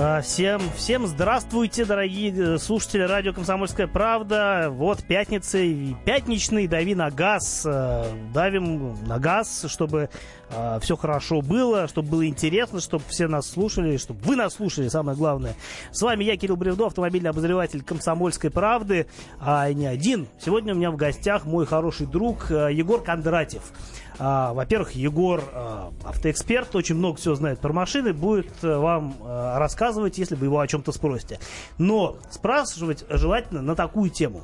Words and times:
А, 0.00 0.20
всем, 0.20 0.60
всем 0.76 1.08
здравствуйте, 1.08 1.84
дорогие 1.84 2.32
э, 2.32 2.58
слушатели 2.58 3.02
радио 3.02 3.32
«Комсомольская 3.32 3.88
правда». 3.88 4.68
Вот 4.70 5.02
пятница, 5.02 5.58
пятничный 6.04 6.68
«Дави 6.68 6.94
на 6.94 7.10
газ». 7.10 7.66
Э, 7.66 8.04
давим 8.32 8.94
на 9.06 9.18
газ, 9.18 9.64
чтобы 9.66 10.08
э, 10.50 10.78
все 10.80 10.94
хорошо 10.94 11.40
было, 11.40 11.88
чтобы 11.88 12.10
было 12.10 12.28
интересно, 12.28 12.80
чтобы 12.80 13.02
все 13.08 13.26
нас 13.26 13.50
слушали, 13.50 13.96
чтобы 13.96 14.20
вы 14.20 14.36
нас 14.36 14.54
слушали, 14.54 14.86
самое 14.86 15.18
главное. 15.18 15.56
С 15.90 16.00
вами 16.00 16.22
я, 16.22 16.36
Кирилл 16.36 16.54
Бревдо, 16.54 16.86
автомобильный 16.86 17.30
обозреватель 17.30 17.82
«Комсомольской 17.82 18.50
правды». 18.50 19.08
А 19.40 19.72
не 19.72 19.86
один. 19.86 20.28
Сегодня 20.38 20.74
у 20.74 20.76
меня 20.76 20.92
в 20.92 20.96
гостях 20.96 21.44
мой 21.44 21.66
хороший 21.66 22.06
друг 22.06 22.50
Егор 22.50 23.02
Кондратьев. 23.02 23.72
А, 24.18 24.52
во-первых, 24.52 24.92
Егор 24.92 25.42
а, 25.52 25.92
автоэксперт, 26.04 26.74
очень 26.74 26.96
много 26.96 27.18
всего 27.18 27.34
знает 27.34 27.60
про 27.60 27.72
машины, 27.72 28.12
будет 28.12 28.52
а, 28.62 28.78
вам 28.78 29.16
а, 29.20 29.58
рассказывать, 29.58 30.18
если 30.18 30.34
вы 30.34 30.46
его 30.46 30.60
о 30.60 30.66
чем-то 30.66 30.92
спросите. 30.92 31.38
Но 31.78 32.16
спрашивать 32.30 33.04
желательно 33.08 33.62
на 33.62 33.76
такую 33.76 34.10
тему. 34.10 34.42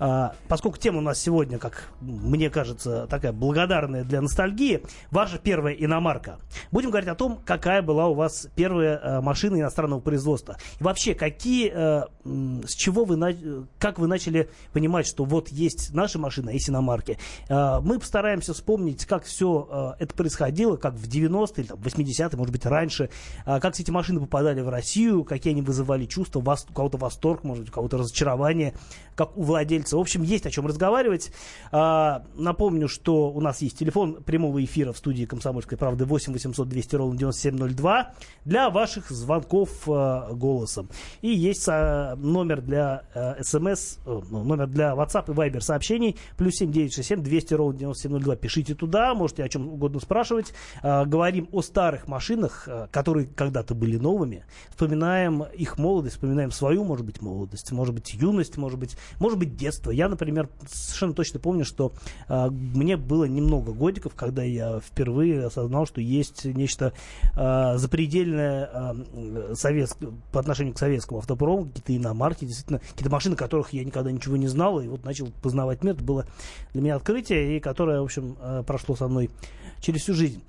А, 0.00 0.32
поскольку 0.48 0.78
тема 0.78 0.98
у 0.98 1.02
нас 1.02 1.20
сегодня, 1.20 1.58
как 1.58 1.92
мне 2.00 2.48
кажется, 2.48 3.06
такая 3.08 3.32
благодарная 3.32 4.02
для 4.02 4.22
ностальгии, 4.22 4.82
ваша 5.10 5.38
первая 5.38 5.74
иномарка. 5.74 6.40
Будем 6.72 6.88
говорить 6.88 7.10
о 7.10 7.14
том, 7.14 7.38
какая 7.44 7.82
была 7.82 8.08
у 8.08 8.14
вас 8.14 8.48
первая 8.56 8.98
а, 9.02 9.20
машина 9.20 9.60
иностранного 9.60 10.00
производства. 10.00 10.56
И 10.80 10.82
вообще, 10.82 11.14
какие, 11.14 11.70
а, 11.70 12.08
с 12.24 12.74
чего 12.74 13.04
вы, 13.04 13.66
как 13.78 13.98
вы 13.98 14.06
начали 14.06 14.48
понимать, 14.72 15.06
что 15.06 15.24
вот 15.24 15.50
есть 15.50 15.92
наша 15.92 16.18
машина, 16.18 16.50
есть 16.50 16.70
иномарки. 16.70 17.18
Мы 17.48 17.98
постараемся 17.98 18.54
вспомнить, 18.54 19.04
как 19.04 19.24
все 19.24 19.94
это 19.98 20.14
происходило, 20.14 20.76
как 20.76 20.94
в 20.94 21.08
90-е, 21.08 21.64
там, 21.64 21.78
80-е, 21.78 22.38
может 22.38 22.52
быть, 22.52 22.64
раньше, 22.64 23.10
как 23.44 23.74
все 23.74 23.82
эти 23.82 23.90
машины 23.90 24.20
попадали 24.20 24.60
в 24.62 24.68
Россию, 24.68 25.24
какие 25.24 25.52
они 25.52 25.62
вызывали 25.62 26.06
чувства, 26.06 26.40
у 26.40 26.72
кого-то 26.72 26.96
восторг, 26.96 27.44
может 27.44 27.64
быть, 27.64 27.70
у 27.70 27.74
кого-то 27.74 27.98
разочарование, 27.98 28.74
как 29.14 29.36
у 29.36 29.42
владельца 29.90 29.96
в 29.96 30.00
общем, 30.00 30.22
есть 30.22 30.46
о 30.46 30.50
чем 30.50 30.66
разговаривать. 30.66 31.32
А, 31.72 32.24
напомню, 32.34 32.88
что 32.88 33.30
у 33.30 33.40
нас 33.40 33.62
есть 33.62 33.78
телефон 33.78 34.22
прямого 34.22 34.62
эфира 34.62 34.92
в 34.92 34.98
студии 34.98 35.24
«Комсомольской 35.24 35.76
правды» 35.78 36.04
8 36.04 36.32
800 36.32 36.68
200 36.68 36.96
ровно 36.96 37.18
9702 37.18 38.12
для 38.44 38.70
ваших 38.70 39.10
звонков 39.10 39.70
а, 39.88 40.32
голосом. 40.32 40.88
И 41.22 41.28
есть 41.28 41.66
а, 41.68 42.16
номер 42.16 42.60
для 42.60 43.04
смс, 43.42 43.98
ну, 44.04 44.44
номер 44.44 44.66
для 44.66 44.92
WhatsApp 44.92 45.30
и 45.30 45.34
Viber 45.34 45.60
сообщений 45.60 46.16
плюс 46.36 46.56
7967 46.56 47.22
200 47.22 47.54
ровно 47.54 47.78
9702. 47.78 48.36
Пишите 48.36 48.74
туда, 48.74 49.14
можете 49.14 49.44
о 49.44 49.48
чем 49.48 49.68
угодно 49.68 50.00
спрашивать. 50.00 50.52
Говорим 50.82 51.48
о 51.52 51.62
старых 51.62 52.08
машинах, 52.08 52.68
которые 52.90 53.26
когда-то 53.26 53.74
были 53.74 53.96
новыми. 53.96 54.44
Вспоминаем 54.70 55.42
их 55.42 55.78
молодость, 55.78 56.16
вспоминаем 56.16 56.50
свою, 56.50 56.84
может 56.84 57.04
быть, 57.04 57.20
молодость, 57.22 57.72
может 57.72 57.94
быть, 57.94 58.14
юность, 58.14 58.56
может 58.56 58.78
быть, 58.78 58.96
может 59.18 59.38
быть, 59.38 59.56
детство 59.56 59.79
детства. 59.80 59.90
Я, 59.90 60.08
например, 60.08 60.48
совершенно 60.66 61.14
точно 61.14 61.40
помню, 61.40 61.64
что 61.64 61.92
э, 62.28 62.50
мне 62.50 62.96
было 62.96 63.24
немного 63.24 63.72
годиков, 63.72 64.14
когда 64.14 64.42
я 64.42 64.80
впервые 64.80 65.46
осознал, 65.46 65.86
что 65.86 66.00
есть 66.00 66.44
нечто 66.44 66.92
э, 67.36 67.76
запредельное 67.76 68.70
э, 68.72 69.54
совет, 69.54 69.96
по 70.32 70.40
отношению 70.40 70.74
к 70.74 70.78
советскому 70.78 71.20
автопрому, 71.20 71.66
какие-то 71.66 71.96
иномарки, 71.96 72.44
действительно, 72.44 72.78
какие-то 72.78 73.10
машины, 73.10 73.36
которых 73.36 73.72
я 73.72 73.84
никогда 73.84 74.12
ничего 74.12 74.36
не 74.36 74.48
знал, 74.48 74.80
и 74.80 74.88
вот 74.88 75.04
начал 75.04 75.30
познавать 75.42 75.82
мир. 75.82 75.94
Это 75.94 76.04
было 76.04 76.26
для 76.72 76.82
меня 76.82 76.96
открытие, 76.96 77.56
и 77.56 77.60
которое, 77.60 78.00
в 78.00 78.04
общем, 78.04 78.36
э, 78.40 78.62
прошло 78.66 78.96
со 78.96 79.08
мной 79.08 79.30
через 79.80 80.02
всю 80.02 80.14
жизнь. 80.14 80.42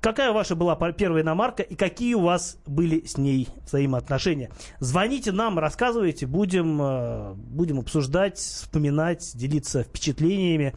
Какая 0.00 0.32
ваша 0.32 0.54
была 0.54 0.76
первая 0.92 1.22
иномарка 1.22 1.62
и 1.62 1.74
какие 1.74 2.14
у 2.14 2.20
вас 2.20 2.56
были 2.66 3.04
с 3.06 3.18
ней 3.18 3.48
взаимоотношения? 3.66 4.50
Звоните 4.78 5.30
нам, 5.30 5.58
рассказывайте, 5.58 6.26
будем, 6.26 6.80
э, 6.80 7.34
будем 7.34 7.78
обсуждать, 7.78 8.38
вспоминать, 8.38 9.32
делиться 9.34 9.82
впечатлениями. 9.82 10.74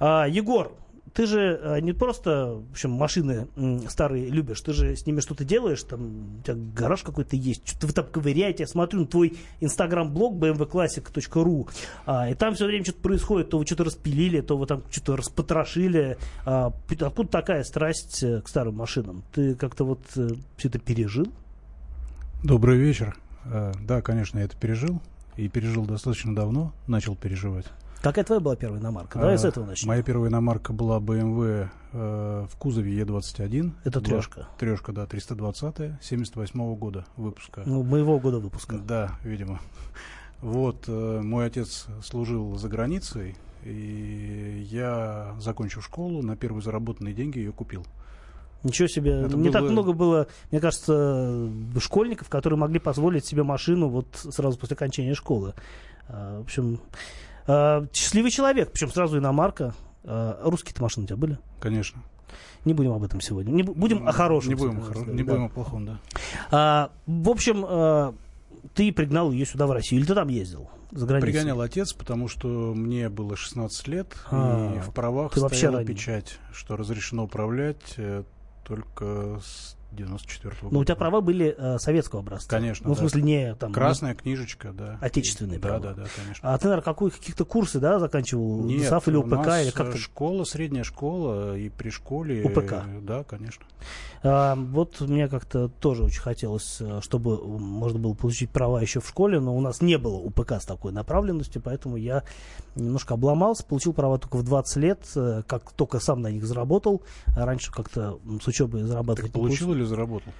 А, 0.00 0.26
Егор, 0.26 0.72
ты 1.14 1.26
же 1.26 1.60
э, 1.62 1.80
не 1.80 1.92
просто, 1.92 2.54
в 2.68 2.72
общем, 2.72 2.90
машины 2.90 3.48
старые 3.88 4.28
любишь, 4.28 4.60
ты 4.60 4.72
же 4.72 4.96
с 4.96 5.06
ними 5.06 5.20
что-то 5.20 5.44
делаешь, 5.44 5.82
там 5.82 6.38
у 6.38 6.42
тебя 6.42 6.56
гараж 6.74 7.02
какой-то 7.02 7.36
есть, 7.36 7.68
что-то 7.68 7.86
вы 7.86 7.92
там 7.92 8.06
ковыряете, 8.06 8.62
я 8.62 8.66
смотрю 8.66 9.00
на 9.00 9.06
твой 9.06 9.36
инстаграм-блог 9.60 10.36
bmwclassic.ru, 10.36 11.68
а, 12.06 12.30
и 12.30 12.34
там 12.34 12.54
все 12.54 12.66
время 12.66 12.84
что-то 12.84 13.00
происходит, 13.00 13.50
то 13.50 13.58
вы 13.58 13.66
что-то 13.66 13.84
распилили, 13.84 14.40
то 14.40 14.56
вы 14.56 14.66
там 14.66 14.82
что-то 14.90 15.16
распотрошили. 15.16 16.16
А, 16.46 16.72
откуда 16.88 17.28
такая 17.28 17.64
страсть 17.64 18.22
э, 18.22 18.40
к 18.40 18.48
старым 18.48 18.76
машинам? 18.76 19.22
Ты 19.32 19.54
как-то 19.54 19.84
вот 19.84 20.00
э, 20.16 20.30
все 20.56 20.68
это 20.68 20.78
пережил? 20.78 21.26
Добрый 22.42 22.78
вечер. 22.78 23.16
Да, 23.44 24.02
конечно, 24.02 24.38
я 24.38 24.44
это 24.44 24.56
пережил. 24.56 25.00
И 25.36 25.48
пережил 25.48 25.84
достаточно 25.84 26.34
давно, 26.34 26.72
начал 26.86 27.16
переживать. 27.16 27.66
Какая 28.02 28.24
твоя 28.24 28.40
была 28.40 28.56
первая 28.56 28.80
иномарка? 28.80 29.20
Давай 29.20 29.36
а, 29.36 29.38
с 29.38 29.44
этого 29.44 29.64
начнем. 29.64 29.88
Моя 29.88 30.02
первая 30.02 30.28
иномарка 30.28 30.72
была 30.72 30.98
BMW 30.98 31.68
э, 31.92 32.46
в 32.50 32.56
кузове 32.56 33.00
Е21. 33.00 33.70
Это 33.84 34.00
трешка? 34.00 34.48
Трешка, 34.58 34.92
да, 34.92 35.06
320 35.06 36.02
78 36.02 36.60
-го 36.60 36.76
года 36.76 37.04
выпуска. 37.16 37.62
Ну, 37.64 37.84
моего 37.84 38.18
года 38.18 38.40
выпуска. 38.40 38.78
Да, 38.78 39.16
видимо. 39.22 39.60
Вот, 40.40 40.88
э, 40.88 41.20
мой 41.22 41.46
отец 41.46 41.86
служил 42.02 42.56
за 42.56 42.68
границей, 42.68 43.36
и 43.62 44.66
я, 44.68 45.36
закончив 45.38 45.84
школу, 45.84 46.22
на 46.22 46.36
первые 46.36 46.62
заработанные 46.62 47.14
деньги 47.14 47.38
ее 47.38 47.52
купил. 47.52 47.86
Ничего 48.64 48.88
себе. 48.88 49.12
Это 49.22 49.36
не 49.36 49.50
было... 49.50 49.52
так 49.52 49.62
много 49.62 49.92
было, 49.92 50.26
мне 50.50 50.60
кажется, 50.60 51.48
школьников, 51.78 52.28
которые 52.28 52.58
могли 52.58 52.80
позволить 52.80 53.24
себе 53.24 53.44
машину 53.44 53.88
вот 53.88 54.06
сразу 54.12 54.58
после 54.58 54.74
окончания 54.74 55.14
школы. 55.14 55.54
А, 56.08 56.40
в 56.40 56.42
общем, 56.42 56.80
а, 57.46 57.86
счастливый 57.92 58.30
человек, 58.30 58.72
причем 58.72 58.90
сразу 58.90 59.18
иномарка. 59.18 59.74
А, 60.04 60.40
русские-то 60.44 60.82
машины 60.82 61.04
у 61.04 61.06
тебя 61.06 61.16
были? 61.16 61.38
Конечно. 61.60 62.02
Не 62.64 62.74
будем 62.74 62.92
об 62.92 63.02
этом 63.02 63.20
сегодня. 63.20 63.50
Не 63.50 63.62
будем 63.62 64.06
о 64.06 64.12
хорошем. 64.12 64.50
Не 64.50 64.54
будем, 64.54 64.80
хоро... 64.80 64.98
не 65.10 65.22
да. 65.22 65.32
будем 65.32 65.44
о 65.44 65.48
плохом, 65.48 65.86
да. 65.86 65.98
А, 66.50 66.90
в 67.06 67.28
общем, 67.28 67.64
а, 67.66 68.14
ты 68.74 68.92
пригнал 68.92 69.32
ее 69.32 69.46
сюда 69.46 69.66
в 69.66 69.72
Россию, 69.72 70.00
или 70.00 70.06
ты 70.06 70.14
там 70.14 70.28
ездил? 70.28 70.70
За 70.92 71.06
границей? 71.06 71.32
Пригонял 71.32 71.60
отец, 71.60 71.92
потому 71.92 72.28
что 72.28 72.74
мне 72.74 73.08
было 73.08 73.36
16 73.36 73.88
лет, 73.88 74.14
а, 74.30 74.76
и 74.76 74.80
в 74.80 74.92
правах 74.92 75.36
стояла 75.36 75.84
печать, 75.84 76.38
что 76.52 76.76
разрешено 76.76 77.24
управлять 77.24 77.94
э, 77.96 78.24
только 78.64 79.40
с 79.42 79.76
94 79.94 80.54
-го 80.54 80.62
года. 80.62 80.74
Но 80.74 80.80
у 80.80 80.84
тебя 80.84 80.96
права 80.96 81.20
были 81.20 81.54
э, 81.56 81.78
советского 81.78 82.20
образца. 82.20 82.48
Конечно. 82.48 82.88
Ну, 82.88 82.94
в 82.94 82.98
смысле, 82.98 83.22
не 83.22 83.54
там... 83.54 83.72
Красная 83.72 84.14
книжечка, 84.14 84.72
да. 84.72 84.98
Отечественные 85.00 85.58
да, 85.58 85.68
права. 85.68 85.80
Да, 85.80 85.94
да, 85.94 86.08
конечно. 86.16 86.52
А 86.52 86.58
ты, 86.58 86.64
наверное, 86.64 86.84
какой, 86.84 87.10
каких-то 87.10 87.44
курсы, 87.44 87.80
да, 87.80 87.98
заканчивал? 87.98 88.64
Нет, 88.64 88.88
САФ 88.88 89.08
или 89.08 89.16
УПК? 89.16 89.48
или 89.62 89.70
как-то... 89.70 89.98
школа, 89.98 90.44
средняя 90.44 90.84
школа, 90.84 91.56
и 91.56 91.68
при 91.68 91.90
школе... 91.90 92.44
УПК? 92.44 92.84
Да, 93.02 93.24
конечно. 93.24 93.64
А, 94.24 94.54
вот 94.54 95.00
мне 95.00 95.28
как-то 95.28 95.68
тоже 95.68 96.04
очень 96.04 96.20
хотелось, 96.20 96.76
э, 96.80 97.00
чтобы 97.02 97.36
можно 97.58 97.98
было 97.98 98.14
получить 98.14 98.50
права 98.50 98.80
еще 98.80 99.00
в 99.00 99.08
школе, 99.08 99.40
но 99.40 99.56
у 99.56 99.60
нас 99.60 99.80
не 99.80 99.98
было 99.98 100.16
УПК 100.16 100.52
с 100.52 100.64
такой 100.64 100.92
направленностью, 100.92 101.60
поэтому 101.60 101.96
я 101.96 102.22
немножко 102.76 103.14
обломался, 103.14 103.64
получил 103.64 103.92
права 103.92 104.18
только 104.18 104.36
в 104.36 104.44
20 104.44 104.76
лет, 104.76 105.00
э, 105.16 105.42
как 105.46 105.72
только 105.72 105.98
сам 105.98 106.22
на 106.22 106.30
них 106.30 106.44
заработал. 106.44 107.02
Раньше 107.34 107.72
как-то 107.72 108.20
с 108.40 108.46
учебой 108.46 108.82
зарабатывать 108.82 109.32
так 109.32 109.40
получил 109.40 109.72
или 109.72 109.82
заработал? 109.82 110.32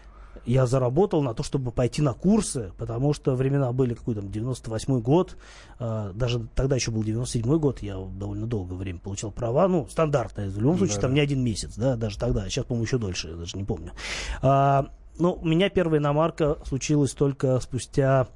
Я 0.44 0.66
заработал 0.66 1.22
на 1.22 1.34
то, 1.34 1.42
чтобы 1.42 1.70
пойти 1.70 2.02
на 2.02 2.12
курсы, 2.12 2.72
потому 2.78 3.12
что 3.12 3.34
времена 3.34 3.72
были 3.72 3.94
какой 3.94 4.14
то 4.14 4.22
98 4.22 5.00
год, 5.00 5.36
э, 5.78 6.12
даже 6.14 6.46
тогда 6.54 6.76
еще 6.76 6.90
был 6.90 7.02
97 7.02 7.58
год, 7.58 7.82
я 7.82 7.94
довольно 7.94 8.46
долгое 8.46 8.76
время 8.76 8.98
получал 8.98 9.30
права, 9.30 9.68
ну, 9.68 9.86
стандартное, 9.88 10.50
в 10.50 10.58
любом 10.58 10.78
случае, 10.78 10.96
да. 10.96 11.02
там 11.02 11.14
не 11.14 11.20
один 11.20 11.42
месяц, 11.42 11.74
да, 11.76 11.96
даже 11.96 12.18
тогда, 12.18 12.48
сейчас, 12.48 12.64
по-моему, 12.64 12.84
еще 12.84 12.98
дольше, 12.98 13.28
я 13.28 13.36
даже 13.36 13.56
не 13.56 13.64
помню. 13.64 13.92
А, 14.40 14.88
ну, 15.18 15.38
у 15.40 15.46
меня 15.46 15.68
первая 15.68 16.00
иномарка 16.00 16.58
случилась 16.66 17.12
только 17.12 17.60
спустя, 17.60 18.28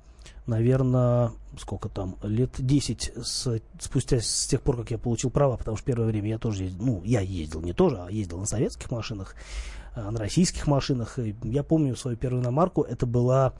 наверное, 0.46 1.32
сколько 1.58 1.88
там, 1.88 2.16
лет 2.22 2.52
10 2.58 3.12
с, 3.22 3.60
спустя 3.80 4.20
с 4.20 4.46
тех 4.46 4.62
пор, 4.62 4.78
как 4.78 4.90
я 4.90 4.98
получил 4.98 5.30
права, 5.30 5.56
потому 5.56 5.76
что 5.76 5.86
первое 5.86 6.06
время 6.06 6.30
я 6.30 6.38
тоже 6.38 6.64
ездил, 6.64 6.84
ну, 6.84 7.02
я 7.04 7.20
ездил 7.20 7.62
не 7.62 7.72
тоже, 7.72 7.98
а 7.98 8.10
ездил 8.10 8.38
на 8.38 8.46
советских 8.46 8.90
машинах, 8.90 9.34
на 9.96 10.18
российских 10.18 10.66
машинах. 10.66 11.18
Я 11.42 11.62
помню 11.62 11.96
свою 11.96 12.16
первую 12.16 12.42
иномарку, 12.42 12.82
это 12.82 13.06
была 13.06 13.54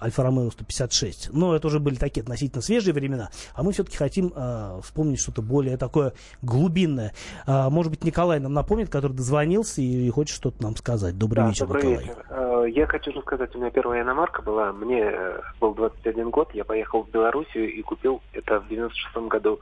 Альфа 0.00 0.22
Ромео 0.22 0.50
156. 0.50 1.30
Но 1.32 1.54
это 1.54 1.66
уже 1.66 1.80
были 1.80 1.96
такие 1.96 2.22
относительно 2.22 2.62
свежие 2.62 2.94
времена. 2.94 3.30
А 3.54 3.62
мы 3.62 3.72
все-таки 3.72 3.96
хотим 3.96 4.32
э, 4.34 4.80
вспомнить 4.82 5.20
что-то 5.20 5.42
более 5.42 5.76
такое 5.76 6.12
глубинное. 6.42 7.12
Э, 7.46 7.68
может 7.68 7.90
быть, 7.90 8.04
Николай 8.04 8.38
нам 8.38 8.52
напомнит, 8.52 8.90
который 8.90 9.12
дозвонился 9.12 9.80
и 9.80 10.08
хочет 10.10 10.36
что-то 10.36 10.62
нам 10.62 10.76
сказать. 10.76 11.18
Добрый 11.18 11.44
да, 11.44 11.48
вечер, 11.48 11.66
добрый 11.66 11.82
Николай. 11.82 12.04
Вечер. 12.04 12.26
Э, 12.30 12.64
я 12.70 12.86
хочу 12.86 13.12
рассказать, 13.12 13.54
у 13.56 13.58
меня 13.58 13.70
первая 13.70 14.02
иномарка 14.02 14.42
была. 14.42 14.72
Мне 14.72 15.00
э, 15.02 15.40
был 15.60 15.74
21 15.74 16.30
год, 16.30 16.54
я 16.54 16.64
поехал 16.64 17.02
в 17.02 17.10
Белоруссию 17.10 17.72
и 17.72 17.82
купил 17.82 18.22
это 18.32 18.60
в 18.60 18.68
96 18.68 19.28
году 19.28 19.58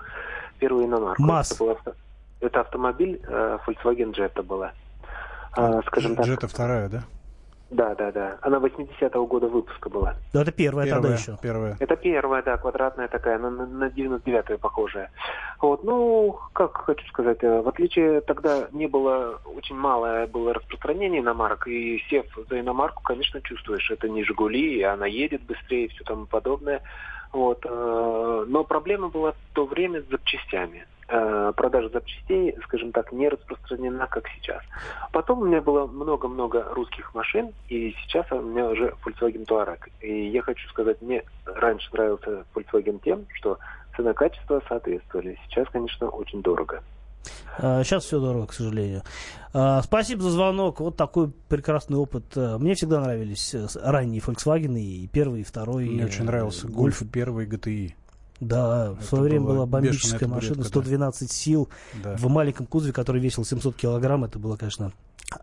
первую 0.58 0.84
иномарку. 0.86 1.22
МАЗ. 1.22 1.52
Это, 1.52 1.64
была, 1.64 1.76
это 2.40 2.60
автомобиль 2.60 3.20
Volkswagen 3.26 4.14
Jetta 4.14 4.42
была. 4.42 4.72
А, 5.56 5.82
скажем 5.82 6.16
так. 6.16 6.26
Джета 6.26 6.48
вторая, 6.48 6.88
да? 6.88 7.04
Да, 7.70 7.96
да, 7.96 8.12
да. 8.12 8.38
Она 8.42 8.58
80-го 8.58 9.26
года 9.26 9.48
выпуска 9.48 9.90
была. 9.90 10.14
Да, 10.32 10.42
это 10.42 10.52
первая, 10.52 10.86
первая 10.86 11.02
тогда 11.02 11.16
еще. 11.16 11.36
Первая. 11.42 11.76
Это 11.80 11.96
первая, 11.96 12.42
да, 12.42 12.56
квадратная 12.58 13.08
такая, 13.08 13.38
на, 13.38 13.50
на 13.50 13.88
99-ю 13.88 14.58
похожая. 14.58 15.10
Вот, 15.60 15.82
ну, 15.82 16.38
как 16.52 16.76
хочу 16.76 17.04
сказать, 17.08 17.42
э, 17.42 17.60
в 17.62 17.68
отличие 17.68 18.20
тогда 18.20 18.68
не 18.70 18.86
было, 18.86 19.40
очень 19.56 19.74
малое 19.74 20.28
было 20.28 20.54
распространение 20.54 21.20
иномарок, 21.20 21.66
и 21.66 22.00
сев 22.08 22.26
за 22.48 22.60
иномарку, 22.60 23.02
конечно, 23.02 23.40
чувствуешь, 23.40 23.90
это 23.90 24.08
не 24.08 24.22
«Жигули», 24.22 24.78
и 24.78 24.82
она 24.82 25.06
едет 25.06 25.42
быстрее 25.42 25.86
и 25.86 25.88
все 25.88 26.04
тому 26.04 26.26
подобное. 26.26 26.82
Вот, 27.32 27.66
э, 27.68 28.44
но 28.46 28.62
проблема 28.62 29.08
была 29.08 29.32
в 29.32 29.54
то 29.54 29.66
время 29.66 30.02
с 30.02 30.08
запчастями. 30.08 30.86
Э, 31.08 31.52
продажа 31.54 31.88
запчастей, 31.90 32.56
скажем 32.64 32.90
так, 32.90 33.12
не 33.12 33.28
распространена, 33.28 34.08
как 34.08 34.24
сейчас. 34.28 34.60
Потом 35.12 35.42
у 35.42 35.44
меня 35.44 35.60
было 35.60 35.86
много-много 35.86 36.64
русских 36.74 37.14
машин, 37.14 37.52
и 37.68 37.94
сейчас 38.02 38.26
у 38.32 38.40
меня 38.40 38.66
уже 38.68 38.92
Volkswagen 39.04 39.46
Touareg. 39.46 39.88
И 40.00 40.28
я 40.30 40.42
хочу 40.42 40.68
сказать, 40.68 41.00
мне 41.00 41.22
раньше 41.44 41.88
нравился 41.92 42.44
Volkswagen 42.52 43.00
тем, 43.04 43.24
что 43.34 43.58
цена-качество 43.96 44.60
соответствовали. 44.68 45.38
Сейчас, 45.48 45.68
конечно, 45.68 46.08
очень 46.08 46.42
дорого. 46.42 46.82
Сейчас 47.58 48.04
а, 48.04 48.06
все 48.06 48.18
дорого, 48.18 48.48
к 48.48 48.52
сожалению. 48.52 49.02
А, 49.54 49.82
спасибо 49.82 50.22
за 50.22 50.30
звонок. 50.30 50.80
Вот 50.80 50.96
такой 50.96 51.30
прекрасный 51.48 51.98
опыт. 51.98 52.36
Э, 52.36 52.58
мне 52.58 52.74
всегда 52.74 53.00
нравились 53.00 53.54
э, 53.54 53.66
ранние 53.80 54.20
Volkswagen, 54.20 54.76
и 54.76 55.06
первый, 55.06 55.42
и 55.42 55.44
второй. 55.44 55.88
Мне 55.88 56.04
очень 56.04 56.24
нравился 56.24 56.66
Golf 56.66 57.06
первый 57.08 57.46
GTI. 57.46 57.94
Да, 58.40 58.92
это 58.92 59.00
в 59.00 59.04
свое 59.04 59.24
время 59.24 59.46
была 59.46 59.66
бомбическая 59.66 60.28
машина, 60.28 60.64
112 60.64 61.30
сил 61.30 61.68
да. 62.02 62.16
в 62.16 62.28
маленьком 62.28 62.66
кузове, 62.66 62.92
который 62.92 63.20
весил 63.20 63.44
700 63.44 63.76
килограмм. 63.76 64.24
Это 64.24 64.38
было, 64.38 64.56
конечно, 64.56 64.92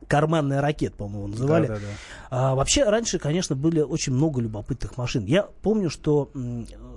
карманная 0.08 0.62
ракета, 0.62 0.96
по-моему, 0.98 1.28
называли. 1.28 1.68
Да, 1.68 1.76
да, 1.76 1.80
да. 1.80 1.88
А, 2.30 2.56
вообще, 2.56 2.84
раньше, 2.84 3.20
конечно, 3.20 3.56
были 3.56 3.82
очень 3.82 4.14
много 4.14 4.42
любопытных 4.42 4.98
машин. 4.98 5.26
Я 5.26 5.44
помню, 5.62 5.90
что 5.90 6.30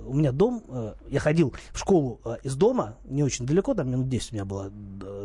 у 0.07 0.13
меня 0.13 0.31
дом, 0.31 0.63
э, 0.67 0.93
я 1.09 1.19
ходил 1.19 1.53
в 1.71 1.79
школу 1.79 2.19
э, 2.25 2.37
из 2.43 2.55
дома, 2.55 2.95
не 3.05 3.23
очень 3.23 3.45
далеко, 3.45 3.73
там 3.73 3.89
минут 3.89 4.09
10 4.09 4.31
у 4.31 4.35
меня 4.35 4.45
было 4.45 4.69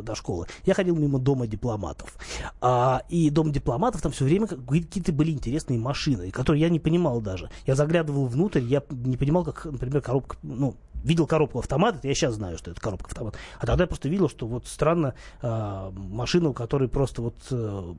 до 0.03 0.15
школы, 0.15 0.47
я 0.65 0.75
ходил 0.75 0.97
мимо 0.97 1.19
дома 1.19 1.47
дипломатов. 1.47 2.17
А, 2.61 3.03
и 3.09 3.31
дом 3.31 3.53
дипломатов, 3.53 4.03
там 4.03 4.13
все 4.13 4.25
время 4.25 4.47
какие-то 4.47 5.13
были 5.13 5.31
интересные 5.31 5.79
машины, 5.79 6.31
которые 6.31 6.63
я 6.63 6.69
не 6.69 6.81
понимал 6.81 7.21
даже. 7.21 7.51
Я 7.67 7.75
заглядывал 7.75 8.27
внутрь, 8.27 8.61
я 8.61 8.83
не 8.91 9.17
понимал, 9.17 9.45
как, 9.45 9.65
например, 9.65 10.03
коробка, 10.03 10.37
ну, 10.43 10.77
видел 11.05 11.27
коробку 11.27 11.59
автомат, 11.59 11.97
это 11.97 12.09
я 12.09 12.15
сейчас 12.15 12.35
знаю, 12.35 12.59
что 12.59 12.71
это 12.71 12.81
коробка 12.81 13.09
автомат. 13.09 13.37
А 13.59 13.67
тогда 13.67 13.85
я 13.85 13.89
просто 13.89 14.09
видел, 14.09 14.29
что 14.29 14.47
вот 14.47 14.67
странно 14.67 15.15
э, 15.41 15.91
машина, 15.95 16.51
у 16.51 16.53
которой 16.53 16.89
просто 16.89 17.23
вот 17.23 17.37
э, 17.51 17.95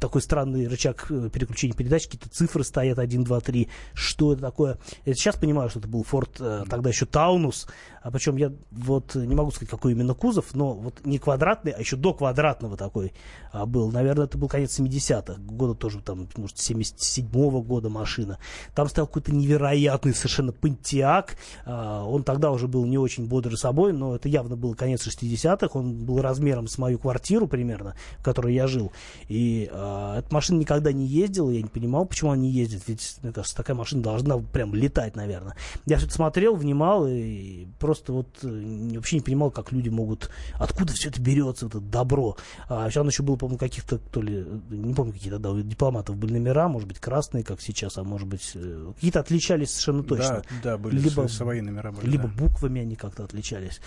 такой 0.00 0.22
странный 0.22 0.66
рычаг 0.66 1.06
э, 1.10 1.28
переключения 1.32 1.74
передач, 1.74 2.06
какие-то 2.06 2.28
цифры 2.28 2.64
стоят 2.64 2.98
1, 2.98 3.24
2, 3.24 3.40
3. 3.40 3.68
Что 3.94 4.32
это 4.32 4.42
такое? 4.42 4.78
Я 5.04 5.14
сейчас 5.14 5.36
понимаю, 5.36 5.70
что 5.70 5.78
это 5.78 5.88
был 5.88 6.04
Ford, 6.10 6.30
э, 6.40 6.64
тогда 6.68 6.90
еще 6.90 7.06
Таунус. 7.06 7.66
А 8.02 8.10
причем 8.10 8.36
я 8.36 8.52
вот 8.72 9.14
не 9.14 9.34
могу 9.34 9.52
сказать, 9.52 9.70
какой 9.70 9.92
именно 9.92 10.14
кузов, 10.14 10.54
но 10.54 10.74
вот 10.74 11.04
не 11.04 11.18
квадратный, 11.18 11.72
а 11.72 11.78
еще 11.78 11.96
до 11.96 12.12
квадратного 12.12 12.76
такой 12.76 13.12
а, 13.52 13.64
был. 13.64 13.92
Наверное, 13.92 14.26
это 14.26 14.36
был 14.36 14.48
конец 14.48 14.78
70-х. 14.78 15.40
Года 15.40 15.74
тоже 15.74 16.00
там, 16.00 16.28
может, 16.36 16.56
77-го 16.56 17.62
года 17.62 17.90
машина. 17.90 18.38
Там 18.74 18.88
стоял 18.88 19.06
какой-то 19.06 19.32
невероятный 19.32 20.14
совершенно 20.14 20.52
пантиак. 20.52 21.36
Он 21.64 22.24
тогда 22.24 22.50
уже 22.50 22.66
был 22.66 22.84
не 22.86 22.98
очень 22.98 23.26
бодрый 23.26 23.56
собой, 23.56 23.92
но 23.92 24.16
это 24.16 24.28
явно 24.28 24.56
был 24.56 24.74
конец 24.74 25.06
60-х. 25.06 25.78
Он 25.78 26.04
был 26.04 26.20
размером 26.20 26.66
с 26.66 26.78
мою 26.78 26.98
квартиру 26.98 27.46
примерно, 27.46 27.94
в 28.18 28.24
которой 28.24 28.52
я 28.54 28.66
жил. 28.66 28.92
И 29.28 29.70
а, 29.72 30.18
эта 30.18 30.32
машина 30.32 30.58
никогда 30.58 30.92
не 30.92 31.06
ездила, 31.06 31.50
я 31.50 31.62
не 31.62 31.68
понимал, 31.68 32.04
почему 32.06 32.30
она 32.30 32.42
не 32.42 32.50
ездит, 32.50 32.82
ведь, 32.86 33.16
мне 33.22 33.32
кажется, 33.32 33.56
такая 33.56 33.76
машина 33.76 34.02
должна 34.02 34.38
прям 34.38 34.74
летать, 34.74 35.16
наверное. 35.16 35.56
Я 35.86 35.96
все 35.96 36.06
это 36.06 36.14
смотрел, 36.14 36.54
внимал 36.54 37.06
и 37.06 37.66
просто 37.78 38.12
вот 38.12 38.28
э, 38.42 38.92
вообще 38.94 39.16
не 39.16 39.22
понимал, 39.22 39.50
как 39.50 39.72
люди 39.72 39.88
могут, 39.88 40.30
откуда 40.54 40.92
все 40.92 41.08
это 41.08 41.20
берется, 41.20 41.66
это 41.66 41.80
добро. 41.80 42.36
А 42.68 42.90
сейчас 42.90 43.06
еще 43.06 43.22
было, 43.22 43.36
по-моему, 43.36 43.58
каких-то, 43.58 43.98
то 43.98 44.20
ли, 44.20 44.46
не 44.70 44.94
помню, 44.94 45.12
какие 45.12 45.30
тогда 45.30 45.50
у 45.50 45.60
дипломатов 45.60 46.16
были 46.16 46.34
номера, 46.34 46.68
может 46.68 46.88
быть, 46.88 46.98
красные, 46.98 47.44
как 47.44 47.60
сейчас, 47.60 47.98
а 47.98 48.04
может 48.04 48.28
быть, 48.28 48.52
э, 48.54 48.92
какие-то 48.94 49.20
отличались 49.20 49.70
совершенно 49.70 50.02
точно. 50.02 50.42
Да, 50.62 50.72
да, 50.72 50.78
были 50.78 50.98
либо, 50.98 51.26
свои 51.28 51.60
номера 51.60 51.92
были. 51.92 52.06
Либо 52.06 52.24
да. 52.28 52.34
буквами 52.44 52.82
они 52.82 52.96
как-то 52.96 53.24
отличались 53.24 53.80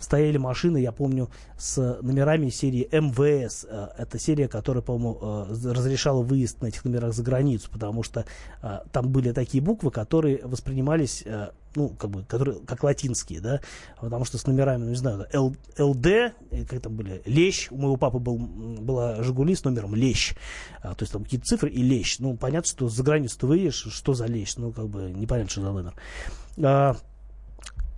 стояли 0.00 0.38
машины, 0.38 0.78
я 0.78 0.90
помню, 0.90 1.30
с 1.58 1.98
номерами 2.02 2.48
серии 2.48 2.88
МВС. 2.90 3.66
Э, 3.68 3.88
это 3.98 4.18
серия, 4.18 4.48
которая, 4.48 4.82
по-моему, 4.82 5.18
э, 5.22 5.72
разрешала 5.72 6.22
выезд 6.22 6.60
на 6.62 6.66
этих 6.66 6.84
номерах 6.84 7.12
за 7.14 7.22
границу, 7.22 7.70
потому 7.70 8.02
что 8.02 8.24
э, 8.62 8.78
там 8.90 9.10
были 9.10 9.32
такие 9.32 9.62
буквы, 9.62 9.90
которые 9.90 10.40
воспринимались 10.42 11.24
ну, 11.76 11.90
как 11.90 12.10
бы, 12.10 12.24
которые, 12.24 12.58
как 12.66 12.82
латинские, 12.82 13.40
да, 13.40 13.60
потому 14.00 14.24
что 14.24 14.38
с 14.38 14.46
номерами, 14.46 14.82
ну, 14.82 14.90
не 14.90 14.96
знаю, 14.96 15.26
Л, 15.32 15.54
ЛД, 15.78 16.34
как 16.68 16.80
там 16.80 16.96
были, 16.96 17.22
Лещ, 17.26 17.68
у 17.70 17.76
моего 17.76 17.96
папы 17.96 18.18
был, 18.18 18.38
была 18.38 19.22
Жигули 19.22 19.54
с 19.54 19.62
номером 19.62 19.94
Лещ, 19.94 20.34
то 20.82 20.96
есть 20.98 21.12
там 21.12 21.22
какие-то 21.22 21.46
цифры 21.46 21.70
и 21.70 21.80
Лещ, 21.80 22.18
ну, 22.18 22.36
понятно, 22.36 22.68
что 22.68 22.88
за 22.88 23.04
границу 23.04 23.38
ты 23.38 23.46
выедешь, 23.46 23.86
что 23.88 24.14
за 24.14 24.26
Лещ, 24.26 24.56
ну, 24.56 24.72
как 24.72 24.88
бы, 24.88 25.12
непонятно, 25.12 25.50
что 25.50 25.60
за 25.60 25.70
номер. 25.70 25.94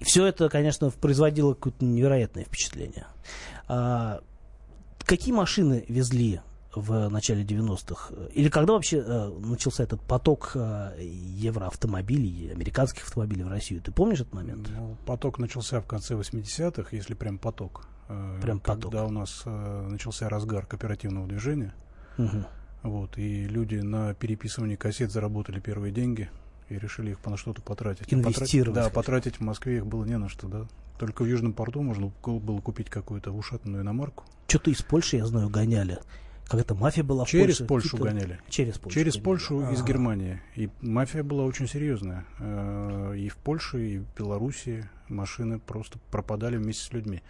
И 0.03 0.05
все 0.05 0.27
это, 0.27 0.49
конечно, 0.49 0.91
производило 0.91 1.55
какое-то 1.55 1.85
невероятное 1.85 2.45
впечатление. 2.45 3.07
А, 3.69 4.21
какие 5.05 5.33
машины 5.33 5.85
везли 5.89 6.41
в 6.75 7.09
начале 7.09 7.45
90-х? 7.45 8.13
Или 8.33 8.49
когда 8.49 8.73
вообще 8.73 9.01
а, 9.01 9.31
начался 9.39 9.85
этот 9.85 10.03
поток 10.03 10.53
а, 10.57 10.93
евроавтомобилей, 10.99 12.51
американских 12.53 13.05
автомобилей 13.05 13.45
в 13.45 13.49
Россию? 13.49 13.81
Ты 13.81 13.93
помнишь 13.93 14.23
этот 14.23 14.35
момент? 14.35 14.71
Ну, 14.77 14.97
поток 15.07 15.39
начался 15.39 15.81
в 15.81 15.87
конце 15.87 16.15
80-х, 16.15 16.89
если 16.91 17.15
прям 17.15 17.39
поток. 17.39 17.87
Прям 18.43 18.59
поток. 18.59 18.91
Когда 18.91 19.05
у 19.05 19.11
нас 19.11 19.45
начался 19.47 20.29
разгар 20.29 20.67
кооперативного 20.67 21.29
движения. 21.29 21.73
Угу. 22.19 22.45
Вот, 22.83 23.19
и 23.19 23.45
люди 23.45 23.77
на 23.77 24.15
переписывании 24.15 24.75
кассет 24.75 25.13
заработали 25.13 25.61
первые 25.61 25.93
деньги 25.93 26.29
и 26.73 26.79
решили 26.79 27.11
их 27.11 27.25
на 27.25 27.37
что-то 27.37 27.63
потратить. 27.63 28.13
Инвестировать. 28.13 28.75
Потратить, 28.75 28.75
да, 28.75 28.91
потратить 28.91 29.37
в 29.37 29.41
Москве 29.41 29.77
их 29.77 29.87
было 29.87 30.05
не 30.05 30.19
на 30.19 30.29
что, 30.29 30.49
да. 30.49 30.67
Только 30.99 31.23
в 31.23 31.27
Южном 31.27 31.53
порту 31.53 31.83
можно 31.83 32.13
было 32.25 32.61
купить 32.61 32.89
какую-то 32.89 33.32
ушатанную 33.32 33.82
иномарку. 33.82 34.25
Что-то 34.46 34.70
из 34.70 34.82
Польши, 34.82 35.17
я 35.17 35.27
знаю, 35.27 35.49
гоняли. 35.49 35.99
Какая-то 36.44 36.75
мафия 36.75 37.03
была 37.03 37.25
Через 37.25 37.61
в 37.61 37.67
Польшу 37.67 37.96
гоняли. 37.96 38.39
Через 38.49 38.79
Польшу. 38.79 38.94
Через 38.94 39.13
гоняли. 39.15 39.25
Польшу 39.25 39.61
А-а-а. 39.61 39.73
из 39.73 39.82
Германии. 39.82 40.43
И 40.55 40.69
мафия 40.81 41.23
была 41.23 41.44
очень 41.44 41.67
серьезная. 41.67 42.27
Э, 42.39 43.15
и 43.17 43.29
в 43.29 43.37
Польше, 43.37 43.87
и 43.87 43.99
в 43.99 44.15
Белоруссии 44.17 44.89
машины 45.08 45.58
просто 45.58 45.99
пропадали 46.11 46.56
вместе 46.56 46.85
с 46.85 46.93
людьми. 46.93 47.23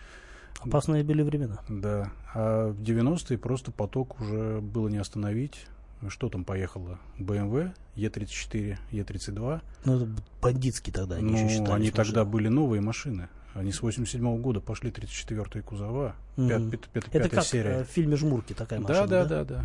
Опасные 0.60 1.04
были 1.04 1.22
времена. 1.22 1.60
Да. 1.68 2.12
А 2.34 2.72
в 2.72 2.80
90-е 2.80 3.38
просто 3.38 3.70
поток 3.72 4.20
уже 4.20 4.60
было 4.60 4.88
не 4.88 4.98
остановить 4.98 5.66
что 6.10 6.28
там 6.28 6.44
поехало? 6.44 6.98
BMW, 7.18 7.72
E34, 7.96 8.78
E32. 8.90 9.60
Ну, 9.84 9.96
это 9.96 10.08
бандитские 10.40 10.94
тогда 10.94 11.16
они 11.16 11.30
ну, 11.30 11.36
еще 11.36 11.48
считались 11.48 11.70
они 11.70 11.90
машины. 11.90 11.92
тогда 11.92 12.24
были 12.24 12.48
новые 12.48 12.80
машины. 12.80 13.28
Они 13.54 13.70
с 13.70 13.82
87 13.82 14.24
-го 14.24 14.38
года 14.38 14.60
пошли 14.60 14.90
34-е 14.90 15.62
кузова. 15.62 16.16
Mm-hmm. 16.36 16.70
Пят, 16.70 16.70
пят, 16.70 17.04
пят, 17.04 17.14
это 17.14 17.28
как 17.28 17.44
серия. 17.44 17.70
Э, 17.80 17.84
в 17.84 17.88
фильме 17.88 18.16
«Жмурки» 18.16 18.54
такая 18.54 18.80
машина, 18.80 19.06
да? 19.06 19.24
Да, 19.24 19.44
да, 19.44 19.44
да. 19.44 19.60
А, 19.60 19.64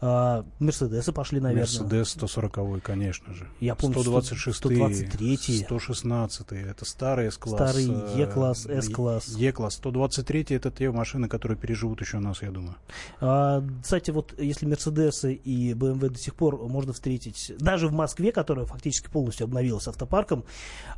Мерседесы 0.00 1.12
пошли, 1.12 1.40
наверное. 1.40 1.62
Мерседес 1.62 2.10
140, 2.10 2.82
конечно 2.82 3.34
же. 3.34 3.48
Я 3.60 3.74
помню, 3.74 4.00
126 4.00 4.56
123 4.56 5.36
116 5.64 6.52
это 6.52 6.84
старый 6.84 7.26
S-класс. 7.28 7.54
Старый 7.54 7.86
E-класс, 8.20 8.66
S-класс. 8.66 9.36
E-класс. 9.36 9.74
123 9.74 10.46
это 10.50 10.70
те 10.70 10.90
машины, 10.90 11.28
которые 11.28 11.58
переживут 11.58 12.00
еще 12.00 12.20
нас, 12.20 12.42
я 12.42 12.50
думаю. 12.50 12.76
А, 13.20 13.64
кстати, 13.82 14.10
вот 14.10 14.38
если 14.38 14.66
Мерседесы 14.66 15.34
и 15.34 15.72
BMW 15.72 16.10
до 16.10 16.18
сих 16.18 16.34
пор 16.34 16.68
можно 16.68 16.92
встретить, 16.92 17.52
даже 17.58 17.88
в 17.88 17.92
Москве, 17.92 18.30
которая 18.30 18.66
фактически 18.66 19.08
полностью 19.08 19.44
обновилась 19.44 19.88
автопарком, 19.88 20.44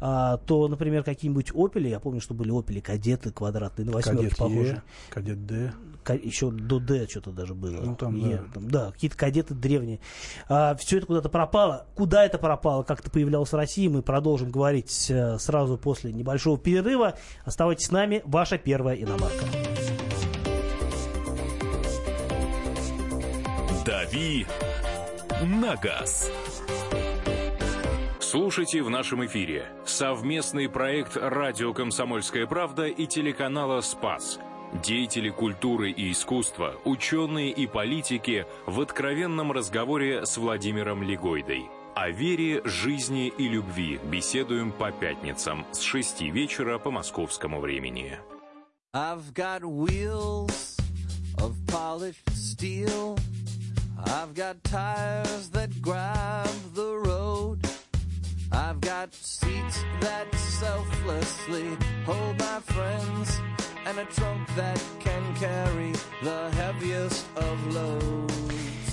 а, 0.00 0.37
то, 0.38 0.69
например, 0.69 1.04
какие-нибудь 1.04 1.52
Opel, 1.52 1.88
я 1.88 2.00
помню, 2.00 2.21
что 2.21 2.35
были 2.35 2.52
Opel 2.52 2.80
кадеты 2.83 3.30
квадратные, 3.30 3.87
на 3.87 3.92
восьмерки 3.92 4.37
похожи. 4.37 4.83
Кадет 5.09 5.47
D. 5.47 5.73
Еще 6.23 6.50
до 6.50 6.80
D 6.80 7.07
что-то 7.09 7.30
даже 7.30 7.54
было. 7.54 7.83
Ну, 7.83 7.95
там, 7.95 8.16
e, 8.16 8.37
да. 8.37 8.45
Там, 8.52 8.71
да, 8.71 8.89
какие-то 8.92 9.16
кадеты 9.16 9.54
древние. 9.54 10.00
А, 10.49 10.75
все 10.76 10.99
это 10.99 11.06
куда-то 11.06 11.28
пропало. 11.28 11.87
Куда 11.94 12.25
это 12.25 12.38
пропало, 12.38 12.82
как 12.82 13.00
это 13.00 13.11
появлялось 13.11 13.52
в 13.52 13.56
России, 13.56 13.88
мы 13.88 14.02
продолжим 14.02 14.50
говорить 14.50 15.11
а, 15.11 15.38
сразу 15.38 15.78
после 15.78 16.12
небольшого 16.12 16.59
перерыва. 16.59 17.16
Оставайтесь 17.44 17.87
с 17.87 17.90
нами, 17.90 18.23
ваша 18.25 18.59
первая 18.59 18.97
иномарка. 18.97 19.44
«Дави 23.85 24.47
на 25.42 25.76
газ». 25.76 26.30
Слушайте 28.20 28.82
в 28.82 28.90
нашем 28.90 29.26
эфире 29.26 29.66
совместный 29.85 30.68
проект 30.68 31.16
«Радио 31.16 31.73
Комсомольская 31.73 32.47
правда» 32.47 32.87
и 32.87 33.06
телеканала 33.06 33.80
«Спас». 33.80 34.38
Деятели 34.73 35.31
культуры 35.31 35.91
и 35.91 36.12
искусства, 36.12 36.77
ученые 36.85 37.50
и 37.50 37.67
политики 37.67 38.47
в 38.67 38.81
откровенном 38.81 39.50
разговоре 39.50 40.25
с 40.25 40.37
Владимиром 40.37 41.03
Легойдой. 41.03 41.65
О 41.97 42.09
вере, 42.11 42.62
жизни 42.65 43.27
и 43.37 43.49
любви 43.49 43.99
беседуем 44.05 44.71
по 44.71 44.93
пятницам 44.93 45.67
с 45.73 45.81
6 45.81 46.23
вечера 46.23 46.79
по 46.79 46.93
московскому 46.93 47.61
времени. 47.61 48.21
I've 48.95 49.35
got 49.35 49.62
wheels 49.65 50.79
of 51.39 51.55
polished 51.67 52.31
steel. 52.33 53.19
I've 54.07 54.35
got 54.35 54.62
tires 54.62 55.50
that 55.50 55.71
grab 55.83 56.49
the 56.75 56.97
road. 57.05 57.59
I've 58.53 58.81
got 58.81 59.12
seats 59.15 59.85
that 60.00 60.33
selflessly 60.35 61.77
hold 62.07 62.39
my 62.39 62.61
friends 62.67 63.41
and 63.87 63.99
a 63.99 64.05
trunk 64.07 64.47
that 64.57 64.83
can 64.99 65.23
carry 65.37 65.93
the 66.23 66.51
heaviest 66.57 67.27
of 67.37 67.75
loads. 67.75 68.31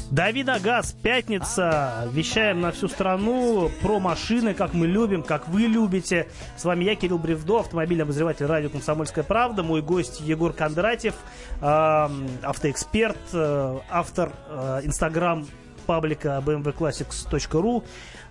Давида 0.10 0.60
Газ, 0.60 0.94
пятница. 1.03 2.08
Вещаем 2.13 2.62
на 2.62 2.72
всю 2.72 2.88
страну 2.88 3.70
про 3.82 4.00
машины, 4.00 4.53
как 4.53 4.74
мы 4.74 4.88
любим, 4.88 5.22
как 5.22 5.50
вы 5.50 5.63
любите. 5.63 6.29
С 6.56 6.63
вами 6.63 6.86
я, 6.86 6.96
Кирилл 6.96 7.17
Бревдо, 7.17 7.60
автомобильный 7.60 8.03
обозреватель 8.03 8.46
радио 8.46 8.70
«Комсомольская 8.70 9.25
правда». 9.25 9.63
Мой 9.63 9.82
гость 9.82 10.22
Егор 10.22 10.53
Кондратьев, 10.53 11.15
э, 11.62 12.10
автоэксперт, 12.41 13.17
э, 13.34 13.79
автор 13.89 14.32
э, 14.48 14.79
инстаграм 14.84 15.46
паблика 15.86 16.41
bmwclassics.ru. 16.46 17.84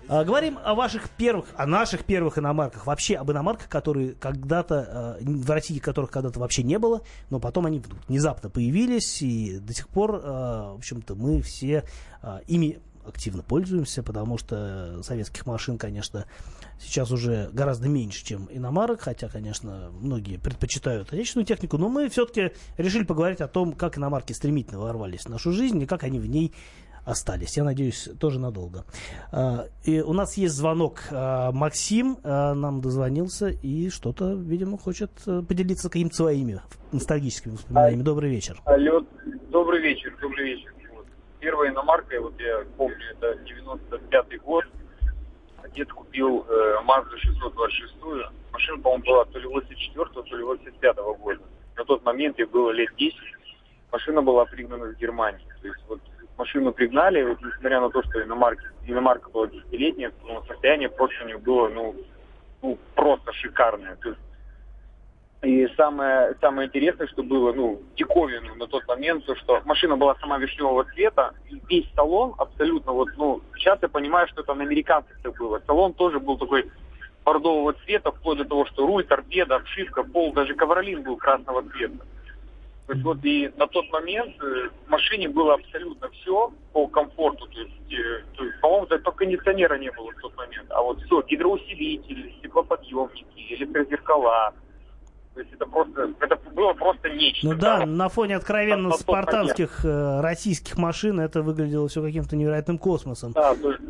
А, 0.09 0.23
говорим 0.23 0.57
о 0.63 0.73
ваших 0.73 1.09
первых, 1.09 1.47
о 1.55 1.65
наших 1.65 2.05
первых 2.05 2.37
иномарках. 2.37 2.85
Вообще 2.85 3.15
об 3.15 3.29
иномарках, 3.31 3.67
которые 3.67 4.13
когда-то, 4.13 5.17
э, 5.19 5.25
в 5.25 5.49
России 5.49 5.79
которых 5.79 6.11
когда-то 6.11 6.39
вообще 6.39 6.63
не 6.63 6.79
было, 6.79 7.01
но 7.29 7.39
потом 7.39 7.65
они 7.65 7.81
внезапно 8.07 8.49
появились, 8.49 9.21
и 9.21 9.59
до 9.59 9.73
сих 9.73 9.89
пор, 9.89 10.15
э, 10.15 10.19
в 10.19 10.77
общем-то, 10.77 11.15
мы 11.15 11.41
все 11.41 11.83
ими 12.47 12.79
активно 13.07 13.41
пользуемся, 13.41 14.03
потому 14.03 14.37
что 14.37 15.01
советских 15.03 15.45
машин, 15.45 15.77
конечно, 15.77 16.25
сейчас 16.79 17.11
уже 17.11 17.49
гораздо 17.53 17.87
меньше, 17.87 18.25
чем 18.25 18.47
иномарок, 18.51 19.01
хотя, 19.01 19.29
конечно, 19.29 19.91
многие 19.99 20.37
предпочитают 20.37 21.11
отечественную 21.13 21.45
технику, 21.45 21.77
но 21.77 21.89
мы 21.89 22.09
все-таки 22.09 22.51
решили 22.77 23.03
поговорить 23.03 23.41
о 23.41 23.47
том, 23.47 23.73
как 23.73 23.97
иномарки 23.97 24.33
стремительно 24.33 24.79
ворвались 24.79 25.21
в 25.21 25.29
нашу 25.29 25.53
жизнь 25.53 25.81
и 25.81 25.85
как 25.85 26.03
они 26.03 26.19
в 26.19 26.27
ней 26.27 26.53
остались. 27.07 27.57
Я 27.57 27.63
надеюсь, 27.63 28.09
тоже 28.19 28.39
надолго. 28.39 28.83
А, 29.31 29.67
и 29.83 30.01
у 30.01 30.13
нас 30.13 30.37
есть 30.37 30.53
звонок. 30.53 30.99
А, 31.11 31.51
Максим 31.51 32.17
а, 32.23 32.53
нам 32.53 32.81
дозвонился 32.81 33.47
и 33.47 33.89
что-то, 33.89 34.33
видимо, 34.33 34.77
хочет 34.77 35.11
э, 35.25 35.41
поделиться 35.47 35.89
какими-то 35.89 36.15
своими 36.15 36.61
ностальгическими 36.91 37.53
воспоминаниями. 37.53 38.03
Добрый 38.03 38.29
вечер. 38.29 38.59
Алло, 38.65 39.05
добрый 39.49 39.81
вечер, 39.81 40.15
добрый 40.21 40.45
вечер. 40.53 40.73
Первая 41.39 41.71
иномарка, 41.71 42.19
вот 42.19 42.33
я 42.39 42.65
помню, 42.75 42.97
это 43.11 43.37
95-й 43.43 44.37
год. 44.39 44.65
Отец 45.63 45.87
купил 45.89 46.45
э, 46.49 46.75
Mazda 46.85 47.17
626. 47.17 47.93
Машина, 48.51 48.81
по-моему, 48.81 49.03
была 49.05 49.25
то 49.25 49.39
ли 49.39 49.47
84-го, 49.47 50.21
то 50.23 50.35
ли 50.35 50.43
85-го 50.43 51.15
года. 51.15 51.41
На 51.77 51.85
тот 51.85 52.03
момент 52.03 52.37
ей 52.37 52.45
было 52.45 52.71
лет 52.71 52.89
10. 52.97 53.15
Машина 53.91 54.21
была 54.21 54.45
пригнана 54.45 54.87
в 54.87 54.97
Германии. 54.97 55.45
То 55.61 55.67
есть 55.67 55.79
вот 55.87 56.01
машину 56.37 56.71
пригнали, 56.71 57.23
вот, 57.23 57.41
несмотря 57.41 57.81
на 57.81 57.89
то, 57.89 58.01
что 58.03 58.21
иномарка, 58.21 58.63
иномарка 58.85 59.29
была 59.29 59.47
десятилетняя, 59.47 60.11
но 60.25 60.43
состояние 60.45 60.89
просто 60.89 61.23
у 61.23 61.27
нее 61.27 61.37
было, 61.37 61.69
ну, 61.69 61.95
ну 62.61 62.77
просто 62.95 63.33
шикарное. 63.33 63.95
То 63.97 64.09
есть, 64.09 64.21
и 65.43 65.67
самое, 65.75 66.35
самое 66.41 66.67
интересное, 66.67 67.07
что 67.07 67.23
было, 67.23 67.53
ну, 67.53 67.81
диковину 67.95 68.55
на 68.55 68.67
тот 68.67 68.87
момент, 68.87 69.25
то, 69.25 69.35
что 69.35 69.61
машина 69.65 69.95
была 69.95 70.15
сама 70.15 70.37
вишневого 70.37 70.85
цвета, 70.85 71.33
и 71.49 71.61
весь 71.69 71.91
салон 71.95 72.33
абсолютно, 72.37 72.91
вот, 72.91 73.09
ну, 73.17 73.41
сейчас 73.55 73.79
я 73.81 73.87
понимаю, 73.87 74.27
что 74.27 74.41
это 74.41 74.53
на 74.53 74.63
американцах 74.63 75.15
так 75.21 75.37
было. 75.37 75.61
Салон 75.67 75.93
тоже 75.93 76.19
был 76.19 76.37
такой 76.37 76.69
бордового 77.23 77.73
цвета, 77.73 78.11
вплоть 78.11 78.37
до 78.37 78.45
того, 78.45 78.65
что 78.65 78.87
руль, 78.87 79.03
торпеда, 79.03 79.57
обшивка, 79.57 80.03
пол, 80.03 80.33
даже 80.33 80.55
ковролин 80.55 81.03
был 81.03 81.17
красного 81.17 81.61
цвета. 81.69 82.05
То 82.87 82.93
есть 82.93 83.03
вот 83.03 83.17
и 83.23 83.51
на 83.57 83.67
тот 83.67 83.91
момент 83.91 84.33
э, 84.41 84.69
в 84.85 84.89
машине 84.89 85.27
было 85.27 85.55
абсолютно 85.55 86.09
все 86.09 86.53
по 86.71 86.87
комфорту. 86.87 87.45
То 87.47 87.59
есть, 87.59 87.91
э, 87.91 88.23
то 88.37 88.45
есть 88.45 88.61
по-моему, 88.61 88.85
только 88.85 89.11
кондиционера 89.11 89.77
не 89.77 89.91
было 89.91 90.09
в 90.11 90.21
тот 90.21 90.37
момент. 90.37 90.67
А 90.69 90.81
вот 90.81 91.01
все, 91.01 91.21
гидроусилитель, 91.23 92.33
стеклоподъемники, 92.39 93.53
электрозеркала. 93.55 94.53
То 95.33 95.41
есть 95.41 95.53
это 95.53 95.65
просто, 95.65 96.13
это 96.21 96.37
было 96.53 96.73
просто 96.73 97.09
нечто. 97.09 97.47
Ну 97.47 97.55
да, 97.55 97.85
на 97.85 98.07
фоне 98.07 98.37
откровенно 98.37 98.87
на, 98.87 98.95
спартанских 98.95 99.83
э, 99.83 100.21
российских 100.21 100.77
машин 100.77 101.19
это 101.19 101.41
выглядело 101.41 101.89
все 101.89 102.01
каким-то 102.01 102.37
невероятным 102.37 102.77
космосом. 102.77 103.33
Да, 103.33 103.53
то 103.53 103.71
есть 103.71 103.83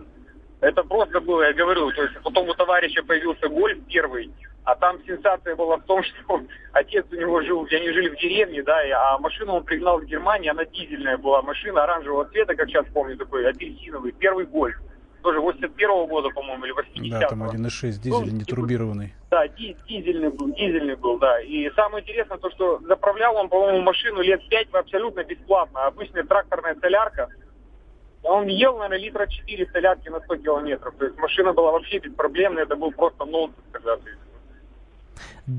это 0.62 0.84
просто 0.84 1.22
было, 1.22 1.44
я 1.44 1.54
говорю, 1.54 1.92
то 1.92 2.02
есть 2.02 2.16
потом 2.24 2.50
у 2.50 2.54
товарища 2.56 3.04
появился 3.04 3.48
гольф 3.48 3.78
первый, 3.88 4.32
а 4.68 4.76
там 4.76 5.00
сенсация 5.08 5.56
была 5.56 5.78
в 5.78 5.84
том, 5.84 6.04
что 6.26 6.42
отец 6.74 7.06
у 7.12 7.16
него 7.16 7.42
жил, 7.42 7.66
они 7.72 7.90
жили 7.90 8.10
в 8.10 8.20
деревне, 8.20 8.62
да, 8.64 8.78
а 8.96 9.18
машину 9.18 9.54
он 9.54 9.64
пригнал 9.64 10.00
в 10.00 10.06
Германии, 10.06 10.50
она 10.50 10.66
дизельная 10.66 11.18
была, 11.18 11.42
машина 11.42 11.84
оранжевого 11.84 12.26
цвета, 12.26 12.54
как 12.54 12.68
сейчас 12.68 12.86
помню, 12.94 13.18
такой 13.18 13.50
апельсиновый, 13.50 14.12
первый 14.12 14.46
гольф. 14.46 14.78
Тоже 15.24 15.40
81-го 15.40 16.08
года, 16.08 16.30
по-моему, 16.30 16.66
или 16.66 16.74
80-го. 16.74 17.20
Да, 17.20 17.28
там 17.28 17.44
1.6 17.44 17.92
дизель, 18.00 18.12
ну, 18.12 18.26
не 18.26 18.44
турбированный. 18.44 19.14
Да, 19.32 19.48
дизельный 19.48 20.30
был, 20.30 20.54
дизельный 20.54 20.96
был, 20.96 21.18
да. 21.18 21.42
И 21.42 21.70
самое 21.72 22.04
интересное 22.04 22.38
то, 22.38 22.50
что 22.52 22.80
заправлял 22.80 23.36
он, 23.36 23.50
по-моему, 23.50 23.82
машину 23.82 24.22
лет 24.22 24.48
5 24.48 24.68
абсолютно 24.74 25.24
бесплатно. 25.24 25.86
Обычная 25.88 26.24
тракторная 26.24 26.76
солярка. 26.80 27.30
Он 28.24 28.48
ел, 28.48 28.78
наверное, 28.78 29.00
литра 29.00 29.28
4 29.28 29.68
солярки 29.72 30.10
на 30.10 30.20
100 30.22 30.38
километров. 30.38 30.94
То 30.98 31.06
есть 31.06 31.18
машина 31.18 31.52
была 31.52 31.72
вообще 31.72 32.00
беспроблемная, 32.00 32.64
это 32.64 32.76
был 32.76 32.92
просто 32.92 33.26
нонсенс 33.26 33.66
когда-то 33.72 34.04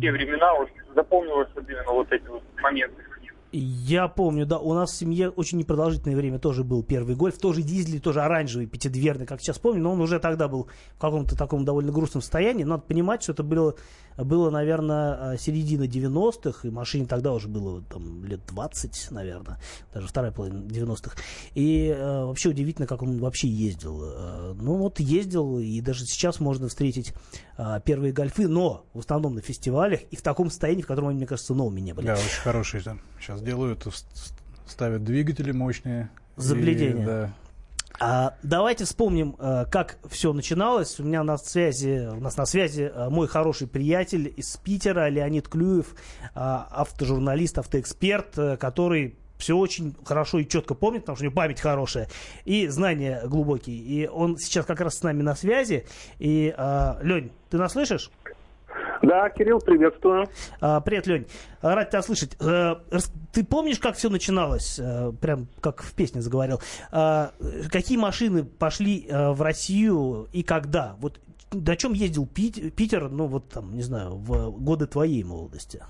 те 0.00 0.12
времена 0.12 0.54
вот 0.54 0.68
запомнилось 0.94 1.48
именно 1.56 1.92
вот 1.92 2.12
эти 2.12 2.26
вот 2.26 2.42
моменты. 2.60 3.02
Я 3.50 4.08
помню, 4.08 4.44
да, 4.44 4.58
у 4.58 4.74
нас 4.74 4.90
в 4.90 4.96
семье 4.96 5.30
очень 5.30 5.58
непродолжительное 5.58 6.16
время 6.16 6.38
тоже 6.38 6.64
был 6.64 6.82
первый 6.82 7.16
гольф, 7.16 7.38
тоже 7.38 7.62
дизель, 7.62 8.00
тоже 8.00 8.20
оранжевый, 8.20 8.66
пятидверный, 8.66 9.24
как 9.24 9.40
сейчас 9.40 9.58
помню, 9.58 9.82
но 9.82 9.92
он 9.92 10.00
уже 10.00 10.18
тогда 10.20 10.48
был 10.48 10.68
в 10.96 11.00
каком-то 11.00 11.34
таком 11.34 11.64
довольно 11.64 11.90
грустном 11.90 12.20
состоянии. 12.20 12.64
Надо 12.64 12.82
понимать, 12.82 13.22
что 13.22 13.32
это 13.32 13.42
было, 13.42 13.74
было 14.18 14.50
наверное, 14.50 15.34
э, 15.34 15.38
середина 15.38 15.84
90-х, 15.84 16.68
и 16.68 16.70
машине 16.70 17.06
тогда 17.06 17.32
уже 17.32 17.48
было 17.48 17.80
там 17.82 18.22
лет 18.24 18.40
20, 18.48 19.10
наверное, 19.12 19.58
даже 19.94 20.06
вторая 20.08 20.30
половина 20.30 20.64
90-х. 20.64 21.16
И 21.54 21.86
э, 21.88 22.24
вообще 22.24 22.50
удивительно, 22.50 22.86
как 22.86 23.02
он 23.02 23.18
вообще 23.18 23.48
ездил. 23.48 24.02
Э, 24.04 24.54
ну 24.60 24.76
вот 24.76 25.00
ездил, 25.00 25.58
и 25.58 25.80
даже 25.80 26.04
сейчас 26.04 26.38
можно 26.38 26.68
встретить 26.68 27.14
э, 27.56 27.80
первые 27.84 28.12
гольфы, 28.12 28.46
но 28.46 28.84
в 28.92 28.98
основном 28.98 29.36
на 29.36 29.40
фестивалях 29.40 30.00
и 30.10 30.16
в 30.16 30.22
таком 30.22 30.50
состоянии, 30.50 30.82
в 30.82 30.86
котором 30.86 31.08
они, 31.08 31.16
мне 31.16 31.26
кажется, 31.26 31.54
новыми 31.54 31.80
не 31.80 31.94
были. 31.94 32.06
Да, 32.06 32.14
очень 32.14 32.42
хорошие 32.42 32.82
там. 32.82 33.00
Сейчас 33.18 33.37
сейчас 33.38 33.42
делают, 33.42 33.86
ставят 34.66 35.04
двигатели 35.04 35.52
мощные. 35.52 36.10
Заглядение. 36.36 37.02
И, 37.02 37.06
да. 37.06 37.34
А, 38.00 38.34
давайте 38.42 38.84
вспомним, 38.84 39.34
э, 39.38 39.64
как 39.70 39.98
все 40.08 40.32
начиналось. 40.32 41.00
У 41.00 41.04
меня 41.04 41.24
на 41.24 41.36
связи, 41.36 42.08
у 42.08 42.20
нас 42.20 42.36
на 42.36 42.46
связи 42.46 42.90
э, 42.94 43.08
мой 43.08 43.26
хороший 43.26 43.66
приятель 43.66 44.32
из 44.36 44.56
Питера, 44.56 45.08
Леонид 45.08 45.48
Клюев, 45.48 45.94
а, 46.34 46.68
автожурналист, 46.70 47.58
автоэксперт, 47.58 48.38
э, 48.38 48.56
который 48.56 49.16
все 49.36 49.56
очень 49.56 49.96
хорошо 50.04 50.38
и 50.38 50.48
четко 50.48 50.74
помнит, 50.74 51.02
потому 51.02 51.16
что 51.16 51.24
у 51.24 51.26
него 51.26 51.34
память 51.34 51.60
хорошая 51.60 52.08
и 52.44 52.66
знания 52.68 53.22
глубокие. 53.24 53.76
И 53.76 54.06
он 54.06 54.36
сейчас 54.36 54.66
как 54.66 54.80
раз 54.80 54.98
с 54.98 55.02
нами 55.02 55.22
на 55.22 55.36
связи. 55.36 55.86
И, 56.18 56.52
Лень, 57.02 57.30
ты 57.48 57.56
нас 57.56 57.72
слышишь? 57.72 58.10
Да, 59.08 59.30
Кирилл, 59.30 59.58
приветствую. 59.58 60.26
А, 60.60 60.82
привет, 60.82 61.06
Лень. 61.06 61.26
Рад 61.62 61.88
тебя 61.88 62.02
слышать. 62.02 62.36
А, 62.42 62.82
ты 63.32 63.42
помнишь, 63.42 63.78
как 63.78 63.96
все 63.96 64.10
начиналось? 64.10 64.78
А, 64.78 65.12
прям 65.12 65.48
как 65.62 65.82
в 65.82 65.94
песне 65.94 66.20
заговорил. 66.20 66.60
А, 66.92 67.30
какие 67.72 67.96
машины 67.96 68.44
пошли 68.44 69.08
а, 69.10 69.32
в 69.32 69.40
Россию 69.40 70.28
и 70.32 70.42
когда? 70.42 70.94
Вот 70.98 71.20
на 71.52 71.74
чем 71.76 71.94
ездил 71.94 72.26
Пит, 72.26 72.76
Питер, 72.76 73.08
ну 73.08 73.24
вот 73.28 73.48
там, 73.48 73.74
не 73.74 73.80
знаю, 73.80 74.10
в 74.10 74.50
годы 74.50 74.86
твоей 74.86 75.24
молодости? 75.24 75.82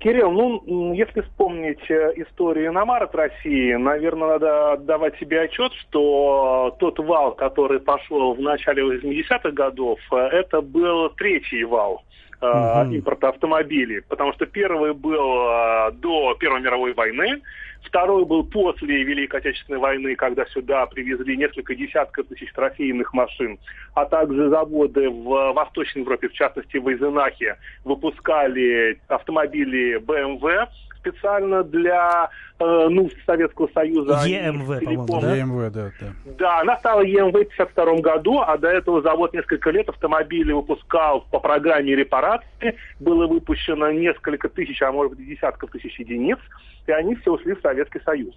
Кирилл, 0.00 0.30
ну, 0.30 0.92
если 0.94 1.22
вспомнить 1.22 1.90
э, 1.90 2.12
историю 2.16 2.68
иномарок 2.68 3.14
России, 3.14 3.74
наверное, 3.74 4.28
надо 4.28 4.72
отдавать 4.74 5.18
себе 5.18 5.40
отчет, 5.40 5.72
что 5.74 6.76
тот 6.78 7.00
вал, 7.00 7.34
который 7.34 7.80
пошел 7.80 8.32
в 8.32 8.40
начале 8.40 8.82
80-х 8.82 9.50
годов, 9.50 9.98
э, 10.12 10.16
это 10.16 10.60
был 10.60 11.10
третий 11.10 11.64
вал. 11.64 12.02
Угу. 12.40 12.92
импорта 12.92 13.28
автомобилей, 13.28 14.02
потому 14.08 14.32
что 14.34 14.46
первый 14.46 14.92
был 14.92 15.92
до 15.92 16.34
Первой 16.38 16.60
мировой 16.60 16.92
войны, 16.94 17.40
Второй 17.82 18.24
был 18.24 18.44
после 18.44 19.02
Великой 19.02 19.40
Отечественной 19.40 19.78
войны, 19.78 20.14
когда 20.14 20.44
сюда 20.46 20.86
привезли 20.86 21.36
несколько 21.36 21.74
десятков 21.74 22.26
тысяч 22.26 22.52
трофейных 22.52 23.14
машин, 23.14 23.58
а 23.94 24.04
также 24.04 24.50
заводы 24.50 25.08
в 25.08 25.52
Восточной 25.52 26.02
Европе, 26.02 26.28
в 26.28 26.32
частности 26.32 26.76
в 26.76 26.88
Эйзенахе, 26.88 27.56
выпускали 27.84 29.00
автомобили 29.08 29.98
BMW 30.00 30.66
специально 30.98 31.62
для 31.62 32.30
э, 32.58 32.88
ну, 32.90 33.10
Советского 33.26 33.68
Союза. 33.74 34.22
ЕМВ, 34.26 34.66
по-моему, 34.66 35.20
да? 35.20 35.34
ЕМВ, 35.36 35.72
да, 35.72 35.90
да. 36.00 36.06
Да, 36.38 36.60
она 36.60 36.76
стала 36.78 37.00
ЕМВ 37.02 37.32
в 37.32 37.36
1952 37.36 38.00
году, 38.00 38.40
а 38.40 38.56
до 38.58 38.68
этого 38.68 39.02
завод 39.02 39.32
несколько 39.32 39.70
лет 39.70 39.88
автомобили 39.88 40.52
выпускал 40.52 41.26
по 41.30 41.40
программе 41.40 41.94
репарации. 41.94 42.76
Было 43.00 43.26
выпущено 43.26 43.90
несколько 43.90 44.48
тысяч, 44.48 44.80
а 44.82 44.92
может 44.92 45.16
быть 45.16 45.26
десятков 45.26 45.70
тысяч 45.70 45.98
единиц, 45.98 46.38
и 46.86 46.92
они 46.92 47.14
все 47.16 47.32
ушли 47.32 47.54
в 47.54 47.60
Советский 47.60 48.00
Союз. 48.04 48.34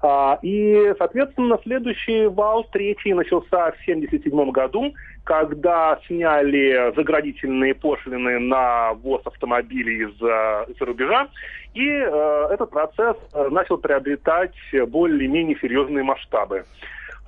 А, 0.00 0.38
и, 0.42 0.94
соответственно, 0.98 1.58
следующий 1.62 2.26
вал, 2.26 2.64
третий, 2.72 3.14
начался 3.14 3.72
в 3.72 3.80
1977 3.82 4.50
году, 4.50 4.94
когда 5.24 5.98
сняли 6.06 6.94
заградительные 6.94 7.74
пошлины 7.74 8.38
на 8.38 8.94
ввоз 8.94 9.22
автомобилей 9.26 10.04
из-за 10.08 10.66
из 10.68 10.80
рубежа, 10.80 11.28
и 11.74 11.86
э, 11.86 12.48
этот 12.50 12.70
процесс 12.70 13.16
э, 13.34 13.48
начал 13.50 13.78
приобретать 13.78 14.54
более-менее 14.88 15.56
серьезные 15.60 16.04
масштабы. 16.04 16.64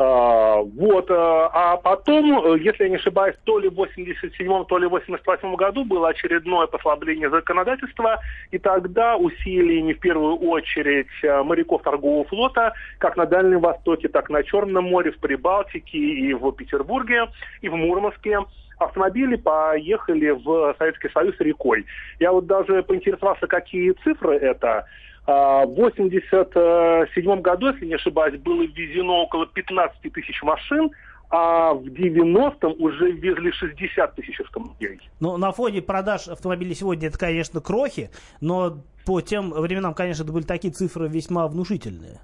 А, 0.02 0.62
вот, 0.62 1.10
а, 1.10 1.50
а 1.52 1.76
потом, 1.76 2.56
если 2.56 2.84
я 2.84 2.88
не 2.88 2.96
ошибаюсь, 2.96 3.36
то 3.44 3.58
ли 3.58 3.68
в 3.68 3.74
87 3.74 4.64
то 4.64 4.78
ли 4.78 4.86
в 4.86 4.90
88 4.90 5.54
году 5.56 5.84
было 5.84 6.08
очередное 6.08 6.66
послабление 6.68 7.28
законодательства, 7.28 8.18
и 8.50 8.56
тогда 8.56 9.18
усилиями 9.18 9.92
в 9.92 10.00
первую 10.00 10.36
очередь 10.36 11.06
э, 11.22 11.42
моряков 11.42 11.82
торгового 11.82 12.24
флота, 12.24 12.72
как 12.96 13.18
на 13.18 13.26
Дальнем 13.26 13.60
Востоке, 13.60 14.08
так 14.08 14.30
и 14.30 14.32
на 14.32 14.42
Черном 14.42 14.84
море, 14.84 15.10
в 15.10 15.18
Прибалтике 15.18 15.98
и 15.98 16.32
в 16.32 16.50
Петербурге, 16.52 17.26
и 17.60 17.68
в 17.68 17.74
Мурманске, 17.76 18.38
автомобили 18.78 19.36
поехали 19.36 20.30
в 20.30 20.74
Советский 20.78 21.10
Союз 21.10 21.34
рекой. 21.40 21.84
Я 22.18 22.32
вот 22.32 22.46
даже 22.46 22.82
поинтересовался, 22.82 23.46
какие 23.46 23.92
цифры 24.02 24.36
это. 24.36 24.86
А, 25.26 25.66
в 25.66 25.72
1987 25.72 27.40
году, 27.40 27.68
если 27.72 27.86
не 27.86 27.94
ошибаюсь, 27.94 28.40
было 28.40 28.62
ввезено 28.62 29.22
около 29.22 29.46
15 29.46 30.12
тысяч 30.12 30.42
машин, 30.42 30.90
а 31.30 31.74
в 31.74 31.84
90-м 31.84 32.74
уже 32.78 33.12
везли 33.12 33.52
60 33.52 34.14
тысяч 34.16 34.40
автомобилей. 34.40 35.00
Ну, 35.20 35.36
на 35.36 35.52
фоне 35.52 35.82
продаж 35.82 36.28
автомобилей 36.28 36.74
сегодня 36.74 37.08
это, 37.08 37.18
конечно, 37.18 37.60
крохи, 37.60 38.10
но 38.40 38.78
по 39.06 39.20
тем 39.20 39.50
временам, 39.50 39.94
конечно, 39.94 40.24
это 40.24 40.32
были 40.32 40.44
такие 40.44 40.72
цифры 40.72 41.08
весьма 41.08 41.46
внушительные. 41.46 42.18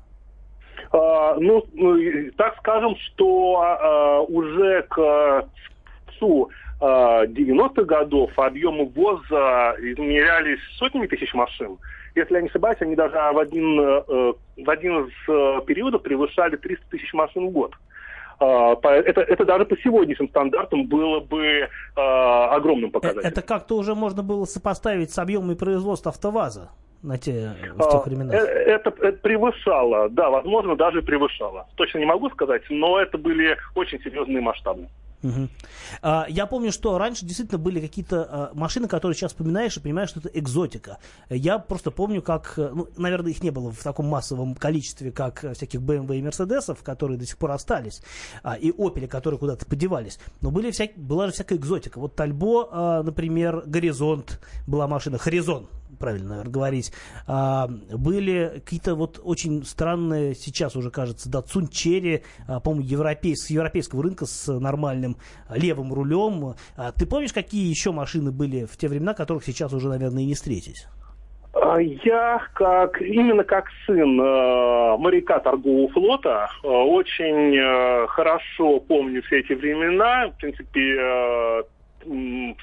А, 0.92 1.36
ну, 1.38 1.64
ну 1.74 2.30
так 2.36 2.56
скажем, 2.58 2.96
что 2.96 3.60
а, 3.60 4.20
уже 4.22 4.82
к 4.88 5.46
концу 6.16 6.50
90-х 6.80 7.84
годов 7.84 8.38
объемы 8.38 8.84
ВОЗа 8.86 9.76
измерялись 9.78 10.60
сотнями 10.78 11.06
тысяч 11.06 11.32
машин. 11.32 11.78
Если 12.16 12.35
я 12.35 12.40
не 12.40 12.49
ошибаюсь, 12.49 12.78
они 12.80 12.96
даже 12.96 13.14
в 13.14 13.38
один, 13.38 13.78
э, 13.78 14.32
в 14.56 14.70
один 14.70 15.04
из 15.04 15.12
э, 15.28 15.61
периодов 15.66 16.02
превышали 16.02 16.56
300 16.56 16.87
тысяч 16.90 17.12
машин 17.12 17.49
в 17.49 17.50
год. 17.50 17.75
А, 18.40 18.75
это, 18.82 19.20
это 19.20 19.44
даже 19.44 19.66
по 19.66 19.76
сегодняшним 19.76 20.28
стандартам 20.30 20.87
было 20.87 21.20
бы 21.20 21.44
э, 21.44 21.68
огромным 21.96 22.90
показателем. 22.90 23.26
Это 23.26 23.42
как-то 23.42 23.76
уже 23.76 23.94
можно 23.94 24.23
было 24.23 24.46
сопоставить 24.46 25.11
с 25.12 25.18
объемами 25.18 25.54
производства 25.54 26.11
АвтоВАЗа 26.11 26.70
на 27.02 27.18
те, 27.18 27.54
в 27.75 27.90
тех 27.90 28.06
временах? 28.06 28.35
Это, 28.35 28.94
это 29.00 29.18
превышало, 29.18 30.08
да, 30.08 30.30
возможно, 30.30 30.75
даже 30.75 31.02
превышало. 31.02 31.66
Точно 31.76 31.99
не 31.99 32.06
могу 32.06 32.30
сказать, 32.30 32.62
но 32.70 32.99
это 32.99 33.18
были 33.18 33.58
очень 33.75 34.00
серьезные 34.00 34.40
масштабы. 34.40 34.88
Угу. 35.23 35.49
А, 36.02 36.26
я 36.28 36.46
помню, 36.46 36.73
что 36.73 36.99
раньше 36.99 37.25
действительно 37.25 37.58
были 37.58 37.80
какие-то 37.80 38.28
а, 38.28 38.50
машины, 38.54 38.88
которые 38.88 39.16
сейчас 39.16 39.32
вспоминаешь 39.32 39.76
и 39.76 39.80
понимаешь, 39.80 40.11
что 40.11 40.20
это 40.20 40.28
экзотика. 40.28 40.99
Я 41.28 41.58
просто 41.58 41.90
помню, 41.90 42.23
как, 42.23 42.54
э, 42.58 42.71
ну, 42.73 42.88
наверное, 42.97 43.30
их 43.30 43.43
не 43.43 43.50
было 43.50 43.73
в 43.73 43.82
таком 43.82 44.06
массовом 44.06 44.54
количестве, 44.54 45.12
как 45.12 45.45
всяких 45.54 45.80
BMW 45.80 46.19
и 46.19 46.23
Mercedes, 46.23 46.76
которые 46.82 47.19
до 47.19 47.26
сих 47.26 47.38
пор 47.38 47.52
остались, 47.52 48.02
а, 48.43 48.54
и 48.54 48.71
Opel, 48.71 49.06
которые 49.06 49.38
куда-то 49.38 49.67
подевались. 49.67 50.19
Но 50.40 50.50
были 50.50 50.71
всяк... 50.71 50.97
была 50.97 51.26
же 51.26 51.32
всякая 51.32 51.56
экзотика. 51.56 51.99
Вот 51.99 52.14
Тальбо, 52.14 52.69
а, 52.71 53.02
например, 53.02 53.62
Горизонт 53.67 54.40
была 54.67 54.86
машина, 54.86 55.19
Хоризон 55.19 55.69
правильно, 55.99 56.30
наверное, 56.30 56.52
говорить, 56.52 56.93
а, 57.26 57.69
были 57.69 58.61
какие-то 58.65 58.95
вот 58.95 59.21
очень 59.23 59.65
странные, 59.65 60.35
сейчас 60.35 60.76
уже 60.76 60.91
кажется, 60.91 61.28
Datsun 61.30 61.69
Cherry, 61.71 62.23
а, 62.47 62.61
по-моему, 62.61 62.87
европей, 62.87 63.37
с 63.37 63.50
европейского 63.50 64.02
рынка 64.02 64.26
с 64.26 64.52
нормальным 64.52 65.17
левым 65.50 65.93
рулем. 65.93 66.54
А, 66.76 66.93
ты 66.93 67.06
помнишь, 67.06 67.32
какие 67.32 67.69
еще 67.69 67.93
машины 67.93 68.32
были 68.32 68.65
в 68.65 68.76
те 68.76 68.89
времена, 68.89 69.15
которых 69.15 69.45
сейчас 69.45 69.73
уже, 69.73 69.89
наверное, 69.89 70.23
и 70.23 70.26
не 70.26 70.35
встретить? 70.35 70.87
Я, 72.04 72.43
как 72.52 73.00
именно 73.00 73.43
как 73.43 73.67
сын 73.87 74.21
э, 74.21 74.97
моряка 74.99 75.39
торгового 75.41 75.89
флота, 75.89 76.49
э, 76.63 76.67
очень 76.67 77.56
э, 77.56 78.06
хорошо 78.09 78.78
помню 78.80 79.23
все 79.23 79.41
эти 79.41 79.54
времена. 79.54 80.28
В 80.28 80.37
принципе, 80.37 80.97
э, 81.00 81.63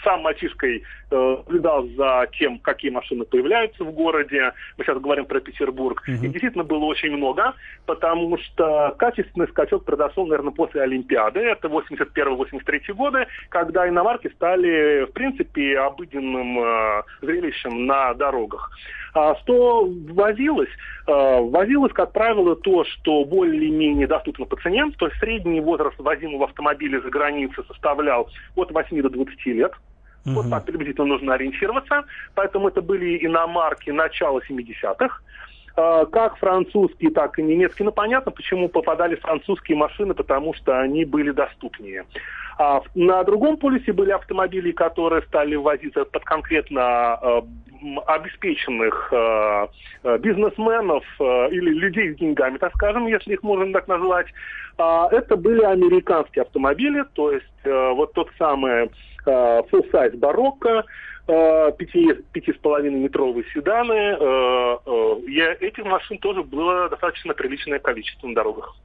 сам 0.04 0.22
мальчишкой 0.22 0.84
э, 1.12 1.36
наблюдал 1.54 1.88
за 1.96 2.28
тем, 2.38 2.60
какие 2.60 2.92
машины 2.92 3.26
появляются 3.26 3.84
в 3.84 3.92
городе. 3.92 4.54
Мы 4.78 4.84
сейчас 4.84 5.00
говорим 5.00 5.26
про 5.26 5.40
Петербург. 5.40 6.04
Uh-huh. 6.08 6.16
И 6.16 6.28
действительно 6.28 6.64
было 6.64 6.86
очень 6.86 7.16
много, 7.16 7.54
потому 7.86 8.38
что 8.38 8.96
качественный 8.98 9.48
скачок 9.48 9.86
произошел, 9.86 10.26
наверное, 10.26 10.54
после 10.54 10.82
Олимпиады. 10.82 11.40
Это 11.40 11.68
81-83 11.68 12.94
годы, 12.94 13.28
когда 13.50 13.88
иномарки 13.88 14.30
стали, 14.36 15.06
в 15.06 15.14
принципе, 15.14 15.78
обыденным 15.80 16.60
э, 16.60 17.04
зрелищем 17.22 17.86
на 17.86 18.14
дорогах. 18.14 18.72
А 19.14 19.36
что 19.36 19.88
возилось? 20.10 20.70
А, 21.08 21.40
возилось, 21.40 21.94
как 21.94 22.12
правило, 22.12 22.56
то, 22.56 22.84
что 22.84 23.24
более-менее 23.26 24.08
доступно 24.08 24.46
по 24.46 24.56
цене. 24.58 24.86
То 24.98 25.08
есть 25.08 25.20
средний 25.20 25.62
возраст 25.62 25.98
возимого 26.00 26.46
автомобиля 26.46 27.00
за 27.00 27.10
границей 27.10 27.64
составлял 27.68 28.30
от 28.56 28.72
8 28.72 29.02
до 29.02 29.10
20 29.10 29.46
лет. 29.48 29.74
Угу. 30.26 30.36
Вот 30.36 30.50
так 30.50 30.66
приблизительно 30.66 31.08
нужно 31.08 31.36
ориентироваться. 31.36 32.06
Поэтому 32.34 32.70
это 32.70 32.82
были 32.82 33.24
иномарки 33.26 33.92
начала 33.92 34.40
70-х 34.40 35.06
а, 35.06 35.53
как 35.76 36.38
французские, 36.38 37.12
так 37.12 37.40
и 37.40 37.44
немецкие. 37.44 37.86
Ну, 37.86 37.92
понятно, 37.92 38.32
почему 38.32 38.70
попадали 38.70 39.16
французские 39.16 39.78
машины, 39.78 40.14
потому 40.14 40.54
что 40.54 40.80
они 40.80 41.04
были 41.06 41.32
доступнее. 41.32 42.06
А 42.60 42.82
на 42.94 43.24
другом 43.24 43.58
полюсе 43.58 43.92
были 43.94 44.12
автомобили, 44.12 44.72
которые 44.72 45.24
стали 45.24 45.56
возиться 45.56 46.06
под 46.06 46.24
конкретно 46.24 47.18
э, 47.22 47.42
обеспеченных 48.06 49.12
э, 49.12 49.68
бизнесменов 50.20 51.04
или 51.20 51.70
людей 51.72 52.14
с 52.14 52.18
деньгами, 52.18 52.58
так 52.58 52.74
скажем, 52.76 53.08
если 53.08 53.34
их 53.34 53.42
можно 53.44 53.74
так 53.74 53.88
назвать. 53.88 54.28
Это 54.78 55.36
были 55.36 55.64
американские 55.64 56.44
автомобили, 56.44 57.06
то 57.14 57.32
есть 57.32 57.46
вот 57.64 58.14
тот 58.14 58.30
самый 58.38 58.90
full-size 59.26 60.18
барокко, 60.18 60.84
пяти, 61.26 62.14
пяти 62.32 62.54
с 62.54 62.58
половиной 62.58 63.00
метровые 63.00 63.46
седаны. 63.54 63.94
Э, 63.94 64.78
э, 64.86 65.16
я, 65.30 65.54
этих 65.54 65.86
машин 65.86 66.18
тоже 66.18 66.44
было 66.44 66.90
достаточно 66.90 67.34
приличное 67.34 67.80
количество 67.80 68.28
на 68.28 68.36
дорогах. 68.36 68.76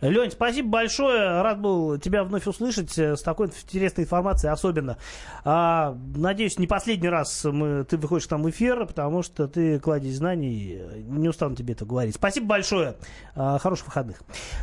Лень, 0.00 0.30
спасибо 0.30 0.68
большое. 0.68 1.42
Рад 1.42 1.60
был 1.60 1.98
тебя 1.98 2.22
вновь 2.22 2.46
услышать 2.46 2.96
э, 2.98 3.16
с 3.16 3.22
такой 3.22 3.48
интересной 3.48 4.04
информацией 4.04 4.52
особенно. 4.52 4.96
А, 5.44 5.96
надеюсь, 6.14 6.56
не 6.56 6.68
последний 6.68 7.08
раз 7.08 7.44
мы, 7.44 7.84
ты 7.84 7.96
выходишь 7.96 8.28
там 8.28 8.44
в 8.44 8.50
эфир, 8.50 8.86
потому 8.86 9.22
что 9.22 9.48
ты 9.48 9.80
кладезь 9.80 10.16
знаний. 10.16 10.80
Не 11.02 11.28
устану 11.28 11.56
тебе 11.56 11.74
это 11.74 11.84
говорить. 11.84 12.14
Спасибо 12.14 12.46
большое. 12.46 12.94
А, 13.34 13.58
хороших 13.58 13.86
выходных. 13.86 14.22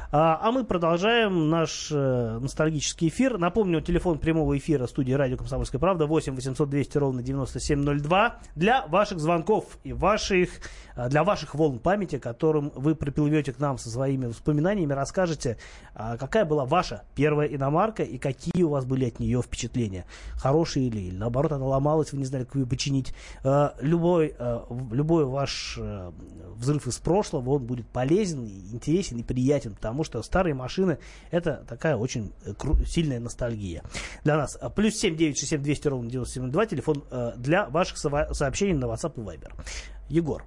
А, 0.10 0.40
а 0.42 0.52
мы 0.54 0.64
продолжаем 0.64 1.50
наш 1.50 1.90
а, 1.92 2.40
ностальгический 2.40 3.10
эфир. 3.10 3.38
Напомню, 3.38 3.82
телефон 3.82 4.20
прямого 4.20 4.58
эфира 4.58 4.88
студии 4.88 5.12
радио 5.12 5.36
«Комсомольская 5.36 5.80
правда» 5.80 6.06
8 6.06 6.34
800 6.34 6.70
200 6.70 6.98
ровно 6.98 7.22
9702 7.22 8.40
для 8.56 8.88
ваших 8.88 9.20
звонков 9.20 9.80
и 9.84 9.92
ваших, 9.92 10.50
для 11.10 11.26
ваших 11.26 11.56
волн 11.56 11.80
памяти, 11.80 12.20
которым 12.20 12.72
вы 12.74 12.96
приплывете 12.96 13.52
к 13.52 13.60
нам 13.60 13.78
со 13.78 13.90
своими 13.90 14.28
воспоминаниями, 14.28 14.94
рассказами 14.94 15.25
расскажете, 15.26 15.58
а, 15.94 16.18
какая 16.18 16.46
была 16.46 16.66
ваша 16.66 17.04
первая 17.16 17.48
иномарка 17.48 18.04
и 18.04 18.18
какие 18.18 18.64
у 18.64 18.70
вас 18.70 18.86
были 18.86 19.06
от 19.06 19.20
нее 19.20 19.42
впечатления? 19.42 20.06
Хорошие 20.34 20.88
или, 20.88 21.00
или 21.00 21.16
наоборот, 21.16 21.52
она 21.52 21.66
ломалась, 21.66 22.12
вы 22.12 22.20
не 22.20 22.26
знали, 22.26 22.44
как 22.44 22.56
ее 22.56 22.66
починить. 22.66 23.14
А, 23.44 23.76
любой, 23.82 24.36
а, 24.38 24.66
любой 24.92 25.26
ваш 25.26 25.80
взрыв 26.56 26.88
из 26.88 26.98
прошлого, 26.98 27.52
он 27.52 27.66
будет 27.66 27.88
полезен, 27.88 28.46
интересен 28.46 29.18
и 29.18 29.24
приятен, 29.24 29.76
потому 29.76 30.04
что 30.04 30.22
старые 30.24 30.54
машины 30.54 31.00
это 31.32 31.66
такая 31.68 31.98
очень 31.98 32.34
э, 32.46 32.54
сильная 32.86 33.20
ностальгия 33.20 33.84
для 34.24 34.38
нас. 34.38 34.58
Плюс 34.76 34.96
7 34.96 35.16
9 35.16 35.38
6 35.38 35.50
7 35.50 35.62
200 35.62 35.88
ровно 35.88 36.10
9702, 36.10 36.66
телефон 36.66 37.04
для 37.38 37.68
ваших 37.70 37.98
сообщений 37.98 38.74
на 38.74 38.86
WhatsApp 38.86 39.14
и 39.18 39.20
Viber. 39.20 39.52
Егор, 40.08 40.44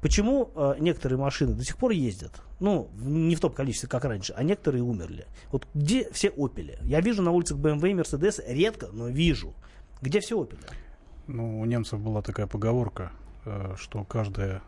Почему 0.00 0.50
э, 0.54 0.76
некоторые 0.78 1.18
машины 1.18 1.54
до 1.54 1.64
сих 1.64 1.76
пор 1.76 1.92
ездят? 1.92 2.42
Ну, 2.60 2.90
не 2.98 3.36
в 3.36 3.40
том 3.40 3.52
количестве, 3.52 3.88
как 3.88 4.04
раньше, 4.04 4.34
а 4.36 4.42
некоторые 4.42 4.82
умерли. 4.82 5.26
Вот 5.50 5.66
где 5.74 6.10
все 6.12 6.28
опели? 6.28 6.78
Я 6.82 7.00
вижу 7.00 7.22
на 7.22 7.30
улицах 7.30 7.58
BMW 7.58 7.90
и 7.90 7.94
Mercedes 7.94 8.42
редко, 8.46 8.88
но 8.92 9.08
вижу. 9.08 9.54
Где 10.00 10.20
все 10.20 10.40
опели? 10.40 10.62
Ну, 11.26 11.60
у 11.60 11.64
немцев 11.64 12.00
была 12.00 12.22
такая 12.22 12.46
поговорка, 12.46 13.12
э, 13.44 13.74
что 13.76 14.04
каждая 14.04 14.62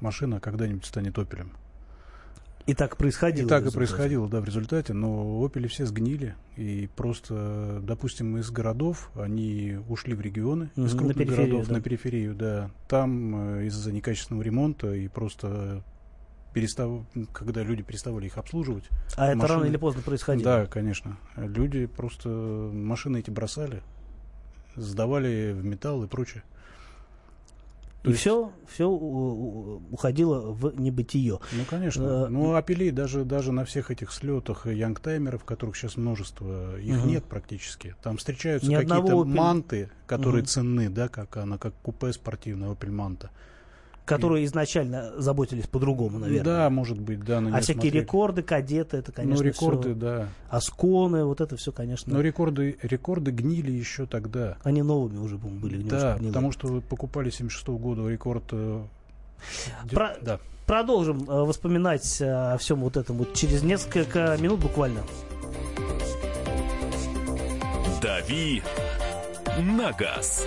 машина 0.00 0.40
когда-нибудь 0.40 0.84
станет 0.84 1.18
опелем. 1.18 1.52
И 2.66 2.74
так 2.74 2.96
происходило. 2.96 3.46
И 3.46 3.48
так 3.48 3.66
и 3.66 3.70
происходило, 3.70 4.28
да, 4.28 4.40
в 4.40 4.44
результате. 4.44 4.92
Но 4.92 5.44
опели 5.44 5.66
все 5.68 5.86
сгнили. 5.86 6.34
И 6.56 6.88
просто, 6.94 7.80
допустим, 7.82 8.36
из 8.38 8.50
городов 8.50 9.10
они 9.14 9.78
ушли 9.88 10.14
в 10.14 10.20
регионы, 10.20 10.70
mm-hmm, 10.76 10.86
из 10.86 10.92
крупных 10.92 11.16
на 11.16 11.24
городов 11.24 11.66
да. 11.66 11.72
на 11.74 11.80
периферию, 11.80 12.34
да. 12.34 12.70
Там 12.88 13.58
э, 13.58 13.66
из-за 13.66 13.92
некачественного 13.92 14.42
ремонта 14.42 14.94
и 14.94 15.08
просто 15.08 15.82
перестав... 16.52 17.04
когда 17.32 17.62
люди 17.62 17.82
переставали 17.82 18.26
их 18.26 18.38
обслуживать. 18.38 18.84
А 19.16 19.34
машины... 19.34 19.38
это 19.38 19.46
рано 19.46 19.64
или 19.64 19.76
поздно 19.76 20.02
происходило? 20.02 20.44
Да, 20.44 20.66
конечно. 20.66 21.16
Люди 21.36 21.86
просто 21.86 22.28
машины 22.28 23.18
эти 23.18 23.30
бросали, 23.30 23.82
сдавали 24.76 25.52
в 25.52 25.64
металл 25.64 26.04
и 26.04 26.06
прочее. 26.06 26.42
То 28.02 28.10
и 28.10 28.12
есть... 28.12 28.20
все, 28.20 28.52
все 28.66 28.86
уходило 28.86 30.52
в 30.52 30.78
небытие. 30.78 31.38
Ну, 31.52 31.64
конечно. 31.68 32.24
А, 32.24 32.28
ну, 32.28 32.54
апели 32.54 32.90
даже, 32.90 33.24
даже 33.24 33.52
на 33.52 33.64
всех 33.64 33.90
этих 33.90 34.12
слетах 34.12 34.66
янгтаймеров, 34.66 35.44
которых 35.44 35.76
сейчас 35.76 35.96
множество, 35.96 36.78
их 36.80 36.98
угу. 36.98 37.08
нет 37.08 37.24
практически. 37.24 37.94
Там 38.02 38.16
встречаются 38.16 38.70
какие-то 38.70 39.24
манты, 39.24 39.90
которые 40.06 40.42
угу. 40.42 40.48
ценны, 40.48 40.90
да, 40.90 41.08
как 41.08 41.36
она, 41.36 41.58
как 41.58 41.74
купе 41.82 42.12
спортивное, 42.12 42.70
Opel 42.70 42.90
Manta 42.90 43.30
которые 44.04 44.44
изначально 44.46 45.12
заботились 45.16 45.66
по-другому, 45.66 46.18
наверное. 46.18 46.44
Да, 46.44 46.70
может 46.70 46.98
быть, 46.98 47.24
да. 47.24 47.38
а 47.38 47.60
всякие 47.60 47.82
смотрели. 47.90 47.98
рекорды, 47.98 48.42
кадеты, 48.42 48.96
это, 48.96 49.12
конечно, 49.12 49.42
Ну, 49.42 49.48
рекорды, 49.48 49.90
все... 49.90 49.94
да. 49.94 50.28
Асконы, 50.50 51.24
вот 51.24 51.40
это 51.40 51.56
все, 51.56 51.72
конечно. 51.72 52.12
Но 52.12 52.20
рекорды, 52.20 52.76
рекорды 52.82 53.30
гнили 53.30 53.70
еще 53.70 54.06
тогда. 54.06 54.56
Они 54.64 54.82
новыми 54.82 55.18
уже 55.18 55.38
были. 55.38 55.82
Да, 55.82 56.14
гнилые. 56.14 56.32
потому 56.32 56.52
что 56.52 56.68
вы 56.68 56.80
покупали 56.80 57.30
76 57.30 57.68
-го 57.68 57.78
года 57.78 58.08
рекорд... 58.08 58.44
Э, 58.52 58.82
Про... 59.90 60.16
Да. 60.20 60.40
Продолжим 60.66 61.28
э, 61.28 61.44
воспоминать 61.44 62.20
о 62.22 62.56
всем 62.58 62.80
вот 62.80 62.96
этом 62.96 63.16
вот 63.18 63.34
через 63.34 63.62
несколько 63.62 64.36
минут 64.40 64.60
буквально. 64.60 65.00
Дави 68.00 68.62
на 69.58 69.92
газ. 69.92 70.46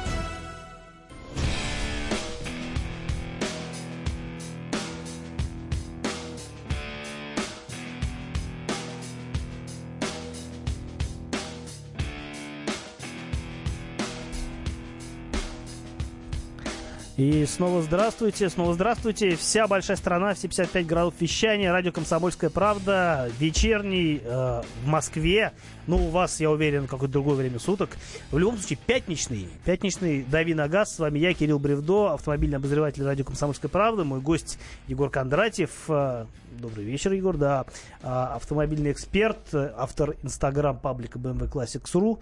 И 17.21 17.45
снова 17.45 17.83
здравствуйте, 17.83 18.49
снова 18.49 18.73
здравствуйте. 18.73 19.35
Вся 19.35 19.67
большая 19.67 19.95
страна, 19.95 20.33
все 20.33 20.47
55 20.47 20.87
градусов 20.87 21.21
вещания, 21.21 21.71
радио 21.71 21.91
«Комсомольская 21.91 22.49
правда», 22.49 23.29
вечерний 23.37 24.19
э, 24.23 24.63
в 24.83 24.87
Москве. 24.87 25.51
Ну, 25.85 25.97
у 25.97 26.09
вас, 26.09 26.39
я 26.39 26.49
уверен, 26.49 26.87
какое-то 26.87 27.13
другое 27.13 27.35
время 27.35 27.59
суток. 27.59 27.91
В 28.31 28.39
любом 28.39 28.57
случае, 28.57 28.79
пятничный. 28.87 29.47
Пятничный 29.65 30.23
«Дави 30.23 30.55
на 30.55 30.67
газ». 30.67 30.95
С 30.95 30.97
вами 30.97 31.19
я, 31.19 31.35
Кирилл 31.35 31.59
Бревдо, 31.59 32.11
автомобильный 32.11 32.57
обозреватель 32.57 33.03
радио 33.03 33.23
«Комсомольская 33.23 33.69
правда». 33.69 34.03
Мой 34.03 34.19
гость 34.19 34.57
Егор 34.87 35.11
Кондратьев. 35.11 35.69
Э, 35.89 36.25
добрый 36.59 36.85
вечер, 36.85 37.11
Егор, 37.11 37.37
да. 37.37 37.65
Э, 38.01 38.07
автомобильный 38.33 38.91
эксперт, 38.93 39.53
автор 39.53 40.15
инстаграм 40.23 40.75
паблика 40.75 41.19
BMW 41.19 41.47
Classics.ru. 41.51 42.17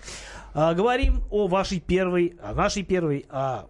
Э, 0.53 0.75
говорим 0.75 1.23
о 1.31 1.47
вашей 1.47 1.79
первой, 1.79 2.35
о 2.43 2.53
нашей 2.53 2.83
первой, 2.83 3.25
о 3.29 3.67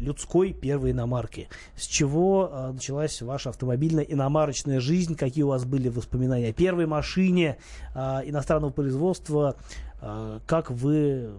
людской 0.00 0.52
первой 0.52 0.90
иномарки. 0.90 1.48
С 1.76 1.86
чего 1.86 2.50
э, 2.50 2.72
началась 2.72 3.22
ваша 3.22 3.50
автомобильная 3.50 4.04
иномарочная 4.04 4.80
жизнь? 4.80 5.16
Какие 5.16 5.44
у 5.44 5.48
вас 5.48 5.64
были 5.64 5.88
воспоминания 5.88 6.48
о 6.48 6.52
первой 6.52 6.86
машине 6.86 7.58
э, 7.94 7.98
иностранного 8.24 8.70
производства? 8.70 9.56
Э, 10.00 10.40
как 10.46 10.70
вы 10.70 11.30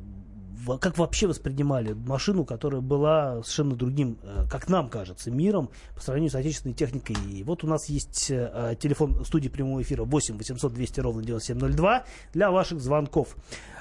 как 0.80 0.98
вообще 0.98 1.28
воспринимали 1.28 1.94
машину, 1.94 2.46
которая 2.46 2.82
была 2.82 3.42
совершенно 3.44 3.76
другим, 3.76 4.18
как 4.50 4.70
нам 4.70 4.90
кажется, 4.90 5.32
миром 5.32 5.70
по 5.96 6.02
сравнению 6.02 6.32
с 6.32 6.36
отечественной 6.36 6.76
техникой. 6.76 7.16
И 7.32 7.44
вот 7.44 7.64
у 7.64 7.68
нас 7.68 7.90
есть 7.90 8.28
телефон 8.28 9.26
студии 9.26 9.50
прямого 9.50 9.82
эфира 9.82 10.04
8 10.04 10.38
800 10.38 10.74
200 10.74 11.00
ровно 11.00 11.24
9702 11.24 12.06
для 12.34 12.52
ваших 12.52 12.80
звонков. 12.80 13.36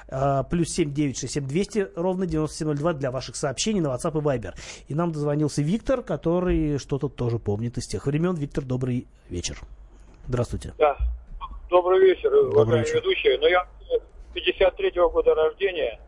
А, 0.09 0.43
плюс 0.43 0.69
7 0.69 0.93
9 0.93 1.17
6 1.17 1.33
7 1.33 1.47
200 1.47 1.87
ровно 1.95 2.25
9702 2.25 2.93
для 2.93 3.11
ваших 3.11 3.35
сообщений 3.35 3.81
на 3.81 3.87
WhatsApp 3.87 4.17
и 4.17 4.21
Viber. 4.21 4.53
И 4.87 4.95
нам 4.95 5.11
дозвонился 5.11 5.61
Виктор, 5.61 6.03
который 6.03 6.77
что-то 6.77 7.09
тоже 7.09 7.39
помнит 7.39 7.77
из 7.77 7.87
тех 7.87 8.05
времен. 8.05 8.35
Виктор, 8.35 8.63
добрый 8.63 9.07
вечер. 9.29 9.59
Здравствуйте. 10.27 10.73
Да. 10.77 10.97
Добрый 11.69 11.99
вечер, 11.99 12.29
добрый 12.53 12.81
вечер. 12.81 12.97
ведущий. 12.97 13.35
Но 13.37 13.43
ну, 13.43 13.47
я 13.47 13.67
53-го 14.35 15.09
года 15.09 15.33
рождения. 15.33 15.99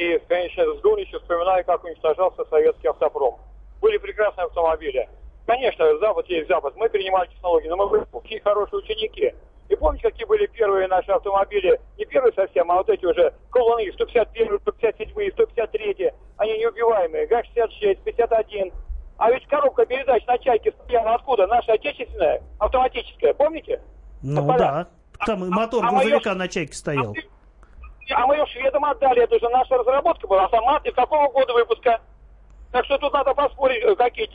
И, 0.00 0.18
конечно, 0.28 0.64
с 0.64 0.80
горечью 0.80 1.20
вспоминаю, 1.20 1.62
как 1.66 1.84
уничтожался 1.84 2.42
советский 2.48 2.88
автопром. 2.88 3.36
Были 3.82 3.98
прекрасные 3.98 4.46
автомобили. 4.46 5.06
Конечно, 5.44 5.98
Запад 5.98 6.26
есть 6.26 6.48
Запад. 6.48 6.74
Мы 6.76 6.88
перенимали 6.88 7.28
технологии, 7.28 7.68
но 7.68 7.76
мы 7.76 7.86
были 7.86 8.04
такие 8.10 8.40
хорошие 8.40 8.78
ученики. 8.78 9.34
И 9.68 9.76
помните, 9.76 10.08
какие 10.08 10.24
были 10.24 10.46
первые 10.46 10.88
наши 10.88 11.12
автомобили? 11.12 11.78
Не 11.98 12.06
первые 12.06 12.32
совсем, 12.32 12.70
а 12.70 12.76
вот 12.76 12.88
эти 12.88 13.04
уже 13.04 13.34
колонны 13.50 13.92
151, 13.92 14.60
157, 14.60 15.32
153. 15.32 16.12
Они 16.38 16.58
неубиваемые. 16.58 17.26
ГАЗ-66, 17.26 17.98
51. 18.02 18.72
А 19.18 19.30
ведь 19.30 19.46
коробка 19.48 19.84
передач 19.84 20.24
на 20.24 20.38
чайке 20.38 20.72
стояла 20.72 21.16
откуда? 21.16 21.46
Наша 21.46 21.74
отечественная, 21.74 22.42
автоматическая. 22.58 23.34
Помните? 23.34 23.82
Ну 24.22 24.46
да. 24.56 24.88
Там 25.26 25.42
а, 25.42 25.46
мотор 25.48 25.84
а, 25.84 25.90
грузовика 25.90 26.32
а 26.32 26.34
на 26.36 26.48
чайке 26.48 26.72
стоял. 26.72 27.12
А, 27.12 27.39
а 28.12 28.26
мы 28.26 28.36
ее 28.36 28.46
шведам 28.46 28.84
отдали. 28.84 29.22
Это 29.22 29.38
же 29.38 29.48
наша 29.48 29.76
разработка 29.76 30.26
была. 30.26 30.44
Автомат 30.44 30.84
из 30.86 30.94
какого 30.94 31.28
года 31.28 31.52
выпуска? 31.52 32.00
Так 32.72 32.84
что 32.84 32.98
тут 32.98 33.12
надо 33.12 33.34
поспорить, 33.34 33.82
э, 33.84 33.94
какие 33.96 34.28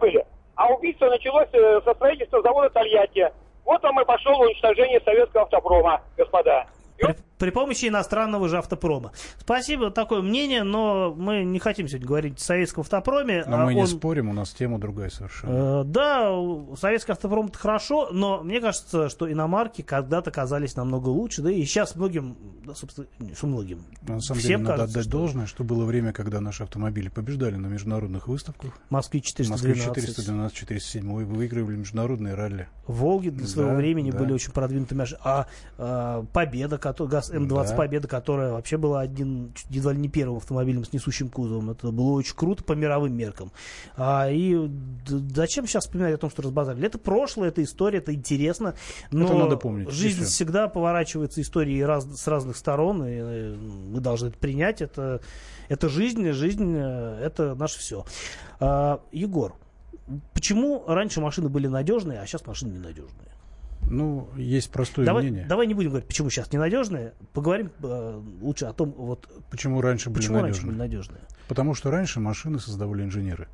были. 0.00 0.24
А 0.56 0.68
убийство 0.68 1.06
началось 1.06 1.48
э, 1.52 1.80
со 1.84 1.94
строительства 1.94 2.42
завода 2.42 2.70
Тольятти. 2.70 3.30
Вот 3.64 3.82
вам 3.82 4.00
и 4.00 4.04
пошел 4.04 4.38
уничтожение 4.40 5.00
советского 5.00 5.42
автопрома, 5.42 6.02
господа. 6.16 6.66
При, 6.96 7.16
при 7.38 7.50
помощи 7.50 7.86
иностранного 7.86 8.48
же 8.48 8.58
автопрома. 8.58 9.12
Спасибо, 9.38 9.90
такое 9.90 10.22
мнение, 10.22 10.62
но 10.62 11.12
мы 11.12 11.42
не 11.42 11.58
хотим 11.58 11.88
сегодня 11.88 12.06
говорить 12.06 12.38
о 12.38 12.44
советском 12.44 12.82
автопроме. 12.82 13.44
Но 13.46 13.58
мы 13.58 13.66
Он, 13.66 13.74
не 13.74 13.86
спорим, 13.86 14.30
у 14.30 14.32
нас 14.32 14.50
тема 14.52 14.78
другая 14.78 15.10
совершенно. 15.10 15.80
Э, 15.80 15.84
да, 15.84 16.30
советский 16.76 17.12
автопром 17.12 17.46
это 17.46 17.58
хорошо, 17.58 18.08
но 18.12 18.42
мне 18.42 18.60
кажется, 18.60 19.08
что 19.08 19.30
иномарки 19.30 19.82
когда-то 19.82 20.30
казались 20.30 20.76
намного 20.76 21.08
лучше, 21.08 21.42
да 21.42 21.50
и 21.50 21.64
сейчас 21.64 21.96
многим 21.96 22.36
да, 22.66 22.74
собственно, 22.74 23.06
что 23.34 23.46
многим. 23.46 23.84
На 24.02 24.20
самом 24.20 24.40
Всем 24.40 24.60
деле, 24.60 24.66
кажется, 24.66 24.70
надо 24.70 24.82
отдать 24.84 25.04
что... 25.04 25.10
должное, 25.10 25.46
что 25.46 25.64
было 25.64 25.84
время, 25.84 26.12
когда 26.12 26.40
наши 26.40 26.62
автомобили 26.62 27.08
побеждали 27.08 27.56
на 27.56 27.66
международных 27.66 28.28
выставках. 28.28 28.72
Москве 28.90 29.20
412. 29.20 29.66
Москве 29.66 30.02
412, 30.04 30.56
407 30.56 31.12
вы 31.12 31.24
выигрывали 31.24 31.76
международные 31.76 32.34
ралли. 32.34 32.68
Волги 32.86 33.30
для 33.30 33.46
своего 33.46 33.72
да, 33.72 33.76
времени 33.76 34.10
да. 34.10 34.18
были 34.18 34.32
очень 34.32 34.52
продвинутыми. 34.52 35.04
А, 35.20 35.46
а 35.78 36.24
Победа, 36.32 36.78
ГАЗ 36.78 37.32
М20 37.32 37.48
да. 37.48 37.76
Победа, 37.76 38.08
которая 38.08 38.52
вообще 38.52 38.76
была 38.76 39.00
один, 39.00 39.52
едва 39.70 39.92
ли 39.92 39.98
не 39.98 40.08
первым 40.08 40.38
автомобилем 40.38 40.84
с 40.84 40.92
несущим 40.92 41.28
кузовом. 41.28 41.70
Это 41.70 41.90
было 41.90 42.12
очень 42.12 42.36
круто 42.36 42.64
по 42.64 42.72
мировым 42.72 43.14
меркам. 43.14 43.52
А, 43.96 44.28
и 44.30 44.70
зачем 45.06 45.66
сейчас 45.66 45.84
вспоминать 45.84 46.14
о 46.14 46.18
том, 46.18 46.30
что 46.30 46.42
разбазарили? 46.42 46.86
Это 46.86 46.98
прошлое, 46.98 47.48
это 47.48 47.62
история, 47.62 47.98
это 47.98 48.14
интересно. 48.14 48.74
Но 49.10 49.24
это 49.24 49.34
надо 49.34 49.56
помнить. 49.56 49.90
Жизнь 49.90 50.24
всегда 50.24 50.68
поворачивается 50.68 51.40
истории 51.40 51.80
раз, 51.80 52.04
с 52.04 52.26
разных 52.26 52.53
сторон, 52.56 53.04
и 53.04 53.12
э, 53.12 53.56
мы 53.56 54.00
должны 54.00 54.28
это 54.28 54.38
принять. 54.38 54.82
Это, 54.82 55.20
это 55.68 55.88
жизнь, 55.88 56.30
жизнь 56.32 56.74
э, 56.76 57.20
это 57.22 57.54
наше 57.54 57.78
все. 57.78 58.04
А, 58.60 59.00
Егор, 59.12 59.54
почему 60.32 60.84
раньше 60.86 61.20
машины 61.20 61.48
были 61.48 61.66
надежные, 61.66 62.20
а 62.20 62.26
сейчас 62.26 62.46
машины 62.46 62.72
ненадежные? 62.72 63.28
Ну, 63.90 64.28
есть 64.36 64.70
простое 64.70 65.04
давай, 65.04 65.24
мнение. 65.24 65.46
Давай 65.46 65.66
не 65.66 65.74
будем 65.74 65.90
говорить, 65.90 66.08
почему 66.08 66.30
сейчас 66.30 66.52
ненадежные. 66.52 67.12
Поговорим 67.32 67.70
э, 67.82 68.22
лучше 68.40 68.66
о 68.66 68.72
том, 68.72 68.92
вот 68.96 69.28
почему 69.50 69.80
раньше 69.80 70.10
были 70.10 70.18
почему 70.18 70.36
надежные. 70.36 70.52
раньше 70.52 70.66
были 70.66 70.78
надежные. 70.78 71.20
Потому 71.48 71.74
что 71.74 71.90
раньше 71.90 72.20
машины 72.20 72.58
создавали 72.58 73.02
инженеры. 73.02 73.48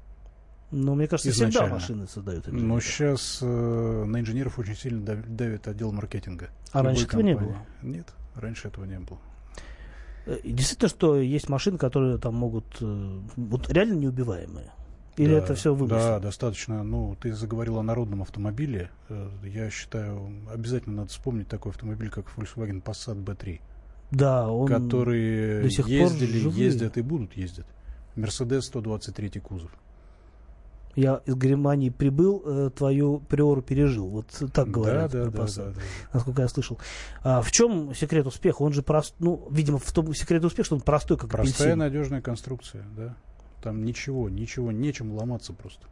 Ну, 0.70 0.94
мне 0.94 1.08
кажется, 1.08 1.30
Изначально. 1.30 1.50
всегда 1.50 1.74
машины 1.74 2.06
создают 2.06 2.48
инженеры. 2.48 2.66
Но 2.66 2.80
сейчас 2.80 3.40
э, 3.42 4.04
на 4.06 4.20
инженеров 4.20 4.58
очень 4.58 4.76
сильно 4.76 5.00
давит 5.04 5.66
отдел 5.66 5.90
маркетинга. 5.92 6.50
А 6.72 6.82
раньше 6.82 7.06
этого 7.06 7.22
не 7.22 7.34
было? 7.34 7.56
Нет, 7.82 8.06
раньше 8.34 8.68
этого 8.68 8.84
не 8.84 8.98
было. 8.98 9.18
Э, 10.26 10.38
действительно, 10.44 10.88
что 10.88 11.20
есть 11.20 11.48
машины, 11.48 11.78
которые 11.78 12.18
там 12.18 12.34
могут... 12.34 12.76
Э, 12.80 13.20
вот 13.36 13.70
реально 13.70 13.94
неубиваемые. 13.94 14.72
Или 15.16 15.32
да, 15.32 15.38
это 15.38 15.54
все 15.54 15.74
вымысел? 15.74 15.96
Да, 15.96 16.20
достаточно. 16.20 16.82
Ну, 16.82 17.16
ты 17.20 17.32
заговорил 17.32 17.78
о 17.78 17.82
народном 17.82 18.22
автомобиле. 18.22 18.90
Э, 19.08 19.28
я 19.44 19.70
считаю, 19.70 20.32
обязательно 20.52 20.96
надо 20.96 21.10
вспомнить 21.10 21.48
такой 21.48 21.72
автомобиль, 21.72 22.10
как 22.10 22.26
Volkswagen 22.36 22.82
Passat 22.82 23.22
B3. 23.22 23.60
Да, 24.10 24.50
он 24.50 24.66
Которые 24.66 25.62
до 25.62 25.70
сих 25.70 25.86
ездили, 25.86 26.42
пор 26.42 26.52
ездят 26.52 26.96
и 26.96 27.02
будут 27.02 27.36
ездить. 27.36 27.66
Мерседес 28.16 28.64
123 28.66 29.40
кузов. 29.40 29.70
Я 30.96 31.22
из 31.24 31.37
Германии 31.37 31.88
прибыл, 31.90 32.42
э, 32.44 32.70
твою 32.76 33.20
приору 33.20 33.62
пережил. 33.62 34.09
Вот 34.09 34.26
так 34.53 34.68
говорят. 34.68 35.12
Да, 35.12 35.24
да, 35.26 35.31
да, 35.31 35.46
да, 35.46 35.64
да. 35.64 35.81
Насколько 36.12 36.42
я 36.42 36.48
слышал. 36.48 36.79
А 37.22 37.42
в 37.42 37.50
чем 37.53 37.94
секрет 37.94 38.26
успеха? 38.26 38.62
Он 38.62 38.72
же 38.72 38.83
прост, 38.83 39.14
ну, 39.20 39.46
видимо, 39.50 39.79
в 39.79 39.92
том 39.92 40.12
секрет 40.14 40.44
успеха, 40.44 40.66
что 40.66 40.74
он 40.74 40.81
простой, 40.81 41.16
как 41.16 41.31
Простая 41.31 41.55
апельсин. 41.55 41.79
надежная 41.79 42.20
конструкция, 42.20 42.85
да. 42.96 43.14
Там 43.62 43.85
ничего, 43.85 44.29
ничего, 44.29 44.72
нечем 44.72 45.12
ломаться 45.12 45.53
просто. 45.53 45.87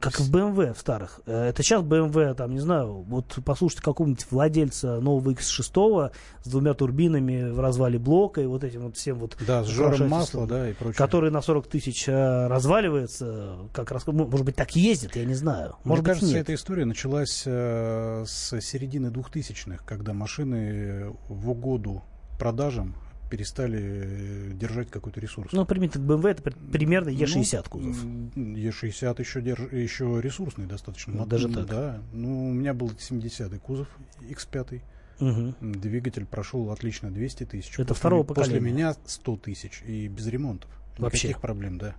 Как 0.00 0.18
в 0.18 0.30
BMW 0.30 0.74
в 0.74 0.78
старых. 0.78 1.20
Э, 1.26 1.48
это 1.48 1.62
сейчас 1.62 1.82
BMW, 1.82 2.34
там, 2.34 2.52
не 2.52 2.58
знаю, 2.58 3.02
вот 3.02 3.38
послушайте 3.44 3.82
какого-нибудь 3.82 4.26
владельца 4.30 5.00
нового 5.00 5.30
X6 5.30 6.12
с 6.42 6.48
двумя 6.48 6.74
турбинами 6.74 7.50
в 7.50 7.60
развале 7.60 7.98
блока 7.98 8.40
и 8.40 8.46
вот 8.46 8.64
этим 8.64 8.82
вот 8.82 8.96
всем 8.96 9.18
вот... 9.18 9.36
Да, 9.46 9.62
с 9.62 9.68
жаром 9.68 10.08
масла, 10.08 10.46
да, 10.46 10.68
и 10.68 10.72
прочее. 10.72 10.96
Который 10.96 11.30
на 11.30 11.42
40 11.42 11.68
тысяч 11.68 12.08
э, 12.08 12.46
разваливается, 12.48 13.68
как 13.72 13.92
раз, 13.92 14.06
может 14.06 14.44
быть, 14.44 14.56
так 14.56 14.74
ездит, 14.74 15.14
я 15.14 15.24
не 15.24 15.34
знаю. 15.34 15.76
Может 15.84 15.84
Мне 15.84 15.96
быть, 15.96 16.04
кажется, 16.06 16.34
нет. 16.34 16.42
эта 16.42 16.54
история 16.54 16.84
началась 16.84 17.44
э, 17.46 18.24
с 18.26 18.60
середины 18.60 19.08
2000-х, 19.08 19.84
когда 19.86 20.12
машины 20.12 21.14
в 21.28 21.50
угоду 21.50 22.02
продажам 22.38 22.96
перестали 23.28 23.78
э, 23.80 24.50
держать 24.54 24.90
какой-то 24.90 25.20
ресурс. 25.20 25.52
Ну, 25.52 25.64
примерно 25.64 26.00
BMW 26.00 26.30
это 26.30 26.42
примерно 26.42 27.10
E60 27.10 27.56
ну, 27.56 27.70
кузов. 27.70 28.04
E60 28.04 29.20
еще, 29.20 29.40
держ, 29.40 29.72
еще 29.72 30.20
ресурсный 30.20 30.66
достаточно. 30.66 31.14
Ну, 31.14 31.26
даже 31.26 31.48
так? 31.48 31.66
Да. 31.66 32.02
Ну, 32.12 32.50
у 32.50 32.52
меня 32.52 32.74
был 32.74 32.88
70-й 32.88 33.58
кузов 33.58 33.88
X5. 34.20 34.80
Угу. 35.20 35.54
Двигатель 35.60 36.26
прошел 36.26 36.70
отлично 36.70 37.10
200 37.10 37.44
тысяч. 37.46 37.74
Это 37.74 37.88
после, 37.88 37.94
второго 37.94 38.22
поколения. 38.22 38.58
После 38.58 38.72
меня 38.72 38.94
100 39.04 39.36
тысяч 39.38 39.82
и 39.84 40.08
без 40.08 40.26
ремонтов. 40.28 40.70
Вообще? 40.96 41.28
Никаких 41.28 41.40
проблем, 41.40 41.78
да. 41.78 41.94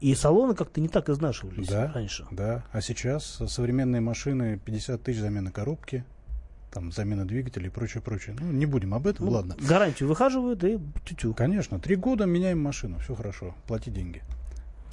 И 0.00 0.14
салоны 0.14 0.54
как-то 0.54 0.80
не 0.80 0.88
так 0.88 1.10
изнашивались 1.10 1.68
да, 1.68 1.92
раньше. 1.92 2.26
Да, 2.30 2.64
а 2.72 2.80
сейчас 2.80 3.42
современные 3.46 4.00
машины 4.00 4.58
50 4.64 5.02
тысяч 5.02 5.20
замена 5.20 5.52
коробки, 5.52 6.04
там 6.70 6.92
замена 6.92 7.24
двигателя 7.26 7.66
и 7.66 7.70
прочее, 7.70 8.02
прочее. 8.02 8.36
Ну, 8.38 8.50
не 8.52 8.66
будем 8.66 8.94
об 8.94 9.06
этом, 9.06 9.26
ну, 9.26 9.32
ладно. 9.32 9.56
Гарантию 9.60 10.08
выхаживают 10.08 10.62
и 10.64 10.78
тю-тю. 11.06 11.34
Конечно, 11.34 11.78
три 11.80 11.96
года 11.96 12.26
меняем 12.26 12.60
машину, 12.60 12.98
все 12.98 13.14
хорошо, 13.14 13.54
плати 13.66 13.90
деньги. 13.90 14.22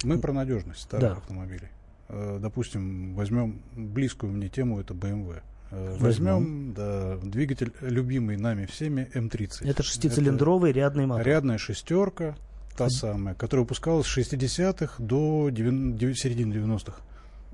Мы 0.04 0.18
про 0.18 0.32
надежность 0.32 0.80
старых 0.80 1.10
да. 1.10 1.16
автомобилей. 1.16 1.68
Э, 2.08 2.38
допустим, 2.40 3.14
возьмем 3.14 3.60
близкую 3.74 4.32
мне 4.32 4.48
тему, 4.48 4.80
это 4.80 4.94
BMW. 4.94 5.40
Э, 5.70 5.96
возьмем 5.98 6.72
да, 6.72 7.16
двигатель, 7.18 7.72
любимый 7.80 8.36
нами 8.36 8.66
всеми, 8.66 9.10
М30. 9.14 9.68
Это 9.68 9.82
шестицилиндровый 9.82 10.70
это 10.70 10.80
рядный 10.80 11.06
мотор. 11.06 11.26
Рядная 11.26 11.58
шестерка, 11.58 12.36
та 12.76 12.88
самая, 12.88 13.34
которая 13.34 13.64
выпускалась 13.64 14.06
с 14.06 14.18
60-х 14.18 15.02
до 15.02 15.50
9, 15.50 16.18
середины 16.18 16.54
90-х 16.54 17.02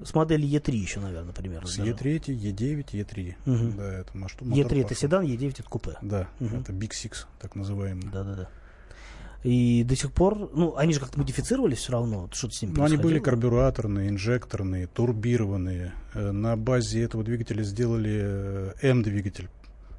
с 0.02 0.14
модели 0.14 0.46
Е3 0.46 0.74
еще, 0.74 1.00
наверное, 1.00 1.33
примерно. 1.33 1.68
С 1.68 1.78
Е3, 1.78 2.20
Е9, 2.26 2.87
Е3. 2.92 3.35
Угу. 3.46 3.76
Да, 3.76 3.92
это 3.92 4.16
мотор 4.16 4.48
Е3 4.48 4.85
это 4.85 4.94
седан, 4.94 5.24
Е9 5.24 5.61
это 5.61 5.68
купе. 5.68 5.96
Да, 6.02 6.28
угу. 6.40 6.57
это 6.57 6.72
Big 6.72 6.90
Six, 6.90 7.26
так 7.40 7.54
называемый. 7.54 8.11
Да, 8.11 8.24
да, 8.24 8.35
да. 8.35 8.48
И 9.44 9.85
до 9.85 9.94
сих 9.94 10.11
пор, 10.11 10.50
ну, 10.54 10.74
они 10.76 10.94
же 10.94 11.00
как-то 11.00 11.18
модифицировались 11.18 11.78
все 11.78 11.92
равно, 11.92 12.30
что-то 12.33 12.54
с 12.54 12.62
ними 12.62 12.72
Ну, 12.76 12.83
они 12.83 12.96
были 12.96 13.18
карбюраторные, 13.18 14.09
инжекторные, 14.09 14.87
турбированные. 14.87 15.92
Э, 16.14 16.30
на 16.30 16.57
базе 16.57 17.02
этого 17.02 17.22
двигателя 17.22 17.62
сделали 17.62 18.20
э, 18.24 18.72
М-двигатель 18.80 19.50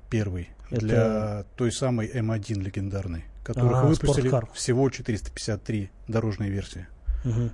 первый 0.10 0.50
это... 0.72 0.82
для 0.82 1.46
той 1.56 1.72
самой 1.72 2.10
М1 2.12 2.60
легендарной, 2.60 3.26
которых 3.44 3.78
а, 3.78 3.84
выпустили 3.84 4.30
спорткар. 4.30 4.52
всего 4.54 4.90
453 4.90 5.92
дорожные 6.08 6.50
версии. 6.50 6.88
Угу. 7.24 7.52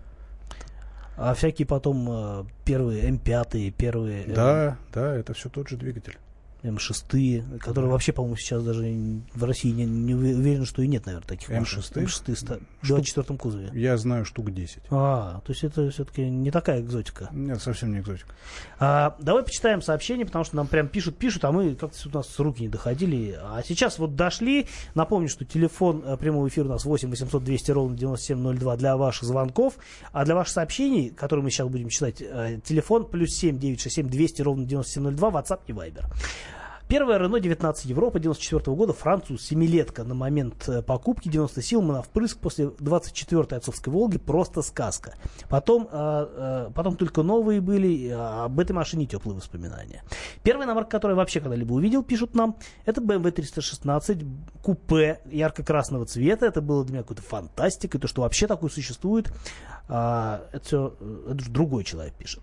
А 1.17 1.33
всякие 1.33 1.65
потом 1.65 2.07
э, 2.09 2.43
первые 2.65 3.09
М5, 3.09 3.71
первые... 3.71 4.25
Да, 4.27 4.77
да, 4.93 5.15
это 5.15 5.33
все 5.33 5.49
тот 5.49 5.69
же 5.69 5.77
двигатель. 5.77 6.17
М6, 6.63 7.59
которые 7.59 7.87
да. 7.87 7.91
вообще, 7.91 8.13
по-моему, 8.13 8.35
сейчас 8.35 8.63
даже 8.63 8.83
в 9.33 9.43
России 9.43 9.71
не, 9.71 9.85
не 9.85 10.13
уверен, 10.13 10.65
что 10.65 10.81
и 10.81 10.87
нет, 10.87 11.05
наверное, 11.05 11.27
таких 11.27 11.49
М6? 11.49 11.59
машин. 11.59 11.81
М6 11.81 12.61
в 12.81 12.87
24 12.87 13.37
кузове. 13.37 13.69
Я 13.73 13.97
знаю 13.97 14.25
штук 14.25 14.51
10. 14.51 14.83
А, 14.89 15.41
то 15.45 15.51
есть 15.51 15.63
это 15.63 15.89
все-таки 15.89 16.29
не 16.29 16.51
такая 16.51 16.81
экзотика. 16.81 17.29
Нет, 17.31 17.61
совсем 17.61 17.91
не 17.91 17.99
экзотика. 17.99 18.33
А, 18.79 19.15
давай 19.19 19.43
почитаем 19.43 19.81
сообщение, 19.81 20.25
потому 20.25 20.45
что 20.45 20.55
нам 20.55 20.67
прям 20.67 20.87
пишут, 20.87 21.17
пишут, 21.17 21.45
а 21.45 21.51
мы 21.51 21.75
как-то 21.75 22.09
у 22.09 22.11
нас 22.11 22.39
руки 22.39 22.61
не 22.61 22.69
доходили. 22.69 23.37
А 23.41 23.61
сейчас 23.63 23.99
вот 23.99 24.15
дошли. 24.15 24.67
Напомню, 24.95 25.29
что 25.29 25.45
телефон 25.45 26.03
э, 26.05 26.17
прямого 26.17 26.47
эфира 26.47 26.65
у 26.65 26.69
нас 26.69 26.85
8 26.85 27.09
800 27.09 27.43
200 27.43 27.71
ровно 27.71 27.97
9702 27.97 28.77
для 28.77 28.97
ваших 28.97 29.23
звонков. 29.23 29.77
А 30.11 30.25
для 30.25 30.35
ваших 30.35 30.53
сообщений, 30.53 31.09
которые 31.09 31.43
мы 31.43 31.51
сейчас 31.51 31.67
будем 31.67 31.89
читать, 31.89 32.21
э, 32.21 32.59
телефон 32.63 33.05
плюс 33.05 33.31
7 33.35 33.57
967 33.57 34.09
200 34.09 34.41
ровно 34.41 34.65
9702, 34.65 35.29
WhatsApp 35.29 35.59
и 35.67 35.71
Viber. 35.71 36.05
Первая 36.91 37.19
Renault 37.19 37.39
19 37.39 37.85
Европа 37.85 38.19
94 38.19 38.75
года, 38.75 38.91
француз, 38.91 39.45
семилетка 39.45 40.03
на 40.03 40.13
момент 40.13 40.67
э, 40.67 40.81
покупки, 40.81 41.29
90 41.29 41.61
сил, 41.61 42.01
впрыск 42.01 42.39
после 42.39 42.65
24-й 42.65 43.55
отцовской 43.55 43.87
Волги, 43.91 44.17
просто 44.17 44.61
сказка. 44.61 45.13
Потом, 45.47 45.87
э, 45.89 46.27
э, 46.69 46.69
потом 46.75 46.97
только 46.97 47.23
новые 47.23 47.61
были, 47.61 48.09
а 48.09 48.43
об 48.43 48.59
этой 48.59 48.73
машине 48.73 49.05
теплые 49.05 49.37
воспоминания. 49.37 50.03
Первая 50.43 50.67
иномарка, 50.67 50.89
которую 50.91 51.15
я 51.15 51.19
вообще 51.21 51.39
когда-либо 51.39 51.71
увидел, 51.71 52.03
пишут 52.03 52.35
нам, 52.35 52.57
это 52.83 52.99
BMW 52.99 53.31
316, 53.31 54.25
купе 54.61 55.21
ярко-красного 55.31 56.05
цвета, 56.05 56.45
это 56.45 56.59
было 56.59 56.83
для 56.83 56.95
меня 56.95 57.03
какой-то 57.03 57.21
фантастикой, 57.21 58.01
то, 58.01 58.09
что 58.09 58.23
вообще 58.23 58.47
такое 58.47 58.69
существует, 58.69 59.31
а, 59.87 60.43
это 60.51 60.65
все, 60.65 60.93
это 61.27 61.49
другой 61.51 61.83
человек 61.83 62.13
пишет. 62.13 62.41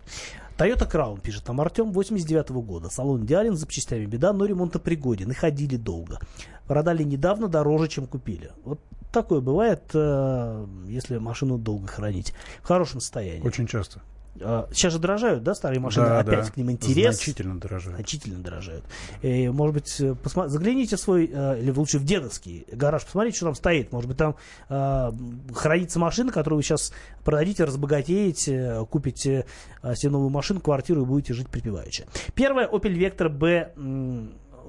Toyota 0.59 0.91
Crown, 0.91 1.21
пишет 1.21 1.45
там 1.45 1.61
Артем, 1.61 1.93
89 1.93 2.51
-го 2.51 2.63
года. 2.63 2.91
Салон 2.91 3.25
идеален, 3.25 3.57
с 3.57 3.61
запчастями 3.61 4.07
беда, 4.07 4.33
но 4.33 4.45
ремонтопригоден. 4.45 5.31
И 5.31 5.35
ходили 5.35 5.77
долго. 5.77 6.19
Продали 6.67 7.05
недавно 7.05 7.49
дороже, 7.49 7.87
чем 7.89 8.07
купили. 8.07 8.51
Вот 8.65 8.81
такое 9.13 9.41
бывает, 9.41 9.83
э, 9.95 10.67
если 10.89 11.19
машину 11.19 11.59
долго 11.59 11.87
хранить. 11.87 12.35
В 12.63 12.67
хорошем 12.67 13.01
состоянии. 13.01 13.47
Очень 13.47 13.69
часто. 13.69 14.01
А, 14.41 14.69
сейчас 14.73 14.93
же 14.93 14.99
дорожают, 14.99 15.43
да, 15.43 15.55
старые 15.55 15.81
машины? 15.81 16.07
Да, 16.07 16.21
Опять 16.21 16.47
да. 16.47 16.51
к 16.51 16.57
ним 16.57 16.71
интерес. 16.71 17.17
Значительно 17.17 17.59
дорожают. 17.59 17.97
Значительно 17.97 18.43
дорожают. 18.43 18.85
И, 19.23 19.49
может 19.49 19.75
быть, 19.75 20.01
э, 20.01 20.15
посмотри, 20.15 20.51
загляните 20.51 20.97
свой, 20.97 21.31
э, 21.33 21.61
или 21.61 21.71
лучше 21.71 21.99
в 21.99 22.05
дедовский 22.05 22.67
гараж, 22.73 23.05
посмотрите, 23.05 23.37
что 23.37 23.47
там 23.47 23.55
стоит. 23.55 23.93
Может 23.93 24.09
быть, 24.09 24.19
там 24.19 24.37
э, 24.69 25.13
хранится 25.55 25.99
машина, 25.99 26.33
которую 26.33 26.59
вы 26.59 26.63
сейчас 26.63 26.93
продадите, 27.25 27.65
разбогатеете, 27.65 28.87
купите 28.91 29.47
э, 29.83 29.95
себе 29.95 30.13
новую 30.13 30.31
машину, 30.31 30.61
квартиру 30.61 31.03
и 31.03 31.05
будете 31.05 31.35
жить 31.35 31.49
припеваючи. 31.49 32.07
Первая 32.35 32.69
Opel 32.69 32.95
Vectra 32.97 33.29
B, 33.29 33.73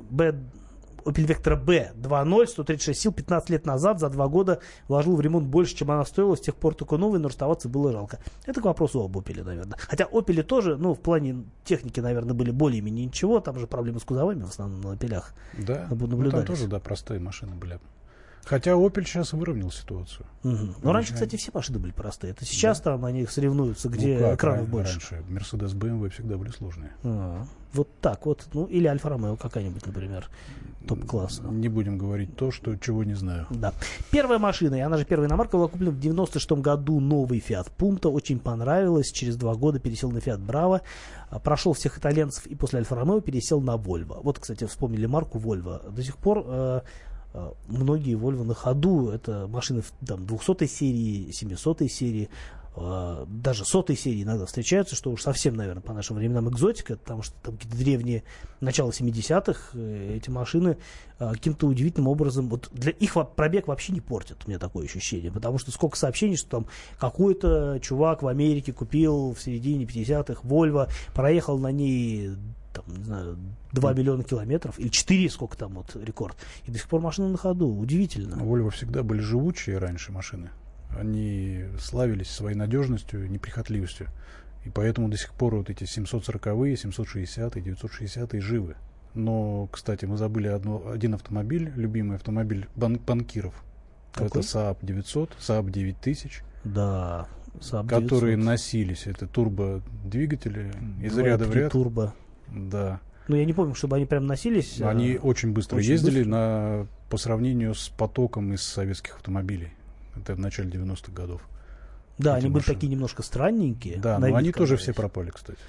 B 0.10 0.36
Opel 1.06 1.26
Vectra 1.26 1.56
B 1.56 1.92
2.0, 1.96 2.48
136 2.48 3.00
сил, 3.00 3.12
15 3.12 3.50
лет 3.50 3.66
назад, 3.66 4.00
за 4.00 4.10
два 4.10 4.28
года 4.28 4.60
вложил 4.88 5.16
в 5.16 5.22
ремонт 5.22 5.48
больше, 5.48 5.76
чем 5.76 5.92
она 5.92 6.06
стоила, 6.06 6.36
с 6.36 6.42
тех 6.42 6.56
пор 6.56 6.76
только 6.76 6.98
новый, 6.98 7.20
но 7.20 7.28
расставаться 7.28 7.70
было 7.70 7.92
жалко. 7.92 8.20
Это 8.46 8.62
к 8.62 8.66
вопросу 8.66 9.04
об 9.04 9.18
Opel, 9.18 9.44
наверное. 9.44 9.78
Хотя 9.80 10.06
Opel 10.06 10.44
тоже, 10.44 10.78
ну, 10.78 10.94
в 10.94 11.00
плане 11.00 11.44
техники, 11.64 12.00
наверное, 12.00 12.34
были 12.34 12.52
более-менее 12.52 13.06
ничего, 13.06 13.40
там 13.40 13.60
же 13.60 13.68
проблемы 13.68 14.00
с 14.00 14.04
кузовами 14.04 14.44
в 14.44 14.50
основном 14.50 14.82
на 14.82 14.96
Opel. 14.96 15.24
Да, 15.58 15.88
ну, 15.90 16.32
там 16.32 16.46
тоже, 16.46 16.68
да, 16.68 16.80
простые 16.80 17.20
машины 17.20 17.56
были. 17.56 17.80
Хотя 18.50 18.72
Opel 18.72 19.06
сейчас 19.06 19.34
выровнял 19.34 19.70
ситуацию. 19.70 20.26
Угу. 20.44 20.76
Ну, 20.82 20.92
раньше, 20.92 21.14
кстати, 21.14 21.36
все 21.36 21.52
машины 21.54 21.78
были 21.78 21.92
простые. 21.92 22.32
Это 22.32 22.46
сейчас 22.46 22.80
да? 22.80 22.94
там 22.94 23.06
они 23.06 23.28
соревнуются, 23.28 23.90
где 23.90 24.16
ну, 24.16 24.20
как, 24.22 24.40
экранов 24.40 24.70
больше. 24.70 24.94
Раньше 25.12 25.24
Mercedes, 25.30 25.76
BMW 25.76 26.10
всегда 26.10 26.36
были 26.36 26.50
сложные. 26.50 26.92
А, 27.04 27.46
вот 27.74 27.90
так 28.02 28.26
вот. 28.26 28.48
Ну, 28.54 28.66
или 28.66 28.88
Альфа 28.88 29.10
Ромео 29.10 29.36
какая-нибудь, 29.36 29.86
например, 29.86 30.30
топ-класса. 30.88 31.44
Не 31.44 31.70
будем 31.70 32.00
говорить 32.00 32.36
то, 32.36 32.50
что 32.50 32.76
чего 32.76 33.04
не 33.04 33.14
знаю. 33.14 33.46
Да. 33.52 33.72
Первая 34.10 34.40
машина, 34.40 34.74
и 34.74 34.80
она 34.80 34.98
же 34.98 35.06
первая 35.06 35.30
иномарка, 35.30 35.56
была 35.56 35.68
куплена 35.68 35.92
в 35.92 36.00
96 36.00 36.52
году 36.54 37.00
новый 37.00 37.44
Fiat 37.48 37.68
Punto. 37.78 38.08
Очень 38.08 38.40
понравилась. 38.40 39.12
Через 39.12 39.36
два 39.36 39.54
года 39.54 39.78
пересел 39.78 40.10
на 40.10 40.18
Fiat 40.18 40.44
Bravo. 40.44 40.82
А, 41.30 41.38
прошел 41.38 41.74
всех 41.74 42.00
итальянцев 42.00 42.48
и 42.48 42.56
после 42.56 42.80
Альфа 42.80 42.96
Ромео 42.96 43.22
пересел 43.22 43.62
на 43.62 43.76
Volvo. 43.76 44.22
Вот, 44.24 44.40
кстати, 44.40 44.66
вспомнили 44.66 45.06
марку 45.06 45.38
Volvo. 45.38 45.88
До 45.92 46.02
сих 46.02 46.18
пор 46.18 46.44
Э, 46.48 46.82
многие 47.68 48.16
Volvo 48.16 48.44
на 48.44 48.56
ходу, 48.56 49.10
это 49.10 49.48
машины 49.48 49.84
там, 50.06 50.26
200 50.26 50.66
серии, 50.66 51.32
700 51.32 51.92
серии, 51.92 52.30
э, 52.76 53.26
даже 53.28 53.66
сотой 53.66 53.96
серии 53.96 54.24
иногда 54.24 54.48
встречаются, 54.48 54.96
что 54.96 55.12
уж 55.12 55.22
совсем, 55.22 55.56
наверное, 55.56 55.82
по 55.82 55.94
нашим 55.94 56.16
временам 56.16 56.50
экзотика, 56.50 56.98
потому 56.98 57.22
что 57.22 57.36
там 57.44 57.56
какие-то 57.56 57.78
древние 57.78 58.24
начала 58.62 58.90
70-х 58.90 59.78
э, 59.78 60.16
эти 60.18 60.30
машины 60.30 60.78
каким-то 61.20 61.68
удивительным 61.68 62.08
образом, 62.08 62.48
вот 62.48 62.70
для 62.72 62.94
их 62.94 63.18
пробег 63.36 63.68
вообще 63.68 63.92
не 63.92 64.00
портят, 64.00 64.38
у 64.46 64.50
меня 64.50 64.58
такое 64.58 64.86
ощущение, 64.86 65.32
потому 65.32 65.58
что 65.58 65.70
сколько 65.72 65.98
сообщений, 65.98 66.38
что 66.38 66.50
там 66.50 66.68
какой-то 66.98 67.80
чувак 67.82 68.24
в 68.24 68.28
Америке 68.28 68.72
купил 68.72 69.34
в 69.34 69.42
середине 69.42 69.84
50-х 69.84 70.48
Volvo, 70.48 70.90
проехал 71.14 71.60
на 71.60 71.72
ней 71.72 72.32
там, 72.82 72.96
не 72.96 73.04
знаю, 73.04 73.38
2 73.74 73.94
миллиона 73.94 74.24
километров, 74.24 74.80
или 74.80 74.90
4, 74.90 75.30
сколько 75.30 75.58
там 75.58 75.74
вот 75.74 75.96
рекорд. 75.96 76.38
И 76.66 76.72
до 76.72 76.78
сих 76.78 76.88
пор 76.88 77.02
машина 77.02 77.30
на 77.30 77.38
ходу. 77.38 77.68
Удивительно. 77.68 78.36
Volvo 78.36 78.70
всегда 78.70 79.04
были 79.04 79.22
живучие 79.22 79.78
раньше 79.78 80.12
машины. 80.12 80.50
Они 80.98 81.66
славились 81.80 82.30
своей 82.30 82.56
надежностью, 82.56 83.30
неприхотливостью. 83.30 84.08
И 84.66 84.70
поэтому 84.70 85.08
до 85.10 85.18
сих 85.18 85.34
пор 85.34 85.56
вот 85.56 85.70
эти 85.70 85.84
740-е, 85.84 86.74
760-е, 86.74 87.74
960-е 87.74 88.42
живы. 88.42 88.76
Но, 89.14 89.68
кстати, 89.72 90.06
мы 90.06 90.18
забыли 90.18 90.48
одно, 90.48 90.84
один 90.90 91.16
автомобиль, 91.16 91.72
любимый 91.76 92.16
автомобиль 92.16 92.68
бан 92.76 92.98
банкиров. 92.98 93.64
Какой? 94.14 94.28
Это 94.28 94.40
Saab 94.40 94.78
900, 94.82 95.36
Saab 95.40 95.72
9000. 95.72 96.44
Да, 96.64 97.28
Saab 97.60 97.88
900. 97.88 98.04
Которые 98.04 98.38
носились. 98.38 99.08
Это 99.08 99.28
турбо-двигатели 99.28 100.74
из 101.02 101.18
ряда 101.18 101.46
в 101.46 101.56
ряд. 101.56 101.72
турбо. 101.72 102.14
Да. 102.54 103.00
Ну, 103.28 103.36
я 103.36 103.46
не 103.46 103.54
помню, 103.54 103.76
чтобы 103.76 103.96
они 103.98 104.06
прям 104.06 104.26
носились. 104.26 104.82
Они 104.82 105.16
а... 105.16 105.20
очень 105.20 105.52
быстро 105.52 105.78
очень 105.78 105.92
ездили 105.92 106.20
быстро. 106.20 106.32
На, 106.32 106.88
по 107.10 107.18
сравнению 107.18 107.76
с 107.76 107.90
потоком 107.90 108.54
из 108.54 108.64
советских 108.64 109.16
автомобилей. 109.16 109.74
Это 110.16 110.36
в 110.36 110.40
начале 110.40 110.70
90-х 110.70 111.12
годов. 111.12 111.42
Да, 112.18 112.34
они 112.36 112.50
машины. 112.50 112.54
были 112.54 112.64
такие 112.64 112.92
немножко 112.92 113.24
странненькие. 113.24 113.98
Да, 113.98 114.20
но 114.20 114.36
они 114.36 114.52
тоже 114.52 114.78
все 114.78 114.94
пропали, 114.94 115.30
кстати. 115.30 115.60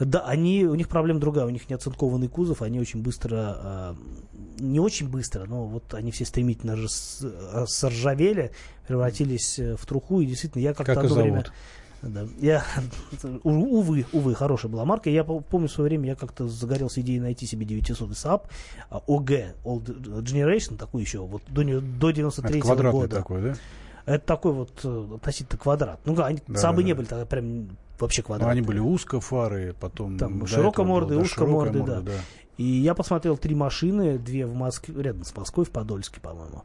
Да, 0.00 0.26
они, 0.26 0.64
у 0.64 0.74
них 0.74 0.88
проблема 0.88 1.20
другая, 1.20 1.46
у 1.46 1.50
них 1.50 1.68
не 1.68 1.76
оцинкованный 1.76 2.26
кузов, 2.26 2.62
они 2.62 2.80
очень 2.80 3.00
быстро, 3.00 3.56
э, 3.62 3.94
не 4.58 4.80
очень 4.80 5.08
быстро, 5.08 5.44
но 5.44 5.66
вот 5.66 5.94
они 5.94 6.10
все 6.10 6.24
стремительно 6.24 6.74
рас, 6.74 7.24
соржавели, 7.68 8.50
превратились 8.88 9.60
э, 9.60 9.76
в 9.76 9.86
труху, 9.86 10.20
и 10.20 10.26
действительно, 10.26 10.62
я 10.62 10.74
как-то 10.74 10.94
как 10.96 11.04
одно 11.04 11.14
время... 11.14 11.44
Да. 12.08 12.26
Я, 12.40 12.64
увы, 13.42 14.06
увы, 14.12 14.34
хорошая 14.34 14.70
была 14.70 14.84
марка. 14.84 15.10
Я 15.10 15.24
помню 15.24 15.68
в 15.68 15.72
свое 15.72 15.88
время, 15.88 16.08
я 16.08 16.14
как-то 16.14 16.48
загорелся 16.48 17.00
идеей 17.00 17.20
найти 17.20 17.46
себе 17.46 17.64
900 17.66 18.10
Saab 18.10 18.42
OG, 18.90 19.54
Old 19.64 20.22
Generation, 20.22 20.76
такой 20.76 21.02
еще, 21.02 21.20
вот 21.20 21.42
до, 21.48 21.62
до 21.80 22.10
93 22.10 22.60
-го 22.60 22.90
года. 22.90 23.16
такой, 23.16 23.42
да? 23.42 23.54
Это 24.06 24.26
такой 24.26 24.52
вот 24.52 24.80
э, 24.84 25.06
относительно 25.14 25.58
квадрат. 25.58 25.98
Ну, 26.04 26.22
они, 26.22 26.40
да, 26.46 26.58
Сабы 26.58 26.82
да, 26.82 26.88
не 26.88 26.92
были 26.92 27.06
тогда 27.06 27.24
прям 27.24 27.68
вообще 27.98 28.22
квадрат. 28.22 28.50
они 28.50 28.60
были 28.60 28.78
узкофары, 28.78 29.74
потом... 29.80 30.18
Там 30.18 30.46
широкомордые, 30.46 31.18
да, 31.18 31.24
узкомордые, 31.24 31.84
да. 31.84 32.00
да. 32.00 32.12
И 32.58 32.64
я 32.64 32.94
посмотрел 32.94 33.38
три 33.38 33.54
машины, 33.54 34.18
две 34.18 34.46
в 34.46 34.54
Москве, 34.54 35.02
рядом 35.02 35.24
с 35.24 35.34
Москвой, 35.34 35.64
в 35.64 35.70
Подольске, 35.70 36.20
по-моему 36.20 36.64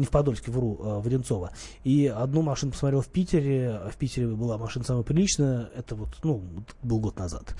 не 0.00 0.06
в 0.06 0.10
Подольске, 0.10 0.50
вру, 0.50 0.78
а 0.82 1.00
в 1.00 1.06
Одинцово. 1.06 1.50
И 1.84 2.06
одну 2.06 2.42
машину 2.42 2.72
посмотрел 2.72 3.00
в 3.00 3.08
Питере, 3.08 3.80
в 3.92 3.96
Питере 3.96 4.28
была 4.28 4.58
машина 4.58 4.84
самая 4.84 5.02
приличная, 5.02 5.70
это 5.76 5.94
вот, 5.94 6.10
ну, 6.22 6.42
был 6.82 7.00
год 7.00 7.18
назад. 7.18 7.54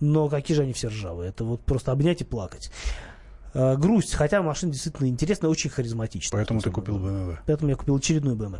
Но 0.00 0.28
какие 0.28 0.56
же 0.56 0.62
они 0.62 0.72
все 0.72 0.88
ржавые, 0.88 1.30
это 1.30 1.44
вот 1.44 1.60
просто 1.62 1.92
обнять 1.92 2.20
и 2.20 2.24
плакать. 2.24 2.70
Uh, 3.54 3.76
грусть, 3.76 4.14
хотя 4.14 4.42
машина 4.42 4.72
действительно 4.72 5.06
интересная, 5.06 5.48
очень 5.48 5.70
харизматичная. 5.70 6.40
Поэтому 6.40 6.60
ты 6.60 6.72
купил 6.72 6.98
BMW. 6.98 7.38
Поэтому 7.46 7.70
я 7.70 7.76
купил 7.76 7.94
очередную 7.94 8.36
BMW. 8.36 8.58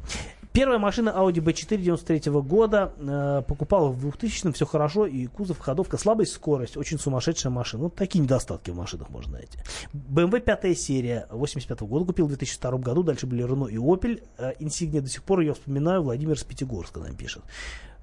Первая 0.55 0.79
машина 0.79 1.09
Audi 1.09 1.41
B4 1.41 1.77
93 1.79 2.31
года. 2.43 2.93
Э, 3.01 3.43
покупал 3.45 3.91
в 3.91 4.07
2000-м, 4.07 4.53
все 4.53 4.65
хорошо, 4.65 5.05
и 5.05 5.27
кузов, 5.27 5.59
ходовка, 5.59 5.99
слабая 5.99 6.27
скорость, 6.27 6.77
очень 6.77 6.97
сумасшедшая 6.97 7.53
машина. 7.53 7.83
Вот 7.83 7.97
такие 7.97 8.23
недостатки 8.23 8.71
в 8.71 8.77
машинах 8.77 9.11
можно 9.11 9.33
найти. 9.33 9.59
BMW 9.93 10.39
пятая 10.39 10.77
серия 10.77 11.27
85 11.33 11.81
-го 11.81 11.89
года 11.89 12.05
купил 12.05 12.27
в 12.27 12.29
2002 12.29 12.79
году. 12.79 13.03
Дальше 13.03 13.27
были 13.27 13.45
Renault 13.45 13.73
и 13.73 13.79
Opel. 13.79 14.23
Э, 14.39 14.53
Insignia 14.61 15.01
до 15.01 15.09
сих 15.09 15.25
пор 15.25 15.41
ее 15.41 15.55
вспоминаю. 15.55 16.05
Владимир 16.05 16.39
с 16.39 16.45
Пятигорска 16.45 17.01
нам 17.01 17.17
пишет. 17.17 17.43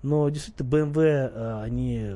Но 0.04 0.28
действительно, 0.28 0.68
BMW, 0.68 1.32
э, 1.34 1.62
они 1.64 2.16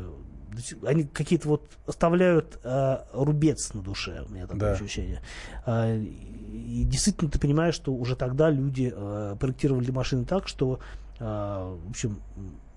они 0.84 1.04
какие-то 1.04 1.48
вот 1.48 1.70
оставляют 1.86 2.60
э, 2.64 2.98
рубец 3.14 3.74
на 3.74 3.82
душе, 3.82 4.24
у 4.28 4.32
меня 4.32 4.44
такое 4.44 4.60
да. 4.60 4.72
ощущение. 4.72 5.22
Э, 5.66 5.98
и 5.98 6.84
действительно 6.86 7.30
ты 7.30 7.40
понимаешь, 7.40 7.76
что 7.76 7.94
уже 7.94 8.16
тогда 8.16 8.50
люди 8.50 8.94
э, 8.96 9.36
проектировали 9.40 9.92
машины 9.92 10.26
так, 10.26 10.48
что, 10.48 10.80
э, 11.20 11.24
в 11.24 11.90
общем, 11.90 12.22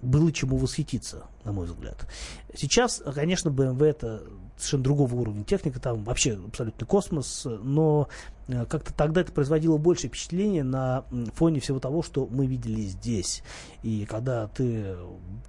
было 0.03 0.33
чему 0.33 0.57
восхититься, 0.57 1.27
на 1.45 1.53
мой 1.53 1.67
взгляд. 1.67 2.07
Сейчас, 2.55 3.03
конечно, 3.15 3.51
BMW 3.51 3.87
это 3.87 4.23
совершенно 4.59 4.85
другого 4.85 5.15
уровня 5.15 5.45
техника, 5.45 5.81
там 5.81 6.05
вообще 6.05 6.39
абсолютный 6.47 6.87
космос, 6.87 7.47
но 7.63 8.09
э, 8.49 8.65
как-то 8.67 8.93
тогда 8.93 9.21
это 9.21 9.33
производило 9.33 9.77
большее 9.79 10.09
впечатление 10.09 10.65
на 10.65 11.05
фоне 11.35 11.61
всего 11.61 11.79
того, 11.81 12.03
что 12.03 12.27
мы 12.31 12.47
видели 12.47 12.83
здесь. 12.83 13.43
И 13.83 14.07
когда 14.07 14.49
ты, 14.49 14.97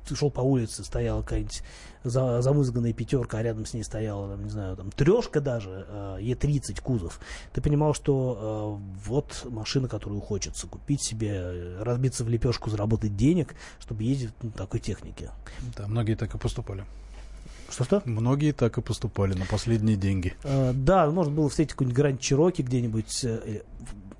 ты 0.08 0.16
шел 0.16 0.32
по 0.32 0.42
улице, 0.42 0.84
стояла 0.84 1.22
какая-нибудь 1.22 1.64
за, 2.04 2.42
замызганная 2.42 2.94
пятерка, 2.94 3.40
а 3.40 3.44
рядом 3.44 3.66
с 3.66 3.74
ней 3.74 3.84
стояла, 3.84 4.30
там, 4.30 4.44
не 4.44 4.50
знаю, 4.50 4.78
там, 4.78 4.92
трешка 4.92 5.42
даже, 5.42 5.86
э, 5.88 6.18
Е30 6.22 6.82
кузов, 6.82 7.20
ты 7.54 7.62
понимал, 7.62 7.94
что 7.94 8.80
э, 8.80 9.08
вот 9.08 9.46
машина, 9.50 9.88
которую 9.88 10.22
хочется 10.22 10.68
купить 10.68 11.02
себе, 11.02 11.78
разбиться 11.80 12.24
в 12.24 12.30
лепешку, 12.30 12.70
заработать 12.70 13.16
денег, 13.16 13.56
чтобы 13.80 14.04
ездить 14.04 14.32
на 14.44 14.52
такой 14.52 14.80
технике. 14.80 15.32
Да, 15.78 15.88
многие 15.88 16.16
так 16.16 16.34
и 16.36 16.38
поступали. 16.38 16.86
Что-что? 17.70 18.02
Многие 18.06 18.52
так 18.52 18.78
и 18.78 18.82
поступали 18.82 19.34
на 19.34 19.46
последние 19.46 19.96
деньги. 19.96 20.34
Э, 20.44 20.72
да, 20.74 21.10
можно 21.10 21.34
было 21.34 21.50
встретить 21.50 21.74
какой-нибудь 21.74 21.98
Гранд 21.98 22.20
Чироки 22.20 22.62
где-нибудь. 22.62 23.24
Э, 23.24 23.62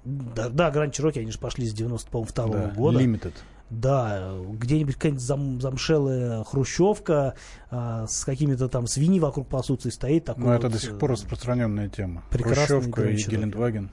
да, 0.06 0.50
да 0.50 0.72
Гранд 0.72 0.94
Чироки, 0.94 1.20
они 1.20 1.32
же 1.32 1.40
пошли 1.40 1.68
с 1.68 1.74
92 1.74 2.22
-го 2.22 2.52
да, 2.52 2.74
года. 2.76 3.00
Limited. 3.00 3.34
Да, 3.70 4.34
где-нибудь 4.52 4.96
какая-нибудь 4.96 5.22
зам, 5.22 5.62
замшелая 5.62 6.44
хрущевка 6.44 7.36
а, 7.70 8.08
с 8.08 8.26
какими-то 8.26 8.68
там 8.68 8.88
свиньи 8.88 9.20
вокруг 9.20 9.48
пасутся 9.48 9.90
и 9.90 9.92
стоит. 9.92 10.26
Такой 10.26 10.44
Но 10.44 10.50
вот, 10.50 10.58
это 10.58 10.70
до 10.70 10.80
сих 10.80 10.98
пор 10.98 11.12
распространенная 11.12 11.88
тема. 11.88 12.24
Хрущевка 12.32 13.04
и 13.04 13.16
Гелендваген. 13.16 13.92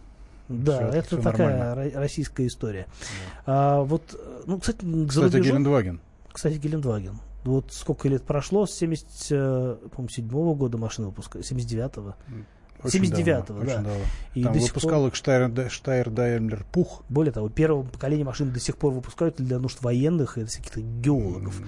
Да, 0.49 0.88
все, 0.88 0.99
это 0.99 1.07
все 1.09 1.23
такая 1.23 1.59
нормально. 1.59 2.01
российская 2.01 2.47
история. 2.47 2.87
Да. 3.47 3.53
А, 3.79 3.83
вот, 3.83 4.19
ну, 4.47 4.59
кстати, 4.59 4.79
кстати 4.79 5.35
рубежом... 5.35 5.42
Гелендваген. 5.42 6.01
Кстати, 6.33 6.57
Гелендваген. 6.57 7.19
Вот 7.46 7.72
сколько 7.72 8.09
лет 8.09 8.24
прошло, 8.24 8.66
с 8.66 8.72
77 8.72 9.78
-го 10.28 10.54
года 10.54 10.78
машина 10.78 11.09
выпускали, 11.09 11.44
79-го. 11.44 12.14
79-го, 12.82 13.61
да. 13.61 13.74
Давно. 13.76 13.90
И 14.35 14.42
Там 14.42 14.52
выпускал 14.52 15.00
пор... 15.00 15.09
их 15.09 15.14
Штайр, 15.14 15.70
Штайр 15.70 16.11
Даймлер 16.11 16.64
Пух. 16.72 17.02
Более 17.09 17.32
того, 17.32 17.48
первого 17.48 17.82
поколения 17.82 18.24
машин 18.24 18.52
до 18.52 18.61
сих 18.61 18.76
пор 18.76 18.92
выпускают 18.92 19.37
для 19.37 19.59
нужд 19.59 19.82
военных 19.82 20.38
и 20.38 20.42
для 20.42 20.48
каких-то 20.48 20.80
геологов. 20.80 21.61
Mm. 21.61 21.66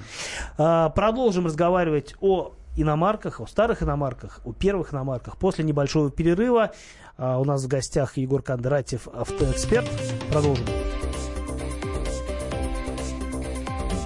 А, 0.59 0.89
продолжим 0.91 1.47
разговаривать 1.47 2.15
о 2.21 2.53
иномарках, 2.77 3.41
о 3.41 3.47
старых 3.47 3.83
иномарках, 3.83 4.41
о 4.45 4.53
первых 4.53 4.93
иномарках. 4.93 5.37
После 5.39 5.65
небольшого 5.65 6.11
перерыва 6.11 6.73
а, 7.17 7.39
у 7.39 7.45
нас 7.45 7.65
в 7.65 7.69
гостях 7.69 8.17
Егор 8.17 8.43
Кондратьев, 8.43 9.09
автоэксперт. 9.09 9.89
Продолжим. 10.31 10.67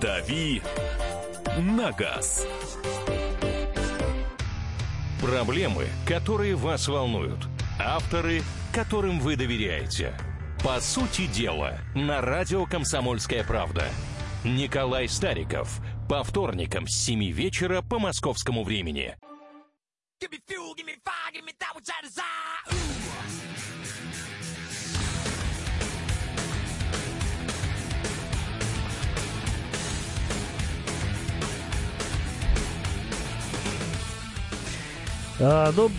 Дави 0.00 0.62
на 1.59 1.93
газ. 1.93 2.47
Проблемы, 5.21 5.87
которые 6.07 6.55
вас 6.57 6.88
волнуют. 6.88 7.47
Авторы, 7.79 8.43
которым 8.73 9.21
вы 9.21 9.37
доверяете. 9.37 10.15
По 10.65 10.81
сути 10.81 11.27
дела, 11.27 11.79
на 11.95 12.21
радио 12.21 12.65
«Комсомольская 12.67 13.45
правда». 13.45 13.85
Николай 14.45 15.09
Стариков. 15.09 15.81
По 16.09 16.25
вторникам 16.25 16.88
с 16.88 16.95
7 17.05 17.31
вечера 17.31 17.83
по 17.83 17.98
московскому 17.98 18.65
времени. 18.65 19.17
А, 19.21 20.27
доб... 35.73 35.90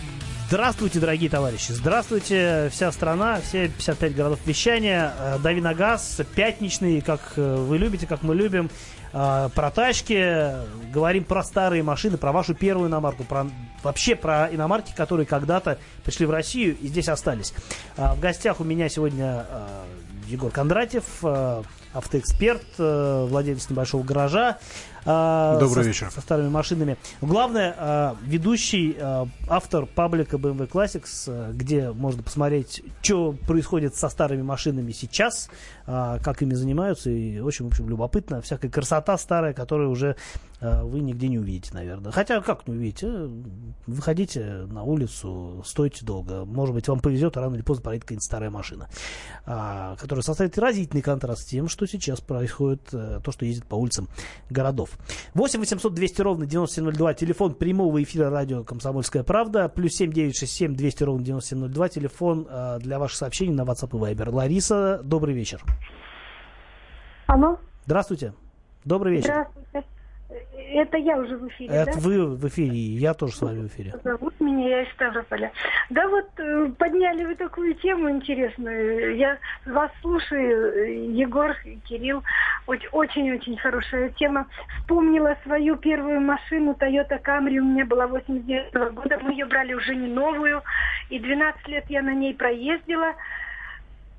Здравствуйте, 0.48 1.00
дорогие 1.00 1.30
товарищи. 1.30 1.74
Здравствуйте, 1.74 2.70
вся 2.72 2.91
страна, 2.94 3.41
все 3.41 3.68
55 3.68 4.16
городов 4.16 4.39
вещания. 4.46 5.14
А, 5.20 5.38
Дави 5.38 5.60
на 5.60 5.74
газ, 5.74 6.22
пятничный, 6.34 7.02
как 7.02 7.34
э, 7.36 7.56
вы 7.56 7.78
любите, 7.78 8.08
как 8.08 8.24
мы 8.24 8.36
любим. 8.36 8.70
А, 9.12 9.50
про 9.50 9.70
тачки, 9.70 10.54
говорим 10.94 11.26
про 11.26 11.44
старые 11.44 11.84
машины, 11.84 12.18
про 12.18 12.32
вашу 12.32 12.54
первую 12.56 12.88
иномарку, 12.88 13.26
про, 13.26 13.48
вообще 13.84 14.16
про 14.16 14.48
иномарки, 14.50 14.94
которые 14.96 15.26
когда-то 15.26 15.78
пришли 16.06 16.26
в 16.26 16.32
Россию 16.32 16.78
и 16.80 16.88
здесь 16.88 17.10
остались. 17.10 17.54
В 17.98 18.20
гостях 18.22 18.62
у 18.62 18.64
меня 18.64 18.88
сегодня 18.88 19.46
Егор 20.34 20.51
Кондратьев, 20.51 21.23
автоэксперт, 21.93 22.65
э, 22.79 23.25
владелец 23.29 23.69
небольшого 23.69 24.03
гаража. 24.03 24.57
Э, 25.05 25.57
Добрый 25.59 25.84
со, 25.84 25.88
вечер. 25.88 26.11
Со 26.11 26.21
старыми 26.21 26.49
машинами. 26.49 26.97
Главное, 27.21 27.75
э, 27.77 28.15
ведущий, 28.23 28.97
автор 29.47 29.86
паблика 29.86 30.38
BMW 30.38 30.67
Classics, 30.67 31.53
где 31.53 31.91
можно 31.91 32.23
посмотреть, 32.23 32.81
что 33.01 33.34
происходит 33.47 33.95
со 33.95 34.09
старыми 34.09 34.41
машинами 34.41 34.91
сейчас, 34.91 35.49
как 35.86 36.41
ими 36.41 36.53
занимаются, 36.53 37.09
и 37.09 37.39
очень, 37.39 37.65
в 37.65 37.67
общем, 37.67 37.89
любопытно. 37.89 38.41
Всякая 38.41 38.69
красота 38.69 39.17
старая, 39.17 39.53
которая 39.53 39.88
уже 39.88 40.15
вы 40.64 41.01
нигде 41.01 41.28
не 41.28 41.38
увидите, 41.39 41.74
наверное. 41.74 42.11
Хотя, 42.11 42.39
как 42.41 42.68
не 42.68 42.74
увидите? 42.76 43.30
Выходите 43.86 44.66
на 44.70 44.84
улицу, 44.84 45.61
стойте 45.66 46.05
долго. 46.05 46.45
Может 46.45 46.74
быть, 46.74 46.88
вам 46.88 46.99
повезет, 46.99 47.36
рано 47.36 47.55
или 47.55 47.61
поздно 47.61 47.84
проедет 47.84 48.05
какая-нибудь 48.05 48.24
старая 48.24 48.49
машина, 48.49 48.88
которая 49.45 50.24
составит 50.24 50.57
разительный 50.57 51.01
контраст 51.01 51.41
с 51.41 51.45
тем, 51.45 51.68
что 51.68 51.86
сейчас 51.86 52.22
происходит, 52.22 52.84
то, 52.86 53.32
что 53.32 53.45
ездит 53.45 53.66
по 53.66 53.76
улицам 53.76 54.07
городов. 54.49 54.91
8 55.34 55.59
800 55.59 55.93
200 55.93 56.22
ровно 56.22 56.45
9702, 56.45 57.14
телефон 57.14 57.53
прямого 57.55 58.01
эфира 58.01 58.30
радио 58.30 58.64
«Комсомольская 58.64 59.24
правда», 59.24 59.68
плюс 59.68 59.93
7 59.93 60.14
967 60.14 60.76
200 60.76 61.03
ровно 61.03 61.26
9702, 61.26 61.89
телефон 61.89 62.47
для 62.80 62.99
ваших 62.99 63.18
сообщений 63.18 63.53
на 63.53 63.64
WhatsApp 63.64 63.89
и 63.89 64.14
Viber. 64.14 64.30
Лариса, 64.32 65.01
добрый 65.03 65.36
вечер. 65.36 65.61
Алло. 67.28 67.57
Здравствуйте. 67.86 68.34
Добрый 68.86 69.18
вечер. 69.18 69.47
Здравствуйте. 69.51 69.88
Это 70.73 70.97
я 70.97 71.17
уже 71.17 71.38
в 71.38 71.47
эфире, 71.49 71.73
Это 71.73 71.93
да? 71.93 71.99
вы 71.99 72.36
в 72.36 72.47
эфире, 72.47 72.75
я 72.75 73.13
тоже 73.13 73.34
с 73.34 73.41
вами 73.41 73.61
в 73.61 73.67
эфире. 73.67 73.93
Зовут 74.03 74.39
меня, 74.39 74.69
я 74.69 74.81
из 74.84 74.91
Ставрополя. 74.93 75.51
Да 75.89 76.07
вот, 76.07 76.25
э, 76.38 76.71
подняли 76.77 77.25
вы 77.25 77.36
такую 77.36 77.75
тему 77.75 78.09
интересную. 78.09 79.15
Я 79.17 79.38
вас 79.65 79.91
слушаю, 80.01 81.15
Егор, 81.15 81.55
Кирилл. 81.86 82.23
Очень-очень 82.65 83.57
хорошая 83.57 84.09
тема. 84.17 84.47
Вспомнила 84.79 85.38
свою 85.43 85.75
первую 85.77 86.21
машину 86.21 86.75
Toyota 86.79 87.21
Camry. 87.21 87.57
У 87.57 87.65
меня 87.65 87.86
была 87.86 88.07
89 88.07 88.73
-го 88.73 88.91
года. 88.91 89.19
Мы 89.21 89.34
ее 89.34 89.45
брали 89.45 89.73
уже 89.73 89.95
не 89.95 90.07
новую. 90.07 90.63
И 91.09 91.19
12 91.19 91.67
лет 91.67 91.86
я 91.89 92.01
на 92.01 92.13
ней 92.13 92.34
проездила. 92.34 93.13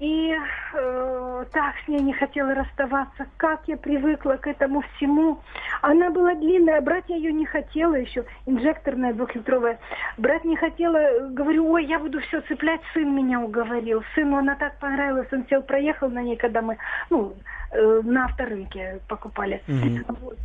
И 0.00 0.34
э, 0.74 1.44
так 1.52 1.74
с 1.84 1.88
ней 1.88 2.00
не 2.00 2.12
хотела 2.12 2.54
расставаться. 2.54 3.26
Как 3.36 3.62
я 3.68 3.76
привыкла 3.76 4.32
к 4.32 4.46
этому 4.46 4.82
всему. 4.82 5.40
Она 5.82 6.10
была 6.10 6.34
длинная, 6.34 6.80
брать 6.80 7.04
я 7.08 7.16
ее 7.16 7.32
не 7.32 7.46
хотела 7.46 7.94
еще. 7.94 8.24
Инжекторная 8.46 9.12
двухлитровая. 9.12 9.78
Брать 10.18 10.44
не 10.44 10.56
хотела. 10.56 11.28
Говорю, 11.30 11.70
ой, 11.70 11.84
я 11.86 12.00
буду 12.00 12.20
все 12.22 12.40
цеплять. 12.42 12.80
Сын 12.92 13.14
меня 13.14 13.40
уговорил. 13.40 14.02
Сыну 14.14 14.38
она 14.38 14.56
так 14.56 14.78
понравилась. 14.78 15.28
Он 15.32 15.46
сел, 15.48 15.62
проехал 15.62 16.10
на 16.10 16.22
ней, 16.22 16.36
когда 16.36 16.60
мы 16.60 16.76
ну, 17.10 17.34
э, 17.70 18.00
на 18.02 18.24
авторынке 18.24 19.00
покупали. 19.08 19.62
Mm-hmm. 19.68 20.16
Вот. 20.20 20.38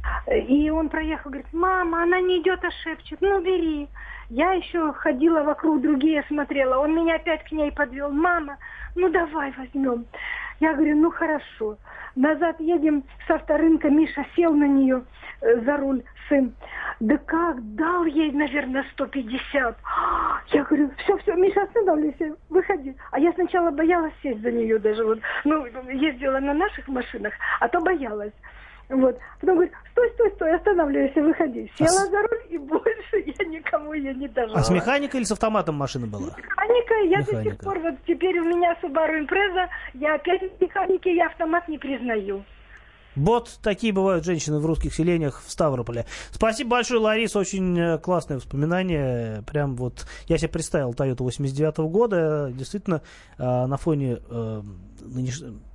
И 0.47 0.69
он 0.69 0.89
проехал, 0.89 1.31
говорит, 1.31 1.51
мама, 1.53 2.03
она 2.03 2.21
не 2.21 2.39
идет, 2.39 2.63
а 2.63 2.69
шепчет. 2.83 3.19
Ну, 3.19 3.41
бери. 3.41 3.89
Я 4.29 4.51
еще 4.51 4.93
ходила 4.93 5.41
вокруг, 5.41 5.81
другие 5.81 6.23
смотрела. 6.27 6.77
Он 6.77 6.95
меня 6.95 7.15
опять 7.15 7.43
к 7.43 7.51
ней 7.51 7.71
подвел. 7.71 8.11
Мама, 8.11 8.57
ну 8.95 9.09
давай 9.09 9.51
возьмем. 9.57 10.05
Я 10.59 10.73
говорю, 10.73 10.97
ну 10.97 11.09
хорошо. 11.09 11.77
Назад 12.15 12.59
едем 12.59 13.03
с 13.25 13.31
авторынка, 13.31 13.89
Миша 13.89 14.25
сел 14.35 14.53
на 14.53 14.67
нее 14.67 15.03
э, 15.41 15.61
за 15.61 15.77
руль, 15.77 16.03
сын. 16.27 16.53
Да 16.99 17.17
как, 17.17 17.75
дал 17.75 18.05
ей, 18.05 18.31
наверное, 18.31 18.85
150. 18.91 19.77
Я 20.47 20.63
говорю, 20.63 20.91
все, 20.97 21.17
все, 21.17 21.33
Миша, 21.35 21.63
останавливайся, 21.63 22.35
выходи. 22.49 22.95
А 23.11 23.19
я 23.19 23.31
сначала 23.33 23.71
боялась 23.71 24.13
сесть 24.21 24.41
за 24.41 24.51
нее 24.51 24.77
даже. 24.79 25.05
Вот. 25.05 25.19
Ну, 25.43 25.65
ездила 25.89 26.39
на 26.39 26.53
наших 26.53 26.87
машинах, 26.87 27.33
а 27.59 27.67
то 27.67 27.79
боялась. 27.79 28.33
Вот. 28.89 29.17
Потом 29.39 29.55
говорит, 29.55 29.73
стой, 29.91 30.09
стой, 30.13 30.31
стой, 30.31 30.55
останавливайся, 30.55 31.21
выходи. 31.21 31.71
Села 31.77 32.01
а 32.01 32.05
за 32.07 32.17
руль, 32.17 32.45
и 32.49 32.57
больше 32.57 33.17
я 33.39 33.45
никому 33.45 33.93
ее 33.93 34.13
не 34.15 34.27
дожала. 34.27 34.59
А 34.59 34.63
с 34.63 34.69
механикой 34.69 35.19
или 35.19 35.25
с 35.25 35.31
автоматом 35.31 35.75
машина 35.75 36.07
была? 36.07 36.35
Механика. 36.37 36.93
Я 37.03 37.19
Механика. 37.19 37.35
до 37.35 37.43
сих 37.43 37.57
пор, 37.59 37.79
вот 37.79 37.95
теперь 38.07 38.39
у 38.39 38.45
меня 38.45 38.75
Subaru 38.81 39.25
Impreza, 39.25 39.67
я 39.93 40.15
опять 40.15 40.41
в 40.41 40.61
механике, 40.61 41.15
я 41.15 41.27
автомат 41.27 41.67
не 41.67 41.77
признаю. 41.77 42.43
Вот 43.15 43.59
такие 43.61 43.91
бывают 43.91 44.23
женщины 44.23 44.59
в 44.59 44.65
русских 44.65 44.93
селениях 44.93 45.41
в 45.45 45.51
Ставрополе. 45.51 46.05
Спасибо 46.31 46.71
большое, 46.71 47.01
Лариса, 47.01 47.39
очень 47.39 47.77
э, 47.77 47.97
классное 47.97 48.37
воспоминание. 48.37 49.43
Прям 49.43 49.75
вот 49.75 50.07
я 50.27 50.37
себе 50.37 50.49
представил 50.49 50.91
Toyota 50.91 51.23
89 51.23 51.79
-го 51.79 51.89
года. 51.89 52.51
Действительно, 52.53 53.01
э, 53.37 53.43
на 53.43 53.77
фоне, 53.77 54.19
э, 54.29 54.61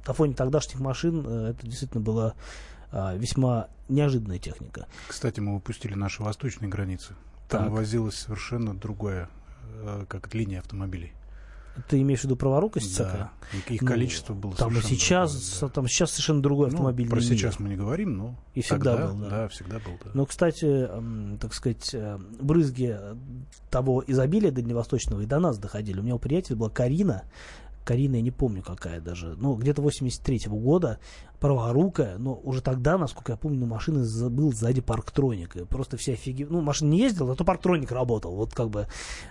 на 0.06 0.12
фоне 0.14 0.34
тогдашних 0.34 0.80
машин 0.80 1.20
это 1.26 1.66
действительно 1.66 2.02
было 2.02 2.34
весьма 3.16 3.68
неожиданная 3.88 4.38
техника. 4.38 4.86
Кстати, 5.08 5.40
мы 5.40 5.54
выпустили 5.54 5.94
наши 5.94 6.22
восточные 6.22 6.68
границы. 6.68 7.14
Там 7.48 7.64
так. 7.64 7.72
возилось 7.72 8.16
совершенно 8.16 8.74
другое, 8.74 9.28
как 10.08 10.34
линия 10.34 10.60
автомобилей. 10.60 11.12
Ты 11.88 12.00
имеешь 12.02 12.20
в 12.20 12.24
виду 12.24 12.36
праворукость 12.36 12.98
да. 12.98 13.32
Их 13.68 13.82
ну, 13.82 13.88
количество 13.88 14.32
было 14.32 14.54
там 14.54 14.76
и 14.76 14.80
сейчас, 14.80 15.58
да. 15.60 15.68
там 15.68 15.88
сейчас 15.88 16.12
совершенно 16.12 16.40
другой 16.40 16.68
ну, 16.68 16.74
автомобиль. 16.74 17.08
Про 17.10 17.20
сейчас 17.20 17.58
мы 17.58 17.68
не 17.68 17.76
говорим, 17.76 18.16
но 18.16 18.36
и 18.54 18.62
всегда 18.62 18.96
тогда, 18.96 19.06
был, 19.08 19.18
да. 19.18 19.30
да, 19.30 19.48
всегда 19.48 19.78
был. 19.80 19.98
Да. 20.04 20.10
Но, 20.14 20.24
кстати, 20.24 20.88
так 21.40 21.52
сказать, 21.52 21.90
э, 21.92 22.18
брызги 22.40 22.96
того 23.70 24.04
изобилия 24.06 24.52
дальневосточного 24.52 25.22
и 25.22 25.26
до 25.26 25.40
нас 25.40 25.58
доходили. 25.58 25.98
У 25.98 26.04
меня 26.04 26.14
у 26.14 26.20
приятеля 26.20 26.56
была 26.56 26.70
Карина, 26.70 27.24
Карина, 27.84 28.16
я 28.16 28.22
не 28.22 28.30
помню 28.30 28.62
какая 28.62 29.00
даже, 29.00 29.34
ну, 29.36 29.54
где-то 29.54 29.82
83-го 29.82 30.56
года, 30.56 31.00
праворукая, 31.44 32.16
но 32.16 32.40
уже 32.42 32.62
тогда, 32.62 32.96
насколько 32.96 33.32
я 33.32 33.36
помню, 33.36 33.66
машины 33.66 34.02
был 34.30 34.50
сзади 34.54 34.80
парктроник. 34.80 35.56
И 35.56 35.66
просто 35.66 35.98
все 35.98 36.14
офигевали. 36.14 36.54
Ну, 36.54 36.62
машина 36.62 36.88
не 36.88 37.00
ездила, 37.00 37.28
зато 37.28 37.44
парктроник 37.44 37.92
работал. 37.92 38.34
Вот 38.34 38.54
как 38.54 38.70
бы 38.70 38.86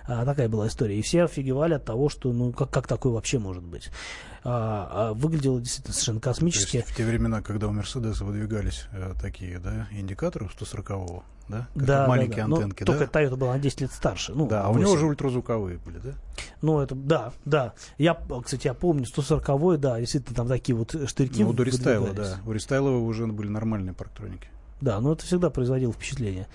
а, 0.06 0.24
такая 0.24 0.48
была 0.48 0.68
история. 0.68 0.96
И 0.96 1.02
все 1.02 1.24
офигевали 1.24 1.74
от 1.74 1.84
того, 1.84 2.08
что, 2.08 2.32
ну, 2.32 2.52
как, 2.52 2.70
как 2.70 2.86
такое 2.86 3.12
вообще 3.12 3.40
может 3.40 3.64
быть. 3.64 3.90
А, 4.44 4.90
а 4.92 5.14
выглядело 5.14 5.58
действительно 5.58 5.92
совершенно 5.92 6.20
космически. 6.20 6.84
В 6.86 6.94
те 6.94 7.04
времена, 7.04 7.42
когда 7.42 7.66
у 7.66 7.72
Мерседеса 7.72 8.24
выдвигались 8.24 8.86
э, 8.92 9.14
такие, 9.20 9.58
да, 9.58 9.88
индикаторы 9.90 10.46
140-го, 10.46 11.24
да? 11.48 11.68
Как 11.74 11.84
да, 11.84 12.06
маленькие 12.06 12.44
да, 12.44 12.48
да. 12.48 12.54
антенки, 12.56 12.82
Но 12.84 12.92
да? 12.92 12.98
Только 12.98 13.18
Toyota 13.18 13.36
была 13.36 13.54
на 13.54 13.58
10 13.58 13.80
лет 13.82 13.92
старше. 13.92 14.32
Ну, 14.34 14.46
да, 14.46 14.64
а 14.64 14.68
8. 14.68 14.78
у 14.78 14.82
него 14.82 14.92
уже 14.92 15.06
ультразвуковые 15.06 15.78
были, 15.78 15.98
да? 15.98 16.12
Ну, 16.62 16.80
это, 16.80 16.94
да, 16.94 17.32
да. 17.44 17.74
Я, 17.98 18.18
кстати, 18.42 18.66
я 18.66 18.74
помню, 18.74 19.04
140-й, 19.04 19.78
да, 19.78 20.00
действительно, 20.00 20.36
там 20.36 20.48
такие 20.48 20.74
вот 20.74 20.94
штырьки. 21.06 21.42
Ну, 21.42 21.50
у 21.50 21.52
Дористайла, 22.12 22.36
да. 22.44 22.50
У 22.50 22.52
Рестайлова 22.52 22.98
уже 22.98 23.26
были 23.26 23.48
нормальные 23.48 23.94
парктроники. 23.94 24.48
Да, 24.80 25.00
но 25.00 25.12
это 25.12 25.24
всегда 25.24 25.50
производило 25.50 25.92
впечатление. 25.92 26.46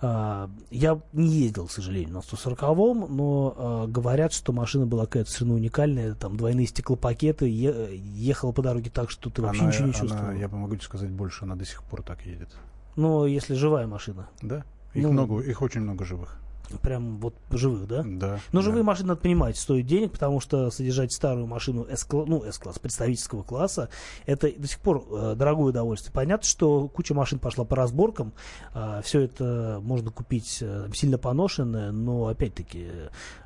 А, 0.00 0.48
я 0.70 1.00
не 1.12 1.40
ездил, 1.40 1.66
к 1.66 1.72
сожалению, 1.72 2.14
на 2.14 2.18
140-м, 2.18 3.16
но 3.16 3.54
а, 3.56 3.86
говорят, 3.86 4.32
что 4.32 4.52
машина 4.52 4.86
была 4.86 5.06
какая-то 5.06 5.30
совершенно 5.30 5.54
уникальная, 5.54 6.14
там 6.14 6.36
двойные 6.36 6.66
стеклопакеты, 6.66 7.48
ехала 7.48 8.52
по 8.52 8.62
дороге 8.62 8.90
так, 8.90 9.10
что 9.10 9.30
ты 9.30 9.42
вообще 9.42 9.62
она, 9.62 9.70
ничего 9.70 9.86
не 9.86 9.94
чувствовал. 9.94 10.24
Она, 10.24 10.34
я 10.34 10.48
могу 10.48 10.76
тебе 10.76 10.84
сказать 10.84 11.10
больше, 11.10 11.44
она 11.44 11.56
до 11.56 11.64
сих 11.64 11.82
пор 11.82 12.02
так 12.02 12.24
едет. 12.26 12.50
Ну, 12.96 13.26
если 13.26 13.54
живая 13.54 13.86
машина. 13.86 14.28
Да, 14.42 14.64
их 14.94 15.02
ну, 15.02 15.12
много, 15.12 15.40
их 15.40 15.62
очень 15.62 15.80
много 15.80 16.04
живых. 16.04 16.38
Прям 16.82 17.18
вот 17.18 17.34
живых, 17.50 17.86
да? 17.86 18.02
Да. 18.04 18.40
Но 18.52 18.60
живые 18.62 18.82
да. 18.82 18.86
машины, 18.86 19.08
надо 19.08 19.20
понимать, 19.20 19.56
стоят 19.56 19.86
денег, 19.86 20.12
потому 20.12 20.40
что 20.40 20.70
содержать 20.70 21.12
старую 21.12 21.46
машину 21.46 21.86
S-класс, 21.88 22.26
ну, 22.28 22.42
S-класс, 22.44 22.78
представительского 22.78 23.42
класса, 23.42 23.88
это 24.26 24.50
до 24.50 24.66
сих 24.66 24.78
пор 24.80 25.04
э, 25.10 25.34
дорогое 25.36 25.70
удовольствие. 25.70 26.12
Понятно, 26.12 26.46
что 26.46 26.88
куча 26.88 27.14
машин 27.14 27.38
пошла 27.38 27.64
по 27.64 27.76
разборкам, 27.76 28.32
э, 28.74 29.00
все 29.04 29.20
это 29.20 29.80
можно 29.82 30.10
купить 30.10 30.58
э, 30.60 30.88
сильно 30.94 31.18
поношенное, 31.18 31.92
но, 31.92 32.28
опять-таки, 32.28 32.88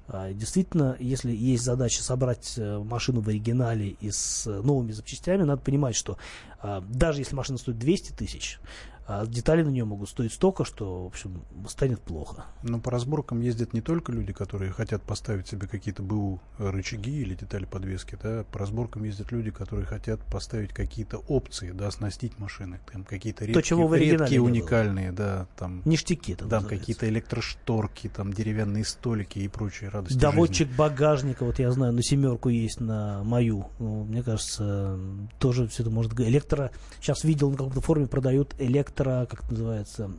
А, 0.09 0.33
действительно, 0.33 0.97
если 0.99 1.33
есть 1.33 1.63
задача 1.63 2.03
собрать 2.03 2.55
э, 2.59 2.79
машину 2.79 3.21
в 3.23 3.29
оригинале 3.29 3.97
и 4.01 4.11
с 4.11 4.47
новыми 4.47 4.93
запчастями, 4.93 5.45
надо 5.45 5.63
понимать, 5.63 5.97
что 5.97 6.19
а, 6.61 6.83
даже 6.89 7.21
если 7.21 7.35
машина 7.35 7.57
стоит 7.57 7.79
200 7.79 8.13
тысяч, 8.13 8.59
а 9.07 9.27
детали 9.27 9.63
на 9.63 9.69
нее 9.69 9.85
могут 9.85 10.09
стоить 10.09 10.33
столько, 10.33 10.65
что, 10.65 11.05
в 11.05 11.07
общем, 11.07 11.43
станет 11.69 12.01
плохо. 12.01 12.45
Но 12.63 12.79
по 12.79 12.91
разборкам 12.91 13.41
ездят 13.41 13.73
не 13.73 13.81
только 13.81 14.13
люди, 14.13 14.33
которые 14.33 14.71
хотят 14.71 15.03
поставить 15.03 15.49
себе 15.49 15.67
какие-то 15.67 16.03
БУ 16.03 16.41
рычаги 16.59 17.21
или 17.21 17.35
детали 17.35 17.65
подвески, 17.65 18.17
да, 18.23 18.45
по 18.53 18.61
разборкам 18.61 19.05
ездят 19.05 19.33
люди, 19.33 19.51
которые 19.51 19.87
хотят 19.87 20.21
поставить 20.27 20.73
какие-то 20.73 21.19
опции, 21.19 21.73
да, 21.73 21.89
оснастить 21.89 22.39
машины, 22.39 22.79
там 22.93 23.05
какие-то 23.05 23.45
редкие, 23.45 23.63
То, 23.63 23.67
чего 23.67 23.95
редкие 23.95 24.41
уникальные, 24.41 25.13
да, 25.13 25.47
там... 25.57 25.83
Ништяки 25.85 26.35
там 26.35 26.49
Да, 26.49 26.61
какие-то 26.61 27.09
электрошторки, 27.09 28.09
там 28.09 28.33
деревянные 28.33 28.85
столики 28.85 29.41
и 29.41 29.49
прочие 29.49 29.91
радости 29.91 30.17
Доводчик 30.17 30.69
жизни. 30.69 30.79
багажника, 30.79 31.45
вот 31.45 31.59
я 31.59 31.73
знаю, 31.73 31.93
на 31.93 32.03
семерку 32.03 32.49
есть 32.49 32.81
на 32.81 33.25
мою. 33.25 33.67
Ну, 33.79 34.05
мне 34.05 34.23
кажется, 34.23 34.99
тоже 35.39 35.67
все 35.67 35.83
это 35.83 35.91
может... 35.91 36.19
Электро... 36.21 36.71
Сейчас 37.01 37.25
видел 37.25 37.51
на 37.51 37.57
каком-то 37.57 37.81
форуме 37.81 38.07
продают 38.07 38.55
электро 38.59 38.92
электро, 38.93 39.27
как 39.29 39.45
это 39.45 39.53
называется, 39.53 40.11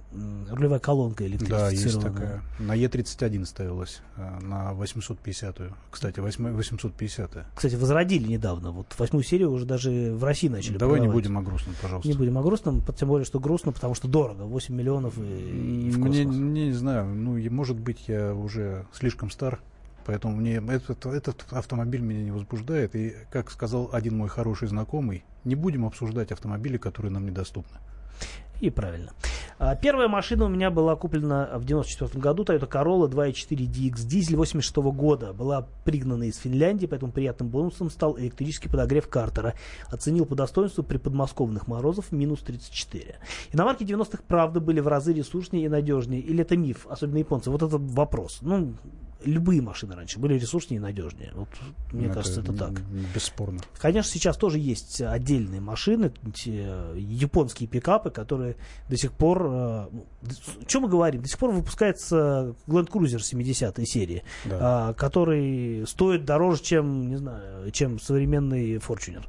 рулевая 0.49 0.79
колонка 0.79 1.25
электрифицированная. 1.25 1.69
Да, 1.69 1.75
есть 1.75 2.01
такая. 2.01 2.41
На 2.59 2.75
Е31 2.75 3.45
ставилась, 3.45 4.01
э, 4.17 4.39
на 4.41 4.73
850-ю. 4.73 5.73
Кстати, 5.91 6.19
850-я. 6.19 7.45
Кстати, 7.55 7.75
возродили 7.75 8.27
недавно. 8.27 8.71
Вот 8.71 8.87
восьмую 8.97 9.23
серию 9.23 9.51
уже 9.51 9.65
даже 9.65 10.13
в 10.13 10.23
России 10.23 10.47
начали 10.47 10.77
Давай 10.77 10.97
продавать. 10.97 11.15
не 11.15 11.21
будем 11.21 11.37
о 11.37 11.41
грустном, 11.41 11.75
пожалуйста. 11.81 12.09
Не 12.09 12.15
будем 12.15 12.37
о 12.37 12.41
грустном, 12.41 12.83
тем 12.97 13.07
более, 13.07 13.25
что 13.25 13.39
грустно, 13.39 13.71
потому 13.71 13.95
что 13.95 14.07
дорого. 14.07 14.43
8 14.43 14.73
миллионов 14.73 15.17
и, 15.17 15.87
и 15.87 15.91
в 15.91 15.99
Мне, 15.99 16.25
не 16.25 16.71
знаю, 16.71 17.05
ну, 17.07 17.37
может 17.49 17.77
быть, 17.77 18.07
я 18.07 18.33
уже 18.33 18.85
слишком 18.93 19.29
стар, 19.29 19.59
Поэтому 20.05 20.35
мне 20.35 20.55
этот, 20.55 21.05
этот 21.05 21.45
автомобиль 21.51 22.01
меня 22.01 22.23
не 22.23 22.31
возбуждает. 22.31 22.93
И, 22.93 23.15
как 23.31 23.49
сказал 23.49 23.89
один 23.93 24.17
мой 24.17 24.27
хороший 24.27 24.67
знакомый, 24.67 25.23
не 25.45 25.55
будем 25.55 25.85
обсуждать 25.85 26.33
автомобили, 26.33 26.75
которые 26.75 27.09
нам 27.09 27.25
недоступны. 27.25 27.77
И 28.59 28.69
правильно. 28.69 29.11
А, 29.59 29.75
первая 29.75 30.07
машина 30.07 30.45
у 30.45 30.49
меня 30.49 30.71
была 30.71 30.95
куплена 30.95 31.49
в 31.57 31.65
94 31.65 32.19
году, 32.21 32.43
Toyota 32.43 32.69
Corolla 32.69 33.09
2.4 33.09 33.57
DX 33.67 34.05
дизель 34.05 34.35
86 34.35 34.75
года. 34.77 35.33
Была 35.33 35.67
пригнана 35.83 36.23
из 36.23 36.37
Финляндии, 36.37 36.85
поэтому 36.85 37.11
приятным 37.11 37.49
бонусом 37.49 37.89
стал 37.89 38.17
электрический 38.17 38.69
подогрев 38.69 39.07
картера. 39.07 39.53
Оценил 39.87 40.25
по 40.25 40.35
достоинству 40.35 40.83
при 40.83 40.97
подмосковных 40.97 41.67
морозов 41.67 42.11
минус 42.11 42.39
34. 42.41 43.15
Иномарки 43.51 43.83
90-х, 43.83 44.23
правда, 44.27 44.59
были 44.59 44.79
в 44.79 44.87
разы 44.87 45.13
ресурснее 45.13 45.65
и 45.65 45.69
надежнее. 45.69 46.21
Или 46.21 46.41
это 46.41 46.57
миф, 46.57 46.87
особенно 46.89 47.17
японцы? 47.17 47.49
Вот 47.49 47.63
этот 47.63 47.81
вопрос. 47.81 48.39
Ну, 48.41 48.75
любые 49.25 49.61
машины 49.61 49.95
раньше 49.95 50.19
были 50.19 50.35
ресурснее 50.35 50.79
и 50.79 50.81
надежнее. 50.81 51.31
Вот, 51.35 51.49
мне 51.91 52.07
ну, 52.07 52.13
кажется, 52.13 52.41
это, 52.41 52.53
так. 52.53 52.81
Бесспорно. 53.13 53.59
Конечно, 53.77 54.11
сейчас 54.11 54.37
тоже 54.37 54.59
есть 54.59 55.01
отдельные 55.01 55.61
машины, 55.61 56.11
японские 56.95 57.67
пикапы, 57.67 58.09
которые 58.11 58.55
до 58.89 58.97
сих 58.97 59.11
пор... 59.13 59.45
Э, 59.45 59.87
ну, 59.91 60.05
что 60.67 60.79
мы 60.81 60.89
говорим? 60.89 61.21
До 61.21 61.27
сих 61.27 61.37
пор 61.37 61.51
выпускается 61.51 62.55
Land 62.67 62.89
Cruiser 62.89 63.17
70-й 63.17 63.85
серии, 63.85 64.23
да. 64.45 64.91
э, 64.91 64.93
который 64.93 65.85
стоит 65.87 66.25
дороже, 66.25 66.61
чем, 66.63 67.09
не 67.09 67.17
знаю, 67.17 67.71
чем 67.71 67.99
современный 67.99 68.75
Fortuner. 68.75 69.23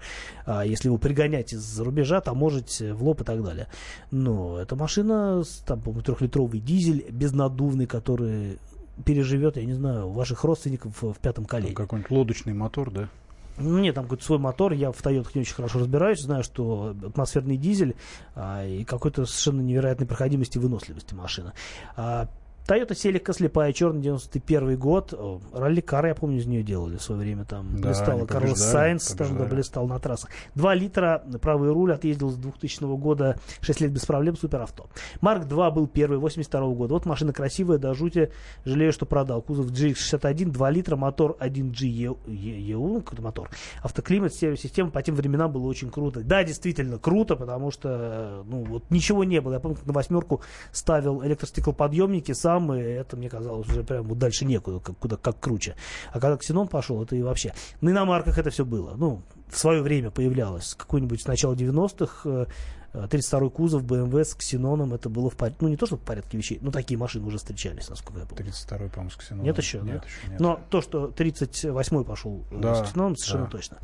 А 0.47 0.65
если 0.65 0.89
его 0.89 0.99
пригонять 0.99 1.53
из-за 1.53 1.85
рубежа, 1.85 2.21
там 2.21 2.37
можете 2.37 2.93
в 2.93 3.03
лоб 3.03 3.21
и 3.21 3.25
так 3.25 3.43
далее. 3.43 3.69
Но 4.11 4.59
эта 4.59 4.77
машина, 4.77 5.43
там, 5.67 5.81
по-моему, 5.81 6.03
трехлитровый 6.03 6.61
дизель, 6.61 7.07
безнадувный, 7.11 7.87
который 7.87 8.59
переживет, 9.05 9.57
я 9.57 9.65
не 9.65 9.75
знаю, 9.75 10.09
ваших 10.11 10.45
родственников 10.45 11.03
в, 11.03 11.15
пятом 11.19 11.45
колене. 11.45 11.75
Какой-нибудь 11.75 12.11
лодочный 12.11 12.55
мотор, 12.55 12.91
да? 12.91 13.09
Ну, 13.57 13.79
нет, 13.79 13.95
там 13.95 14.05
какой-то 14.05 14.25
свой 14.25 14.39
мотор, 14.39 14.73
я 14.73 14.91
в 14.91 15.01
Тойотах 15.01 15.35
не 15.35 15.43
очень 15.43 15.55
хорошо 15.55 15.79
разбираюсь, 15.79 16.21
знаю, 16.21 16.43
что 16.43 16.95
атмосферный 17.05 17.57
дизель 17.57 17.95
а, 18.35 18.67
и 18.67 18.85
какой-то 18.85 19.27
совершенно 19.27 19.61
невероятной 19.61 20.07
проходимости 20.07 20.59
и 20.59 20.61
выносливости 20.61 21.15
машина. 21.15 21.53
А, 21.97 22.29
Toyota 22.67 22.93
Celica 22.93 23.35
слепая, 23.35 23.75
черный 23.75 24.01
91 24.01 24.79
год. 24.79 25.13
Ралли-кар, 25.53 26.07
я 26.07 26.15
помню, 26.15 26.39
из 26.39 26.47
нее 26.47 26.63
делали 26.63 26.97
в 26.97 27.03
свое 27.03 27.21
время. 27.21 27.45
Там 27.45 27.77
да, 27.77 27.89
блистал 27.89 28.27
Карлос 28.27 28.59
Сайнс, 28.59 29.09
там 29.09 29.37
да, 29.37 29.45
блистал 29.45 29.87
на 29.87 29.99
трассах. 29.99 30.31
Два 30.55 30.75
литра, 30.75 31.23
правый 31.43 31.71
руль, 31.73 31.93
отъездил 31.93 32.31
с 32.31 32.37
2000 32.37 32.97
года, 32.97 33.39
6 33.61 33.83
лет 33.83 33.93
без 33.93 34.07
проблем, 34.07 34.39
супер 34.39 34.63
авто. 34.63 34.87
Марк 35.21 35.45
2 35.45 35.71
был 35.73 35.87
первый, 35.87 36.17
82 36.19 36.75
года. 36.75 36.95
Вот 36.95 37.05
машина 37.05 37.35
красивая, 37.35 37.77
до 37.77 37.93
жути. 37.93 38.33
Жалею, 38.65 38.95
что 38.95 39.05
продал. 39.05 39.43
Кузов 39.43 39.71
GX61, 39.71 40.47
2 40.47 40.71
литра, 40.71 40.97
мотор 40.97 41.37
1G 41.41 42.17
EU, 42.27 42.79
ну, 42.79 43.03
какой-то 43.03 43.23
мотор. 43.23 43.51
Автоклимат, 43.83 44.33
стереосистема, 44.33 44.91
по 44.91 45.03
тем 45.03 45.17
временам 45.17 45.53
было 45.53 45.67
очень 45.67 45.91
круто. 45.91 46.21
Да, 46.23 46.43
действительно, 46.43 46.99
круто, 46.99 47.37
потому 47.37 47.71
что, 47.71 48.43
ну, 48.47 48.65
вот 48.65 48.91
ничего 48.91 49.23
не 49.23 49.43
было. 49.43 49.53
Я 49.53 49.61
помню, 49.61 49.77
как 49.77 49.85
на 49.85 49.93
восьмерку 49.93 50.41
ставил 50.73 51.23
электростеклоподъемники, 51.23 52.33
сам 52.33 52.54
там, 52.55 52.73
и 52.73 52.81
это 52.81 53.17
мне 53.17 53.29
казалось 53.29 53.69
уже 53.69 53.83
прям 53.83 54.05
вот 54.07 54.19
дальше 54.19 54.45
некуда, 54.45 54.79
как, 54.79 54.97
куда, 54.99 55.17
как 55.17 55.41
круче. 55.41 55.75
А 56.13 56.21
когда 56.21 56.37
Ксенон 56.37 56.69
пошел, 56.69 57.03
это 57.03 57.17
и 57.17 57.23
вообще. 57.23 57.53
На 57.81 57.91
иномарках 57.91 58.39
это 58.39 58.51
все 58.51 58.65
было. 58.65 58.95
Ну, 58.97 59.23
в 59.49 59.59
свое 59.59 59.83
время 59.83 60.11
появлялось. 60.11 60.75
Какой-нибудь 60.75 61.23
с 61.23 61.27
начала 61.27 61.55
90-х 61.55 62.47
32-й 62.93 63.47
э, 63.47 63.51
кузов 63.51 63.83
BMW 63.83 64.25
с 64.25 64.35
ксеноном, 64.35 64.95
это 64.95 65.09
было 65.09 65.31
в 65.31 65.37
порядке, 65.37 65.59
ну 65.63 65.69
не 65.69 65.77
то, 65.77 65.87
что 65.87 65.97
в 65.97 66.01
порядке 66.01 66.39
вещей, 66.39 66.59
но 66.63 66.71
такие 66.71 66.97
машины 66.97 67.27
уже 67.27 67.39
встречались, 67.39 67.89
насколько 67.89 68.21
я 68.21 68.27
помню. 68.27 68.47
32-й, 68.47 68.89
по-моему, 68.89 69.11
с 69.11 69.17
ксеноном. 69.17 69.47
Нет 69.47 69.59
еще, 69.59 69.81
нет, 69.81 69.87
да? 69.87 70.07
еще 70.07 70.31
нет. 70.31 70.41
Но 70.41 70.61
то, 70.71 70.81
что 70.81 71.09
38-й 71.09 72.05
пошел 72.05 72.45
э, 72.53 72.61
да, 72.61 72.75
с 72.77 72.89
ксеноном, 72.89 73.17
совершенно 73.17 73.47
да. 73.47 73.51
точно. 73.51 73.79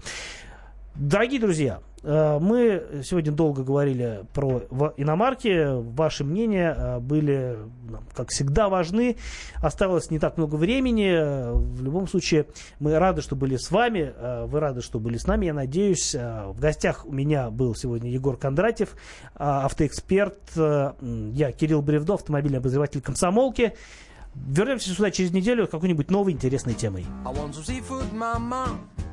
Дорогие 0.97 1.41
друзья, 1.41 1.81
э, 2.03 2.39
мы 2.41 3.03
сегодня 3.05 3.33
долго 3.33 3.63
говорили 3.63 4.25
про 4.35 4.63
иномарки. 4.97 5.81
Ваши 5.95 6.25
мнения 6.25 6.75
э, 6.77 6.99
были, 6.99 7.59
как 8.15 8.31
всегда, 8.31 8.69
важны. 8.69 9.17
Осталось 9.63 10.11
не 10.11 10.19
так 10.19 10.37
много 10.37 10.57
времени. 10.57 11.53
В 11.53 11.83
любом 11.83 12.09
случае, 12.09 12.47
мы 12.81 12.99
рады, 12.99 13.23
что 13.23 13.37
были 13.37 13.57
с 13.57 13.71
вами. 13.71 14.13
Э, 14.15 14.47
вы 14.47 14.61
рады, 14.61 14.83
что 14.83 14.99
были 14.99 15.17
с 15.17 15.27
нами, 15.27 15.47
я 15.47 15.55
надеюсь. 15.55 16.15
В 16.15 16.59
гостях 16.59 17.07
у 17.07 17.13
меня 17.13 17.51
был 17.51 17.75
сегодня 17.75 18.11
Егор 18.11 18.37
Кондратьев, 18.37 18.97
автоэксперт. 19.37 20.39
Я 20.57 21.53
Кирилл 21.53 21.83
Бревдо, 21.83 22.15
автомобильный 22.15 22.59
обозреватель 22.59 23.01
комсомолки. 23.01 23.75
Вернемся 24.35 24.91
сюда 24.91 25.11
через 25.11 25.33
неделю 25.33 25.67
с 25.67 25.71
какой-нибудь 25.71 26.11
новой 26.11 26.33
интересной 26.33 26.75
темой. 26.75 27.07
Choo 27.25 29.10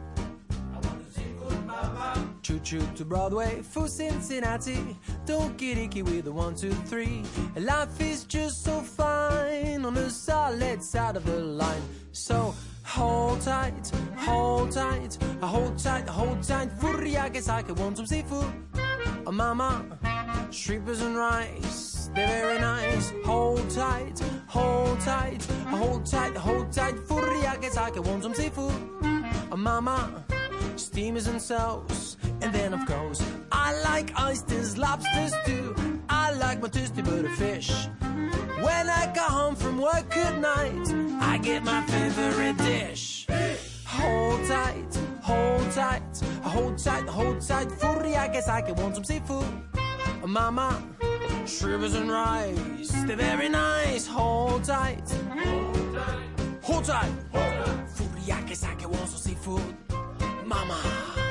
choo 2.60 2.82
to 2.96 3.06
Broadway 3.06 3.62
for 3.62 3.88
Cincinnati. 3.88 4.98
Don't 5.26 5.58
get 5.58 5.78
icky 5.78 6.02
with 6.02 6.26
the 6.26 6.32
one, 6.32 6.56
two, 6.56 6.72
three. 6.72 7.24
Life 7.56 8.00
is 8.02 8.24
just 8.24 8.64
so 8.64 8.82
fine 8.82 9.86
on 9.86 9.94
the 9.94 10.10
solid 10.10 10.82
side 10.84 11.16
of 11.16 11.26
the 11.26 11.40
line. 11.40 11.82
So 12.12 12.54
hold 12.84 13.42
tight, 13.42 13.92
hold 14.16 14.72
tight, 14.72 15.18
hold 15.42 15.78
tight, 15.78 16.08
hold 16.08 16.44
tight. 16.44 16.72
Furry, 16.80 17.18
I 17.18 17.30
guess 17.30 17.50
I 17.50 17.62
could 17.62 17.80
want 17.80 17.98
some 17.98 18.06
seafood. 18.06 18.52
Oh, 19.26 19.32
mama, 19.32 19.86
shrimpers 20.52 21.02
and 21.02 21.18
rice, 21.18 22.10
they're 22.16 22.28
very 22.28 22.60
nice. 22.60 23.14
Hold 23.26 23.70
tight, 23.70 24.20
hold 24.48 25.00
tight, 25.02 25.44
hold 25.68 26.06
tight, 26.06 26.36
hold 26.36 26.72
tight. 26.72 26.98
Furry, 27.08 27.46
I 27.46 27.58
guess 27.58 27.78
I 27.78 27.90
could 27.90 28.06
want 28.06 28.24
some 28.24 28.34
seafood. 28.34 28.74
Oh, 29.52 29.58
mama 29.58 30.24
steamers 30.80 31.28
and 31.28 31.42
sauce. 31.42 32.18
And 32.42 32.54
then, 32.54 32.74
of 32.74 32.86
course, 32.86 33.22
I 33.52 33.80
like 33.82 34.12
oysters, 34.20 34.78
lobsters 34.78 35.34
too. 35.46 35.76
I 36.10 36.32
like 36.34 36.62
my 36.62 36.70
toasty 36.70 37.04
butterfish. 37.04 37.70
When 38.62 38.90
I 38.90 39.12
go 39.14 39.22
home 39.22 39.56
from 39.56 39.80
work 39.80 40.16
at 40.16 40.40
night, 40.40 40.88
I 41.22 41.38
get 41.40 41.64
my 41.64 41.82
favorite 41.84 42.58
dish. 42.58 43.28
Hold 43.86 44.46
tight, 44.48 44.92
hold 45.22 45.72
tight, 45.72 46.24
hold 46.42 46.78
tight, 46.78 47.08
hold 47.08 47.42
tight. 47.42 47.72
Furry, 47.72 48.16
I 48.16 48.28
guess 48.28 48.48
I 48.48 48.62
can 48.62 48.76
want 48.76 48.96
some 48.96 49.04
seafood. 49.04 49.46
Mama, 50.26 50.84
shivers 51.46 51.94
and 51.94 52.12
rice, 52.12 52.92
they're 53.06 53.16
very 53.16 53.50
nice. 53.50 54.06
Hold 54.06 54.64
tight, 54.64 55.10
hold 55.32 55.94
tight, 55.96 56.20
hold 56.62 56.86
tight. 56.86 57.12
Furry, 57.96 58.32
I 58.32 58.42
guess 58.42 58.64
I 58.64 58.76
can 58.76 58.90
want 58.90 59.10
some 59.10 59.20
seafood 59.20 59.76
mama. 60.48 61.27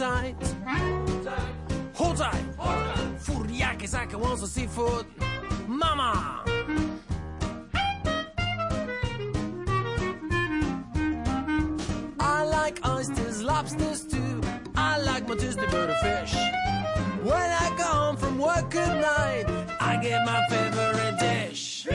Tight. 0.00 0.34
Hold 0.64 1.24
tight. 1.24 1.54
Hold 1.92 2.16
tight. 2.16 2.44
Furiake 3.18 3.86
sake 3.86 4.18
wants 4.18 4.40
some 4.40 4.48
seafood. 4.48 5.04
Mama. 5.68 6.42
I 12.18 12.44
like 12.44 12.80
oysters, 12.88 13.42
lobsters 13.42 14.06
too. 14.06 14.40
I 14.74 15.02
like 15.02 15.28
my 15.28 15.34
Tuesday 15.34 15.66
fish. 15.66 16.34
When 17.22 17.50
I 17.64 17.74
go 17.76 17.84
home 17.84 18.16
from 18.16 18.38
work 18.38 18.74
at 18.74 18.94
night, 19.02 19.44
I 19.80 19.98
get 20.02 20.24
my 20.24 20.40
favorite 20.48 21.18
dish. 21.18 21.86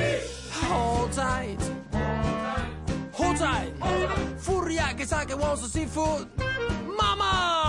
Hold 0.70 1.12
tight. 1.12 1.58
Hold 3.14 3.38
tight. 3.38 3.74
Furia 4.38 4.94
che 4.96 5.06
sa 5.06 5.26
che 5.26 5.34
wants 5.34 5.64
to 5.64 5.68
seafood. 5.68 6.28
Mama! 6.86 7.65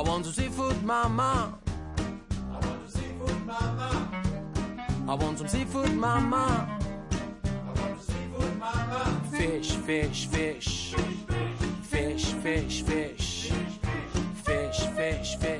I 0.00 0.02
want 0.02 0.24
to 0.24 0.32
seafood, 0.32 0.82
mama. 0.82 1.58
I 2.50 2.66
want 2.66 2.86
to 2.86 2.90
seafood, 2.90 3.46
mama. 3.46 4.10
I 5.06 5.14
want 5.14 5.36
some 5.36 5.46
seafood, 5.46 5.92
mama. 5.92 6.80
I 7.44 7.80
want 7.82 8.00
seafood, 8.00 8.58
mama. 8.58 9.20
Fish, 9.30 9.72
fish, 9.72 10.26
fish. 10.28 10.94
Fish, 11.82 12.32
fish, 12.32 12.82
fish. 12.82 13.52
Fish, 14.42 14.78
fish, 14.96 15.36
fish. 15.36 15.36
Fish. 15.36 15.59